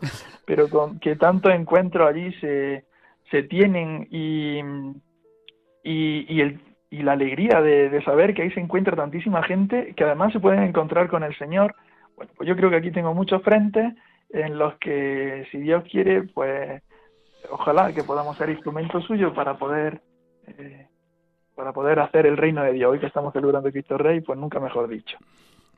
pero 0.45 0.69
con 0.69 0.99
que 0.99 1.15
tanto 1.15 1.49
encuentro 1.49 2.07
allí 2.07 2.33
se, 2.33 2.85
se 3.33 3.41
tienen 3.41 4.07
y, 4.11 4.59
y, 5.83 6.39
el, 6.39 6.59
y 6.91 7.01
la 7.01 7.13
alegría 7.13 7.61
de, 7.61 7.89
de 7.89 8.03
saber 8.03 8.35
que 8.35 8.43
ahí 8.43 8.51
se 8.51 8.59
encuentra 8.59 8.95
tantísima 8.95 9.41
gente 9.41 9.95
que 9.95 10.03
además 10.03 10.33
se 10.33 10.39
pueden 10.39 10.61
encontrar 10.61 11.09
con 11.09 11.23
el 11.23 11.35
Señor 11.39 11.73
bueno, 12.15 12.31
pues 12.37 12.47
yo 12.47 12.55
creo 12.55 12.69
que 12.69 12.75
aquí 12.75 12.91
tengo 12.91 13.13
muchos 13.15 13.41
frentes 13.41 13.93
en 14.29 14.57
los 14.57 14.75
que, 14.77 15.47
si 15.51 15.57
Dios 15.59 15.83
quiere, 15.89 16.23
pues 16.23 16.83
ojalá 17.49 17.91
que 17.91 18.03
podamos 18.03 18.37
ser 18.37 18.49
instrumentos 18.49 19.03
suyos 19.05 19.33
para 19.33 19.57
poder 19.57 20.01
eh, 20.47 20.87
para 21.55 21.71
poder 21.71 21.99
hacer 21.99 22.25
el 22.25 22.37
reino 22.37 22.63
de 22.63 22.73
Dios. 22.73 22.91
Hoy 22.91 22.99
que 22.99 23.07
estamos 23.07 23.33
celebrando 23.33 23.71
Cristo 23.71 23.97
Rey, 23.97 24.21
pues 24.21 24.37
nunca 24.37 24.59
mejor 24.59 24.87
dicho. 24.87 25.17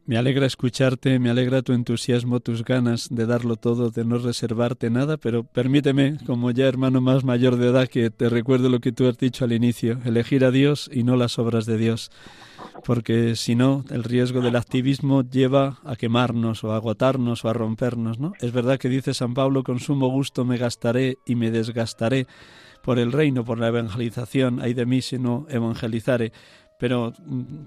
Me 0.07 0.17
alegra 0.17 0.45
escucharte, 0.45 1.17
me 1.17 1.31
alegra 1.31 1.63
tu 1.63 1.73
entusiasmo, 1.73 2.39
tus 2.39 2.63
ganas 2.63 3.07
de 3.09 3.25
darlo 3.25 3.55
todo, 3.55 3.89
de 3.89 4.05
no 4.05 4.19
reservarte 4.19 4.91
nada, 4.91 5.17
pero 5.17 5.43
permíteme, 5.43 6.19
como 6.27 6.51
ya 6.51 6.67
hermano 6.67 7.01
más 7.01 7.23
mayor 7.23 7.55
de 7.55 7.69
edad, 7.69 7.87
que 7.87 8.11
te 8.11 8.29
recuerdo 8.29 8.69
lo 8.69 8.79
que 8.79 8.91
tú 8.91 9.07
has 9.07 9.17
dicho 9.17 9.45
al 9.45 9.51
inicio, 9.51 9.99
elegir 10.05 10.45
a 10.45 10.51
Dios 10.51 10.91
y 10.93 11.03
no 11.03 11.15
las 11.15 11.39
obras 11.39 11.65
de 11.65 11.77
Dios 11.77 12.11
porque 12.83 13.35
si 13.35 13.55
no, 13.55 13.83
el 13.89 14.03
riesgo 14.03 14.41
del 14.41 14.55
activismo 14.55 15.23
lleva 15.23 15.79
a 15.83 15.95
quemarnos 15.95 16.63
o 16.63 16.71
a 16.71 16.75
agotarnos 16.75 17.43
o 17.43 17.49
a 17.49 17.53
rompernos, 17.53 18.19
¿no? 18.19 18.33
Es 18.39 18.51
verdad 18.51 18.77
que 18.77 18.89
dice 18.89 19.13
San 19.13 19.33
Pablo, 19.33 19.63
con 19.63 19.79
sumo 19.79 20.09
gusto 20.09 20.45
me 20.45 20.57
gastaré 20.57 21.17
y 21.25 21.35
me 21.35 21.51
desgastaré 21.51 22.27
por 22.83 22.99
el 22.99 23.11
reino, 23.11 23.43
por 23.43 23.57
la 23.57 23.69
evangelización, 23.69 24.61
hay 24.61 24.75
de 24.75 24.85
mí 24.85 25.01
si 25.01 25.17
no 25.17 25.47
evangelizare, 25.49 26.31
pero, 26.77 27.13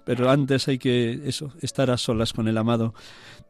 pero 0.05 0.31
antes 0.31 0.69
hay 0.69 0.79
que 0.79 1.21
eso, 1.25 1.53
estar 1.61 1.91
a 1.91 1.97
solas 1.97 2.33
con 2.33 2.49
el 2.49 2.59
amado, 2.59 2.95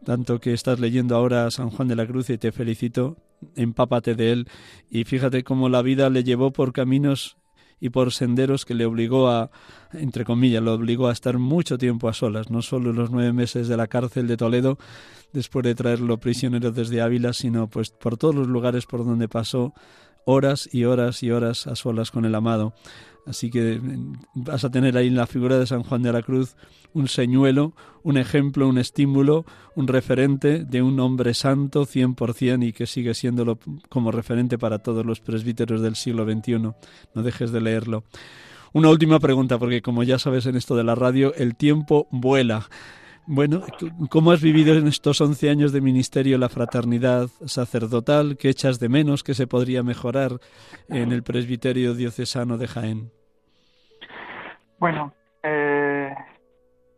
tanto 0.05 0.41
que 0.41 0.53
estás 0.53 0.79
leyendo 0.81 1.17
ahora 1.17 1.47
a 1.47 1.51
San 1.51 1.71
Juan 1.71 1.89
de 1.89 1.97
la 1.97 2.07
Cruz 2.07 2.31
y 2.31 2.39
te 2.39 2.53
felicito, 2.53 3.17
empápate 3.57 4.15
de 4.15 4.33
él 4.33 4.49
y 4.91 5.05
fíjate 5.05 5.45
cómo 5.45 5.69
la 5.69 5.83
vida 5.83 6.11
le 6.11 6.25
llevó 6.25 6.53
por 6.53 6.73
caminos 6.73 7.37
y 7.81 7.91
por 7.91 8.13
senderos 8.13 8.65
que 8.65 8.75
le 8.75 8.87
obligó 8.87 9.29
a, 9.29 9.51
entre 9.93 10.25
comillas, 10.25 10.63
lo 10.63 10.75
obligó 10.75 11.09
a 11.09 11.13
estar 11.13 11.39
mucho 11.39 11.79
tiempo 11.79 12.09
a 12.09 12.13
solas, 12.13 12.51
no 12.51 12.63
solo 12.63 12.93
los 12.93 13.11
nueve 13.11 13.33
meses 13.33 13.69
de 13.69 13.77
la 13.77 13.87
cárcel 13.87 14.27
de 14.27 14.37
Toledo, 14.37 14.79
después 15.33 15.65
de 15.65 15.75
traerlo 15.75 16.19
prisionero 16.19 16.73
desde 16.73 17.01
Ávila, 17.01 17.33
sino 17.33 17.69
pues 17.69 17.91
por 17.91 18.17
todos 18.17 18.35
los 18.35 18.49
lugares 18.49 18.87
por 18.87 19.05
donde 19.05 19.29
pasó 19.29 19.75
horas 20.25 20.69
y 20.73 20.85
horas 20.85 21.23
y 21.23 21.31
horas 21.31 21.67
a 21.67 21.77
solas 21.77 22.11
con 22.11 22.25
el 22.25 22.35
amado. 22.35 22.75
Así 23.29 23.51
que 23.51 23.79
mm, 23.79 24.21
vas 24.35 24.65
a 24.65 24.71
tener 24.71 24.97
ahí 24.97 25.09
en 25.09 25.17
la 25.17 25.27
figura 25.27 25.59
de 25.59 25.67
San 25.67 25.83
Juan 25.83 26.03
de 26.03 26.13
la 26.13 26.23
Cruz 26.23 26.57
un 26.95 27.09
señuelo, 27.09 27.75
un 28.03 28.17
ejemplo, 28.17 28.69
un 28.69 28.79
estímulo, 28.79 29.45
un 29.75 29.87
referente 29.87 30.65
de 30.65 30.83
un 30.83 30.99
hombre 31.01 31.35
santo 31.35 31.85
100% 31.85 32.67
y 32.67 32.73
que 32.73 32.87
sigue 32.87 33.15
siéndolo 33.15 33.59
como 33.89 34.11
referente 34.11 34.59
para 34.59 34.79
todos 34.79 35.05
los 35.05 35.21
presbíteros 35.21 35.83
del 35.83 35.97
siglo 35.97 36.25
XXI. 36.25 36.59
No 37.15 37.23
dejes 37.23 37.53
de 37.53 37.61
leerlo. 37.61 38.05
Una 38.73 38.91
última 38.91 39.19
pregunta, 39.21 39.59
porque 39.59 39.83
como 39.83 40.03
ya 40.03 40.19
sabes 40.19 40.47
en 40.47 40.57
esto 40.57 40.77
de 40.77 40.85
la 40.85 40.95
radio, 40.95 41.35
el 41.35 41.57
tiempo 41.57 42.09
vuela. 42.11 42.69
Bueno, 43.27 43.63
¿cómo 44.09 44.33
has 44.33 44.41
vivido 44.41 44.75
en 44.75 44.89
estos 44.89 45.21
11 45.21 45.51
años 45.51 45.73
de 45.73 45.83
ministerio 45.83 46.39
la 46.39 46.49
fraternidad 46.49 47.29
sacerdotal? 47.45 48.39
¿Qué 48.39 48.49
echas 48.49 48.81
de 48.81 48.89
menos 48.89 49.23
que 49.23 49.35
se 49.35 49.47
podría 49.47 49.83
mejorar 49.83 50.41
en 50.89 51.13
el 51.13 51.23
presbiterio 51.23 51.95
diocesano 51.95 52.57
de 52.57 52.69
Jaén? 52.69 53.18
Bueno, 54.79 55.13
eh, 55.43 56.15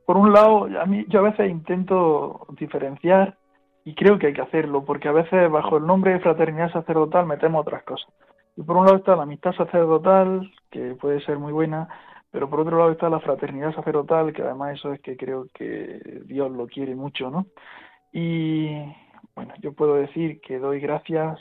por 0.07 0.17
un 0.17 0.33
lado, 0.33 0.69
a 0.81 0.87
mí, 0.87 1.05
yo 1.09 1.21
a 1.21 1.31
veces 1.31 1.51
intento 1.51 2.47
diferenciar 2.59 3.37
y 3.85 3.95
creo 3.95 4.19
que 4.19 4.29
hay 4.29 4.33
que 4.33 4.43
hacerlo, 4.43 4.85
porque 4.85 5.09
a 5.09 5.13
veces 5.13 5.51
bajo 5.51 5.79
el 5.79 5.87
nombre 5.87 6.13
de 6.13 6.21
fraternidad 6.21 6.73
sacerdotal 6.73 7.27
metemos 7.27 7.63
otras 7.63 7.83
cosas. 7.85 8.13
Y 8.57 8.63
por 8.63 8.77
un 8.77 8.85
lado 8.85 8.99
está 8.99 9.17
la 9.17 9.23
amistad 9.23 9.53
sacerdotal, 9.53 10.51
que 10.71 10.95
puede 11.01 11.21
ser 11.21 11.39
muy 11.39 11.53
buena, 11.53 11.89
pero 12.31 12.51
por 12.51 12.61
otro 12.61 12.79
lado 12.79 12.91
está 12.91 13.09
la 13.09 13.21
fraternidad 13.21 13.75
sacerdotal, 13.75 14.33
que 14.33 14.43
además 14.43 14.75
eso 14.75 14.93
es 14.93 15.01
que 15.01 15.17
creo 15.17 15.47
que 15.55 16.23
Dios 16.27 16.51
lo 16.51 16.67
quiere 16.67 16.95
mucho, 16.95 17.31
¿no? 17.31 17.47
Y 18.13 18.71
bueno, 19.35 19.55
yo 19.61 19.73
puedo 19.73 19.95
decir 19.95 20.41
que 20.41 20.59
doy 20.59 20.81
gracias 20.81 21.39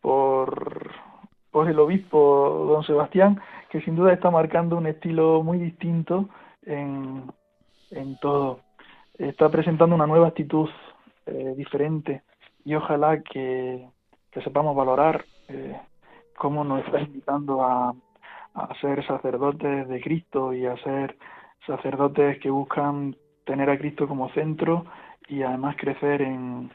por, 0.00 0.90
por 1.50 1.68
el 1.68 1.78
obispo 1.78 2.66
don 2.68 2.84
Sebastián, 2.84 3.40
que 3.70 3.80
sin 3.82 3.96
duda 3.96 4.12
está 4.12 4.30
marcando 4.30 4.76
un 4.76 4.86
estilo 4.86 5.42
muy 5.42 5.58
distinto 5.58 6.28
en, 6.64 7.24
en 7.90 8.18
todo. 8.18 8.60
Está 9.18 9.48
presentando 9.48 9.94
una 9.94 10.06
nueva 10.06 10.28
actitud 10.28 10.68
eh, 11.26 11.54
diferente 11.56 12.22
y 12.64 12.74
ojalá 12.74 13.22
que, 13.22 13.88
que 14.30 14.42
sepamos 14.42 14.76
valorar 14.76 15.24
eh, 15.48 15.76
cómo 16.36 16.64
nos 16.64 16.84
está 16.84 17.00
invitando 17.00 17.62
a, 17.62 17.94
a 18.54 18.74
ser 18.80 19.06
sacerdotes 19.06 19.88
de 19.88 20.00
Cristo 20.00 20.52
y 20.52 20.66
a 20.66 20.76
ser 20.78 21.16
sacerdotes 21.66 22.38
que 22.40 22.50
buscan 22.50 23.16
tener 23.44 23.70
a 23.70 23.78
Cristo 23.78 24.08
como 24.08 24.30
centro 24.30 24.84
y 25.28 25.42
además 25.42 25.76
crecer 25.76 26.22
en, 26.22 26.70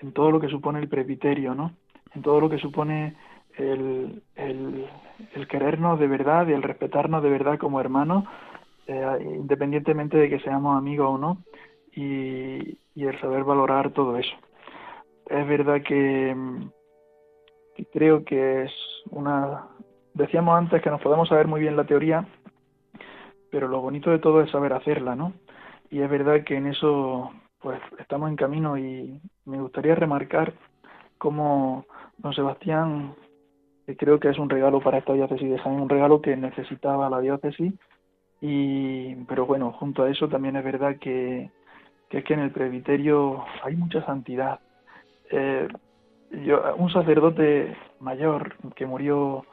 en 0.00 0.12
todo 0.12 0.30
lo 0.30 0.40
que 0.40 0.48
supone 0.48 0.80
el 0.80 0.88
presbiterio, 0.88 1.54
¿no? 1.54 1.72
En 2.14 2.22
todo 2.22 2.40
lo 2.40 2.50
que 2.50 2.58
supone 2.58 3.16
el, 3.56 4.22
el, 4.36 4.88
querernos 5.48 5.98
de 5.98 6.06
verdad 6.06 6.46
y 6.48 6.52
el 6.52 6.62
respetarnos 6.62 7.22
de 7.22 7.30
verdad 7.30 7.58
como 7.58 7.80
hermanos, 7.80 8.24
eh, 8.86 9.18
independientemente 9.22 10.16
de 10.16 10.28
que 10.28 10.40
seamos 10.40 10.76
amigos 10.76 11.08
o 11.10 11.18
no. 11.18 11.38
Y, 11.94 12.78
y 12.94 13.04
el 13.06 13.20
saber 13.20 13.44
valorar 13.44 13.90
todo 13.90 14.16
eso. 14.16 14.34
Es 15.26 15.46
verdad 15.46 15.82
que, 15.82 16.34
que 17.76 17.86
creo 17.86 18.24
que 18.24 18.64
es 18.64 18.72
una... 19.10 19.66
Decíamos 20.14 20.56
antes 20.56 20.82
que 20.82 20.90
nos 20.90 21.00
podemos 21.00 21.28
saber 21.28 21.46
muy 21.46 21.60
bien 21.60 21.76
la 21.76 21.84
teoría, 21.84 22.26
pero 23.50 23.68
lo 23.68 23.80
bonito 23.80 24.10
de 24.10 24.18
todo 24.18 24.42
es 24.42 24.50
saber 24.50 24.72
hacerla, 24.72 25.14
¿no? 25.14 25.32
Y 25.90 26.00
es 26.00 26.10
verdad 26.10 26.44
que 26.44 26.56
en 26.56 26.66
eso 26.66 27.30
pues 27.60 27.80
estamos 27.98 28.28
en 28.28 28.36
camino 28.36 28.76
y 28.76 29.20
me 29.44 29.60
gustaría 29.60 29.94
remarcar 29.94 30.52
cómo 31.18 31.86
don 32.18 32.34
Sebastián 32.34 33.14
que 33.92 33.96
creo 33.96 34.18
que 34.18 34.28
es 34.28 34.38
un 34.38 34.48
regalo 34.48 34.80
para 34.80 34.98
esta 34.98 35.12
diócesis 35.12 35.50
de 35.50 35.58
Jaén, 35.58 35.80
un 35.80 35.88
regalo 35.88 36.22
que 36.22 36.36
necesitaba 36.36 37.10
la 37.10 37.20
diócesis 37.20 37.74
y 38.40 39.14
pero 39.26 39.46
bueno, 39.46 39.72
junto 39.72 40.02
a 40.02 40.10
eso 40.10 40.28
también 40.28 40.56
es 40.56 40.64
verdad 40.64 40.96
que, 40.98 41.50
que 42.08 42.18
es 42.18 42.24
que 42.24 42.34
en 42.34 42.40
el 42.40 42.50
presbiterio 42.50 43.44
hay 43.62 43.76
mucha 43.76 44.04
santidad. 44.04 44.60
Eh, 45.30 45.68
yo, 46.44 46.74
un 46.76 46.90
sacerdote 46.90 47.76
mayor 48.00 48.54
que 48.74 48.86
murió 48.86 49.44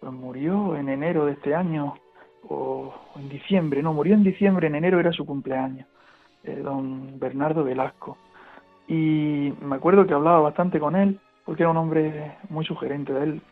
pues 0.00 0.12
murió 0.12 0.76
en 0.76 0.88
enero 0.88 1.26
de 1.26 1.32
este 1.32 1.54
año 1.54 1.94
o 2.48 2.94
en 3.16 3.28
diciembre, 3.28 3.82
no, 3.82 3.92
murió 3.92 4.14
en 4.14 4.24
diciembre, 4.24 4.66
en 4.66 4.74
enero 4.74 5.00
era 5.00 5.12
su 5.12 5.24
cumpleaños, 5.24 5.86
eh, 6.42 6.60
don 6.62 7.18
Bernardo 7.18 7.64
Velasco. 7.64 8.18
Y 8.86 9.52
me 9.62 9.76
acuerdo 9.76 10.06
que 10.06 10.12
hablaba 10.12 10.40
bastante 10.40 10.78
con 10.78 10.94
él, 10.96 11.18
porque 11.44 11.62
era 11.62 11.70
un 11.70 11.76
hombre 11.76 12.36
muy 12.48 12.64
sugerente 12.64 13.12
de 13.12 13.24
él. 13.24 13.42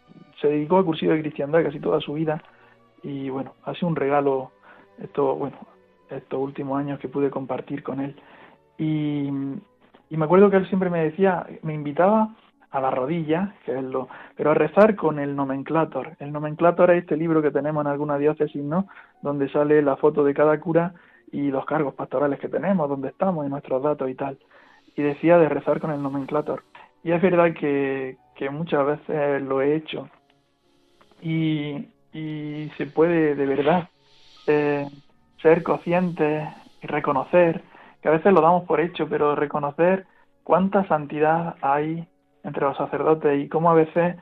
Se 0.43 0.49
dedicó 0.49 0.77
al 0.77 0.85
cursillo 0.85 1.13
de 1.13 1.23
cristiandad 1.23 1.63
casi 1.63 1.81
toda 1.81 2.01
su 2.01 2.13
vida 2.13 2.43
y 3.03 3.31
bueno, 3.31 3.55
ha 3.65 3.75
sido 3.75 3.89
un 3.89 3.97
regalo 3.97 4.53
esto, 4.99 5.35
bueno, 5.37 5.57
estos 6.11 6.41
últimos 6.41 6.79
años 6.79 6.99
que 6.99 7.09
pude 7.09 7.31
compartir 7.31 7.83
con 7.83 8.01
él. 8.01 8.17
Y, 8.79 9.31
me 10.11 10.25
acuerdo 10.25 10.51
que 10.51 10.57
él 10.57 10.69
siempre 10.69 10.91
me 10.91 11.05
decía, 11.05 11.47
me 11.63 11.75
invitaba 11.75 12.35
a 12.71 12.81
la 12.81 12.91
rodilla, 12.91 13.55
que 13.65 13.77
es 13.77 13.83
lo, 13.83 14.09
pero 14.37 14.51
a 14.51 14.55
rezar 14.55 14.95
con 14.95 15.19
el 15.19 15.35
nomenclator. 15.35 16.17
El 16.19 16.33
nomenclator 16.33 16.91
es 16.91 17.03
este 17.03 17.17
libro 17.17 17.41
que 17.41 17.51
tenemos 17.51 17.83
en 17.85 17.91
alguna 17.91 18.19
diócesis, 18.19 18.63
¿no? 18.63 18.87
Donde 19.23 19.49
sale 19.51 19.81
la 19.81 19.97
foto 19.97 20.23
de 20.23 20.35
cada 20.35 20.61
cura 20.61 20.95
y 21.31 21.51
los 21.51 21.65
cargos 21.65 21.95
pastorales 21.95 22.39
que 22.41 22.49
tenemos, 22.49 22.89
donde 22.89 23.09
estamos 23.09 23.47
y 23.47 23.49
nuestros 23.49 23.83
datos 23.83 24.11
y 24.11 24.15
tal. 24.15 24.39
Y 24.97 25.03
decía 25.03 25.39
de 25.39 25.49
rezar 25.49 25.81
con 25.81 25.91
el 25.91 26.03
nomenclator. 26.03 26.63
Y 27.03 27.13
es 27.13 27.23
verdad 27.23 27.55
que, 27.55 28.19
que 28.37 28.51
muchas 28.51 28.85
veces 28.87 29.43
lo 29.43 29.63
he 29.63 29.75
hecho. 29.75 30.09
Y, 31.23 31.89
y 32.13 32.71
se 32.77 32.87
puede 32.87 33.35
de 33.35 33.47
verdad 33.47 33.89
eh, 34.47 34.89
ser 35.41 35.63
consciente 35.63 36.49
y 36.83 36.87
reconocer, 36.87 37.63
que 38.01 38.09
a 38.09 38.13
veces 38.13 38.33
lo 38.33 38.41
damos 38.41 38.65
por 38.65 38.81
hecho, 38.81 39.09
pero 39.09 39.35
reconocer 39.35 40.07
cuánta 40.45 40.87
santidad 40.89 41.57
hay 41.63 42.07
entre 42.45 42.63
los 42.63 42.77
sacerdotes 42.77 43.41
y 43.41 43.49
cómo 43.49 43.71
a 43.71 43.75
veces, 43.75 44.17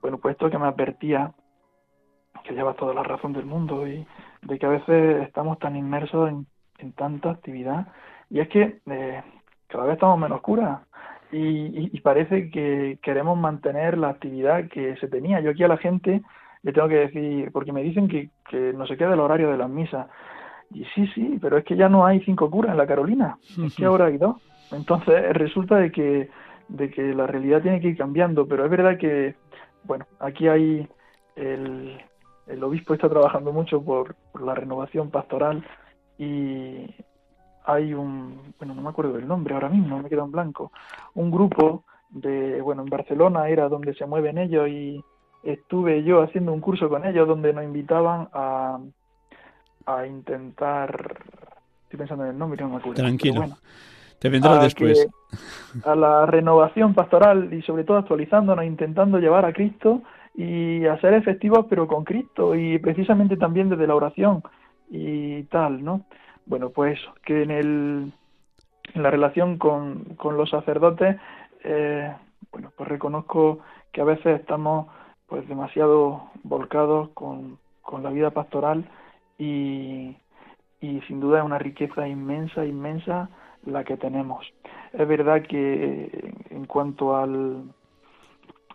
bueno, 0.00 0.18
pues 0.18 0.32
esto 0.32 0.50
que 0.50 0.58
me 0.58 0.66
advertía, 0.66 1.32
que 2.44 2.54
lleva 2.54 2.74
toda 2.74 2.94
la 2.94 3.02
razón 3.02 3.32
del 3.32 3.46
mundo 3.46 3.86
y 3.86 4.06
de 4.42 4.58
que 4.58 4.66
a 4.66 4.70
veces 4.70 5.26
estamos 5.26 5.58
tan 5.58 5.76
inmersos 5.76 6.30
en, 6.30 6.46
tanta 6.96 7.30
actividad 7.30 7.86
y 8.28 8.40
es 8.40 8.48
que 8.48 8.80
eh, 8.84 9.22
cada 9.68 9.84
vez 9.84 9.94
estamos 9.94 10.18
menos 10.18 10.42
curas 10.42 10.80
y, 11.34 11.90
y, 11.92 12.00
parece 12.00 12.50
que 12.50 12.98
queremos 13.02 13.38
mantener 13.38 13.98
la 13.98 14.10
actividad 14.10 14.68
que 14.68 14.96
se 14.96 15.08
tenía. 15.08 15.40
Yo 15.40 15.50
aquí 15.50 15.62
a 15.64 15.68
la 15.68 15.76
gente 15.76 16.22
le 16.62 16.72
tengo 16.72 16.88
que 16.88 17.08
decir, 17.08 17.50
porque 17.52 17.72
me 17.72 17.82
dicen 17.82 18.08
que, 18.08 18.30
que 18.48 18.72
no 18.72 18.86
se 18.86 18.96
queda 18.96 19.14
el 19.14 19.20
horario 19.20 19.50
de 19.50 19.58
las 19.58 19.68
misas. 19.68 20.06
Y 20.70 20.84
sí, 20.94 21.06
sí, 21.14 21.38
pero 21.40 21.58
es 21.58 21.64
que 21.64 21.76
ya 21.76 21.88
no 21.88 22.06
hay 22.06 22.20
cinco 22.24 22.50
curas 22.50 22.72
en 22.72 22.78
la 22.78 22.86
Carolina, 22.86 23.38
es 23.64 23.74
que 23.76 23.84
ahora 23.84 24.06
hay 24.06 24.18
dos. 24.18 24.36
Entonces 24.72 25.32
resulta 25.34 25.76
de 25.76 25.90
que 25.92 26.30
de 26.68 26.90
que 26.90 27.14
la 27.14 27.26
realidad 27.26 27.62
tiene 27.62 27.80
que 27.80 27.88
ir 27.88 27.96
cambiando, 27.96 28.46
pero 28.46 28.64
es 28.64 28.70
verdad 28.70 28.96
que, 28.98 29.34
bueno, 29.84 30.06
aquí 30.18 30.48
hay 30.48 30.88
el, 31.36 31.98
el 32.46 32.64
obispo 32.64 32.94
está 32.94 33.08
trabajando 33.08 33.52
mucho 33.52 33.82
por, 33.82 34.16
la 34.40 34.54
renovación 34.54 35.10
pastoral 35.10 35.64
y 36.18 36.86
hay 37.64 37.94
un, 37.94 38.54
bueno, 38.58 38.74
no 38.74 38.82
me 38.82 38.90
acuerdo 38.90 39.14
del 39.14 39.26
nombre 39.26 39.54
ahora 39.54 39.68
mismo, 39.68 39.98
me 39.98 40.08
queda 40.08 40.22
en 40.22 40.32
blanco, 40.32 40.72
un 41.14 41.30
grupo 41.30 41.84
de, 42.10 42.60
bueno, 42.60 42.82
en 42.82 42.90
Barcelona 42.90 43.48
era 43.48 43.68
donde 43.68 43.94
se 43.94 44.06
mueven 44.06 44.38
ellos 44.38 44.68
y 44.68 45.02
estuve 45.42 46.02
yo 46.04 46.22
haciendo 46.22 46.52
un 46.52 46.60
curso 46.60 46.88
con 46.88 47.04
ellos 47.04 47.26
donde 47.26 47.52
nos 47.52 47.64
invitaban 47.64 48.28
a, 48.32 48.78
a 49.86 50.06
intentar, 50.06 51.18
estoy 51.84 51.98
pensando 51.98 52.24
en 52.24 52.30
el 52.30 52.38
nombre, 52.38 52.62
no 52.62 52.70
me 52.70 52.76
acuerdo. 52.76 53.02
Tranquilo. 53.02 53.44
Te 54.18 54.28
vendrá 54.30 54.58
después. 54.58 55.06
a 55.84 55.94
la 55.94 56.24
renovación 56.24 56.94
pastoral 56.94 57.52
y 57.52 57.62
sobre 57.62 57.84
todo 57.84 57.98
actualizándonos, 57.98 58.64
intentando 58.64 59.18
llevar 59.18 59.44
a 59.44 59.52
Cristo 59.52 60.02
y 60.34 60.86
a 60.86 60.98
ser 61.00 61.14
efectivos 61.14 61.66
pero 61.68 61.86
con 61.86 62.04
Cristo 62.04 62.54
y 62.54 62.78
precisamente 62.78 63.36
también 63.36 63.68
desde 63.68 63.86
la 63.86 63.94
oración 63.94 64.42
y 64.90 65.42
tal, 65.44 65.84
¿no? 65.84 66.06
Bueno, 66.46 66.70
pues 66.70 66.98
que 67.24 67.42
en, 67.42 67.50
el, 67.50 68.12
en 68.94 69.02
la 69.02 69.10
relación 69.10 69.58
con, 69.58 70.04
con 70.16 70.36
los 70.36 70.50
sacerdotes, 70.50 71.16
eh, 71.62 72.14
bueno, 72.52 72.70
pues 72.76 72.88
reconozco 72.88 73.60
que 73.92 74.00
a 74.00 74.04
veces 74.04 74.40
estamos 74.40 74.88
pues 75.26 75.48
demasiado 75.48 76.30
volcados 76.42 77.08
con, 77.10 77.58
con 77.82 78.02
la 78.02 78.10
vida 78.10 78.30
pastoral 78.30 78.84
y, 79.38 80.16
y 80.80 81.00
sin 81.08 81.20
duda 81.20 81.38
es 81.38 81.44
una 81.44 81.58
riqueza 81.58 82.06
inmensa, 82.06 82.64
inmensa 82.66 83.30
la 83.64 83.84
que 83.84 83.96
tenemos. 83.96 84.46
Es 84.92 85.08
verdad 85.08 85.42
que 85.42 86.34
en 86.50 86.66
cuanto 86.66 87.16
al, 87.16 87.64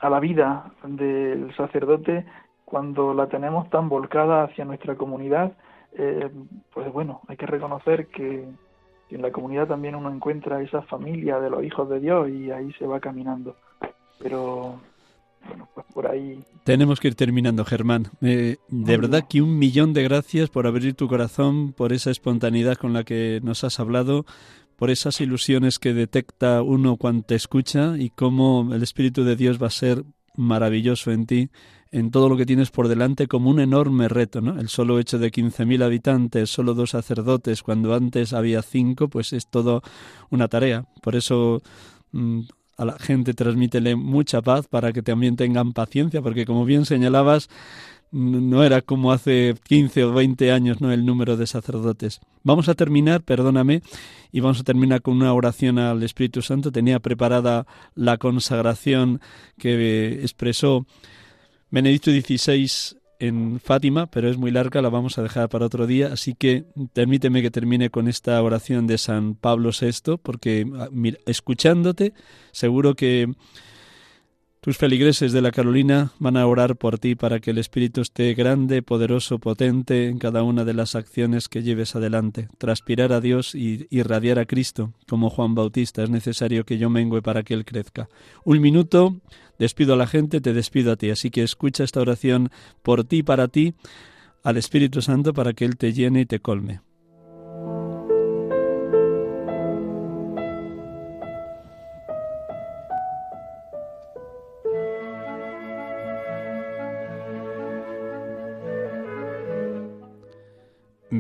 a 0.02 0.10
la 0.10 0.20
vida 0.20 0.72
del 0.84 1.56
sacerdote, 1.56 2.26
cuando 2.66 3.14
la 3.14 3.28
tenemos 3.28 3.70
tan 3.70 3.90
volcada 3.90 4.44
hacia 4.44 4.66
nuestra 4.66 4.96
comunidad, 4.96 5.54
eh, 5.94 6.30
pues 6.74 6.92
bueno, 6.92 7.22
hay 7.28 7.38
que 7.38 7.46
reconocer 7.46 8.08
que 8.08 8.46
en 9.10 9.22
la 9.22 9.32
comunidad 9.32 9.68
también 9.68 9.96
uno 9.96 10.12
encuentra 10.12 10.62
esa 10.62 10.82
familia 10.84 11.40
de 11.40 11.50
los 11.50 11.64
hijos 11.64 11.90
de 11.90 12.00
Dios 12.00 12.30
y 12.30 12.52
ahí 12.52 12.72
se 12.74 12.86
va 12.86 13.00
caminando. 13.00 13.56
Pero 14.20 14.80
bueno, 15.48 15.68
pues 15.74 15.86
por 15.94 16.08
ahí. 16.08 16.44
Tenemos 16.64 17.00
que 17.00 17.08
ir 17.08 17.16
terminando, 17.16 17.66
Germán. 17.66 18.08
Eh, 18.22 18.58
de 18.68 18.98
verdad 18.98 19.26
que 19.28 19.42
un 19.42 19.58
millón 19.58 19.94
de 19.94 20.04
gracias 20.04 20.50
por 20.50 20.68
abrir 20.68 20.94
tu 20.94 21.08
corazón, 21.08 21.74
por 21.74 21.94
esa 21.94 22.12
espontaneidad 22.12 22.78
con 22.78 22.94
la 22.94 23.04
que 23.04 23.40
nos 23.44 23.64
has 23.64 23.80
hablado, 23.80 24.26
por 24.76 24.90
esas 24.90 25.20
ilusiones 25.22 25.80
que 25.80 25.94
detecta 25.94 26.62
uno 26.62 26.98
cuando 26.98 27.24
te 27.24 27.36
escucha 27.36 27.98
y 27.98 28.12
cómo 28.12 28.74
el 28.74 28.84
Espíritu 28.84 29.24
de 29.24 29.36
Dios 29.36 29.62
va 29.62 29.68
a 29.68 29.72
ser 29.72 30.04
maravilloso 30.36 31.12
en 31.12 31.26
ti, 31.26 31.50
en 31.92 32.12
todo 32.12 32.30
lo 32.30 32.38
que 32.38 32.46
tienes 32.46 32.70
por 32.70 32.88
delante 32.88 33.28
como 33.28 33.50
un 33.50 33.60
enorme 33.60 34.08
reto, 34.08 34.42
¿no? 34.42 34.60
El 34.60 34.70
solo 34.70 35.00
hecho 35.00 35.18
de 35.18 35.32
15.000 35.32 35.84
habitantes, 35.84 36.50
solo 36.50 36.74
dos 36.74 36.92
sacerdotes, 36.92 37.64
cuando 37.64 37.94
antes 37.96 38.34
había 38.34 38.62
cinco, 38.62 39.08
pues 39.08 39.34
es 39.34 39.48
todo 39.48 39.82
una 40.30 40.48
tarea. 40.48 40.86
Por 41.02 41.16
eso 41.16 41.62
mm, 42.12 42.42
a 42.78 42.86
la 42.86 43.00
gente 43.00 43.34
transmítele 43.34 43.96
mucha 43.96 44.42
paz 44.42 44.68
para 44.68 44.94
que 44.94 45.02
también 45.02 45.36
tengan 45.36 45.74
paciencia, 45.74 46.22
porque 46.22 46.46
como 46.46 46.64
bien 46.66 46.86
señalabas, 46.86 47.50
no 48.12 48.64
era 48.64 48.82
como 48.82 49.12
hace 49.12 49.56
15 49.68 50.06
o 50.06 50.14
20 50.14 50.52
años, 50.52 50.82
¿no? 50.82 50.92
El 50.92 51.06
número 51.06 51.38
de 51.38 51.46
sacerdotes. 51.46 52.22
Vamos 52.44 52.70
a 52.70 52.74
terminar, 52.76 53.22
perdóname, 53.22 53.82
y 54.32 54.40
vamos 54.40 54.60
a 54.60 54.64
terminar 54.64 55.02
con 55.02 55.16
una 55.16 55.34
oración 55.34 55.78
al 55.78 56.02
Espíritu 56.04 56.42
Santo. 56.42 56.72
Tenía 56.72 57.00
preparada 57.00 57.68
la 57.96 58.18
consagración 58.18 59.22
que 59.58 60.22
expresó 60.22 60.86
Benedicto 61.72 62.12
XVI 62.12 62.98
en 63.20 63.60
Fátima, 63.60 64.08
pero 64.08 64.30
es 64.30 64.38
muy 64.38 64.50
larga, 64.50 64.82
la 64.82 64.90
vamos 64.90 65.18
a 65.18 65.24
dejar 65.24 65.50
para 65.50 65.66
otro 65.66 65.86
día, 65.86 66.08
así 66.14 66.34
que 66.34 66.66
permíteme 66.94 67.42
que 67.42 67.52
termine 67.52 67.90
con 67.90 68.08
esta 68.08 68.42
oración 68.42 68.88
de 68.88 68.98
San 68.98 69.36
Pablo 69.36 69.72
VI, 69.80 70.18
porque 70.24 70.66
ah, 70.78 70.88
escuchándote, 71.26 72.14
seguro 72.52 72.96
que 72.96 73.34
tus 74.62 74.78
feligreses 74.78 75.32
de 75.32 75.42
la 75.42 75.52
Carolina 75.52 76.12
van 76.20 76.36
a 76.36 76.46
orar 76.46 76.76
por 76.76 77.00
ti 77.00 77.16
para 77.16 77.40
que 77.40 77.52
el 77.52 77.58
Espíritu 77.58 78.02
esté 78.02 78.34
grande, 78.34 78.82
poderoso, 78.82 79.40
potente 79.40 80.10
en 80.10 80.20
cada 80.20 80.44
una 80.44 80.66
de 80.66 80.74
las 80.74 80.96
acciones 80.96 81.48
que 81.48 81.64
lleves 81.64 81.96
adelante. 81.96 82.50
Transpirar 82.58 83.14
a 83.14 83.22
Dios 83.22 83.56
y 83.56 83.88
irradiar 83.90 84.38
a 84.38 84.46
Cristo, 84.46 84.94
como 85.08 85.30
Juan 85.30 85.56
Bautista. 85.56 86.04
Es 86.04 86.10
necesario 86.10 86.66
que 86.66 86.78
yo 86.78 86.90
mengue 86.90 87.22
para 87.22 87.44
que 87.44 87.54
Él 87.54 87.64
crezca. 87.64 88.10
Un 88.44 88.60
minuto, 88.60 89.22
despido 89.58 89.94
a 89.94 89.98
la 89.98 90.08
gente, 90.08 90.42
te 90.42 90.52
despido 90.52 90.92
a 90.92 90.98
ti. 90.98 91.10
Así 91.10 91.32
que 91.32 91.44
escucha 91.44 91.86
esta 91.86 92.02
oración 92.02 92.50
por 92.84 93.06
ti, 93.06 93.24
para 93.24 93.48
ti, 93.48 93.76
al 94.44 94.58
Espíritu 94.58 95.02
Santo, 95.02 95.34
para 95.34 95.54
que 95.54 95.64
Él 95.64 95.78
te 95.78 95.94
llene 95.94 96.22
y 96.22 96.26
te 96.26 96.42
colme. 96.42 96.82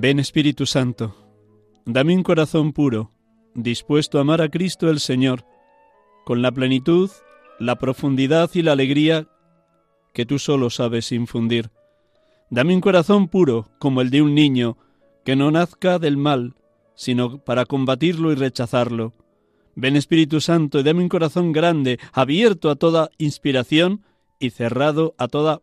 Ven 0.01 0.17
Espíritu 0.17 0.65
Santo, 0.65 1.13
dame 1.85 2.15
un 2.15 2.23
corazón 2.23 2.71
puro, 2.71 3.11
dispuesto 3.53 4.17
a 4.17 4.21
amar 4.21 4.41
a 4.41 4.47
Cristo 4.47 4.89
el 4.89 5.01
Señor, 5.01 5.43
con 6.23 6.41
la 6.41 6.53
plenitud, 6.53 7.11
la 7.59 7.75
profundidad 7.75 8.49
y 8.53 8.61
la 8.61 8.71
alegría 8.71 9.27
que 10.13 10.25
tú 10.25 10.39
solo 10.39 10.69
sabes 10.69 11.11
infundir. 11.11 11.69
Dame 12.49 12.75
un 12.75 12.79
corazón 12.79 13.27
puro, 13.27 13.67
como 13.77 13.99
el 13.99 14.09
de 14.09 14.21
un 14.21 14.35
niño, 14.35 14.77
que 15.25 15.35
no 15.35 15.51
nazca 15.51 15.99
del 15.99 16.15
mal, 16.15 16.55
sino 16.95 17.39
para 17.39 17.65
combatirlo 17.65 18.31
y 18.31 18.35
rechazarlo. 18.35 19.13
Ven 19.75 19.97
Espíritu 19.97 20.39
Santo 20.39 20.79
y 20.79 20.83
dame 20.83 21.03
un 21.03 21.09
corazón 21.09 21.51
grande, 21.51 21.99
abierto 22.13 22.69
a 22.69 22.77
toda 22.77 23.09
inspiración 23.17 24.05
y 24.39 24.51
cerrado 24.51 25.13
a 25.17 25.27
toda 25.27 25.61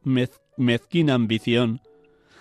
mezquina 0.58 1.14
ambición. 1.14 1.80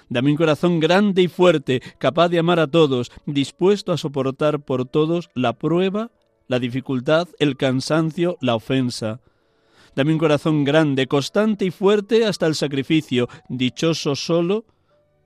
Dame 0.09 0.31
un 0.31 0.37
corazón 0.37 0.79
grande 0.79 1.23
y 1.23 1.27
fuerte, 1.27 1.81
capaz 1.97 2.29
de 2.29 2.39
amar 2.39 2.59
a 2.59 2.67
todos, 2.67 3.11
dispuesto 3.25 3.91
a 3.91 3.97
soportar 3.97 4.59
por 4.59 4.85
todos 4.85 5.29
la 5.33 5.53
prueba, 5.53 6.11
la 6.47 6.59
dificultad, 6.59 7.27
el 7.39 7.57
cansancio, 7.57 8.37
la 8.41 8.55
ofensa. 8.55 9.21
Dame 9.95 10.13
un 10.13 10.19
corazón 10.19 10.63
grande, 10.63 11.07
constante 11.07 11.65
y 11.65 11.71
fuerte 11.71 12.25
hasta 12.25 12.45
el 12.45 12.55
sacrificio, 12.55 13.29
dichoso 13.49 14.15
solo 14.15 14.65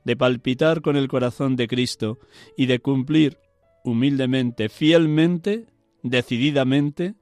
de 0.06 0.16
palpitar 0.16 0.82
con 0.82 0.96
el 0.96 1.08
corazón 1.08 1.56
de 1.56 1.68
Cristo 1.68 2.20
y 2.56 2.68
de 2.68 2.80
cumplir 2.80 3.38
humildemente, 3.84 4.70
fielmente, 4.70 5.66
decididamente, 6.04 7.16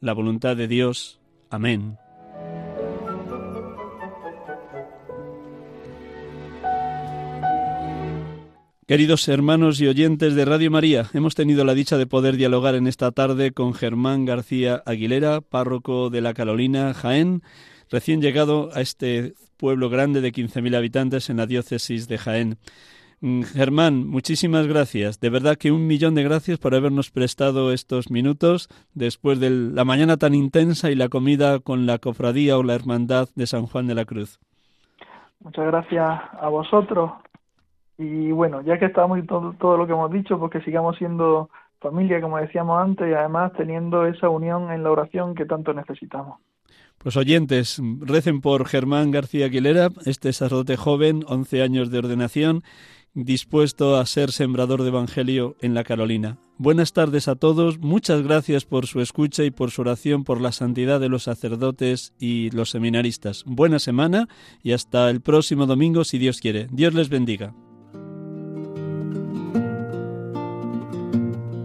la 0.00 0.12
voluntad 0.12 0.56
de 0.56 0.68
Dios. 0.68 1.20
Amén. 1.50 2.01
Queridos 8.88 9.28
hermanos 9.28 9.80
y 9.80 9.86
oyentes 9.86 10.34
de 10.34 10.44
Radio 10.44 10.68
María, 10.68 11.04
hemos 11.14 11.36
tenido 11.36 11.64
la 11.64 11.72
dicha 11.72 11.96
de 11.98 12.08
poder 12.08 12.36
dialogar 12.36 12.74
en 12.74 12.88
esta 12.88 13.12
tarde 13.12 13.52
con 13.52 13.74
Germán 13.74 14.24
García 14.24 14.82
Aguilera, 14.84 15.40
párroco 15.40 16.10
de 16.10 16.20
la 16.20 16.34
Carolina, 16.34 16.92
Jaén, 16.92 17.42
recién 17.92 18.20
llegado 18.20 18.70
a 18.74 18.80
este 18.80 19.34
pueblo 19.56 19.88
grande 19.88 20.20
de 20.20 20.32
15.000 20.32 20.76
habitantes 20.76 21.30
en 21.30 21.36
la 21.36 21.46
diócesis 21.46 22.08
de 22.08 22.18
Jaén. 22.18 22.58
Mm, 23.20 23.42
Germán, 23.42 24.04
muchísimas 24.04 24.66
gracias. 24.66 25.20
De 25.20 25.30
verdad 25.30 25.56
que 25.56 25.70
un 25.70 25.86
millón 25.86 26.16
de 26.16 26.24
gracias 26.24 26.58
por 26.58 26.74
habernos 26.74 27.12
prestado 27.12 27.72
estos 27.72 28.10
minutos 28.10 28.68
después 28.94 29.38
de 29.38 29.50
la 29.50 29.84
mañana 29.84 30.16
tan 30.16 30.34
intensa 30.34 30.90
y 30.90 30.96
la 30.96 31.08
comida 31.08 31.60
con 31.60 31.86
la 31.86 31.98
cofradía 31.98 32.58
o 32.58 32.64
la 32.64 32.74
hermandad 32.74 33.28
de 33.36 33.46
San 33.46 33.66
Juan 33.66 33.86
de 33.86 33.94
la 33.94 34.06
Cruz. 34.06 34.40
Muchas 35.38 35.66
gracias 35.66 36.20
a 36.40 36.48
vosotros 36.48 37.12
y 38.02 38.32
bueno, 38.32 38.60
ya 38.62 38.78
que 38.78 38.86
estamos 38.86 39.18
y 39.18 39.22
todo, 39.22 39.54
todo 39.58 39.76
lo 39.76 39.86
que 39.86 39.92
hemos 39.92 40.10
dicho, 40.10 40.38
pues 40.38 40.50
que 40.50 40.60
sigamos 40.62 40.96
siendo 40.96 41.50
familia, 41.80 42.20
como 42.20 42.38
decíamos 42.38 42.80
antes, 42.82 43.08
y 43.08 43.14
además 43.14 43.52
teniendo 43.56 44.06
esa 44.06 44.28
unión 44.28 44.70
en 44.70 44.82
la 44.82 44.90
oración 44.90 45.34
que 45.34 45.44
tanto 45.44 45.72
necesitamos. 45.74 46.38
Pues 46.98 47.16
oyentes, 47.16 47.82
recen 48.00 48.40
por 48.40 48.64
Germán 48.66 49.10
García 49.10 49.46
Aguilera, 49.46 49.88
este 50.06 50.32
sacerdote 50.32 50.76
joven, 50.76 51.24
11 51.26 51.62
años 51.62 51.90
de 51.90 51.98
ordenación, 51.98 52.62
dispuesto 53.14 53.96
a 53.96 54.06
ser 54.06 54.30
sembrador 54.30 54.82
de 54.82 54.88
Evangelio 54.88 55.56
en 55.60 55.74
la 55.74 55.84
Carolina. 55.84 56.38
Buenas 56.58 56.92
tardes 56.92 57.26
a 57.26 57.34
todos, 57.34 57.80
muchas 57.80 58.22
gracias 58.22 58.64
por 58.64 58.86
su 58.86 59.00
escucha 59.00 59.42
y 59.42 59.50
por 59.50 59.72
su 59.72 59.82
oración 59.82 60.22
por 60.22 60.40
la 60.40 60.52
santidad 60.52 61.00
de 61.00 61.08
los 61.08 61.24
sacerdotes 61.24 62.14
y 62.20 62.50
los 62.50 62.70
seminaristas. 62.70 63.42
Buena 63.46 63.80
semana 63.80 64.28
y 64.62 64.72
hasta 64.72 65.10
el 65.10 65.20
próximo 65.20 65.66
domingo 65.66 66.04
si 66.04 66.18
Dios 66.18 66.40
quiere. 66.40 66.68
Dios 66.70 66.94
les 66.94 67.08
bendiga. 67.08 67.52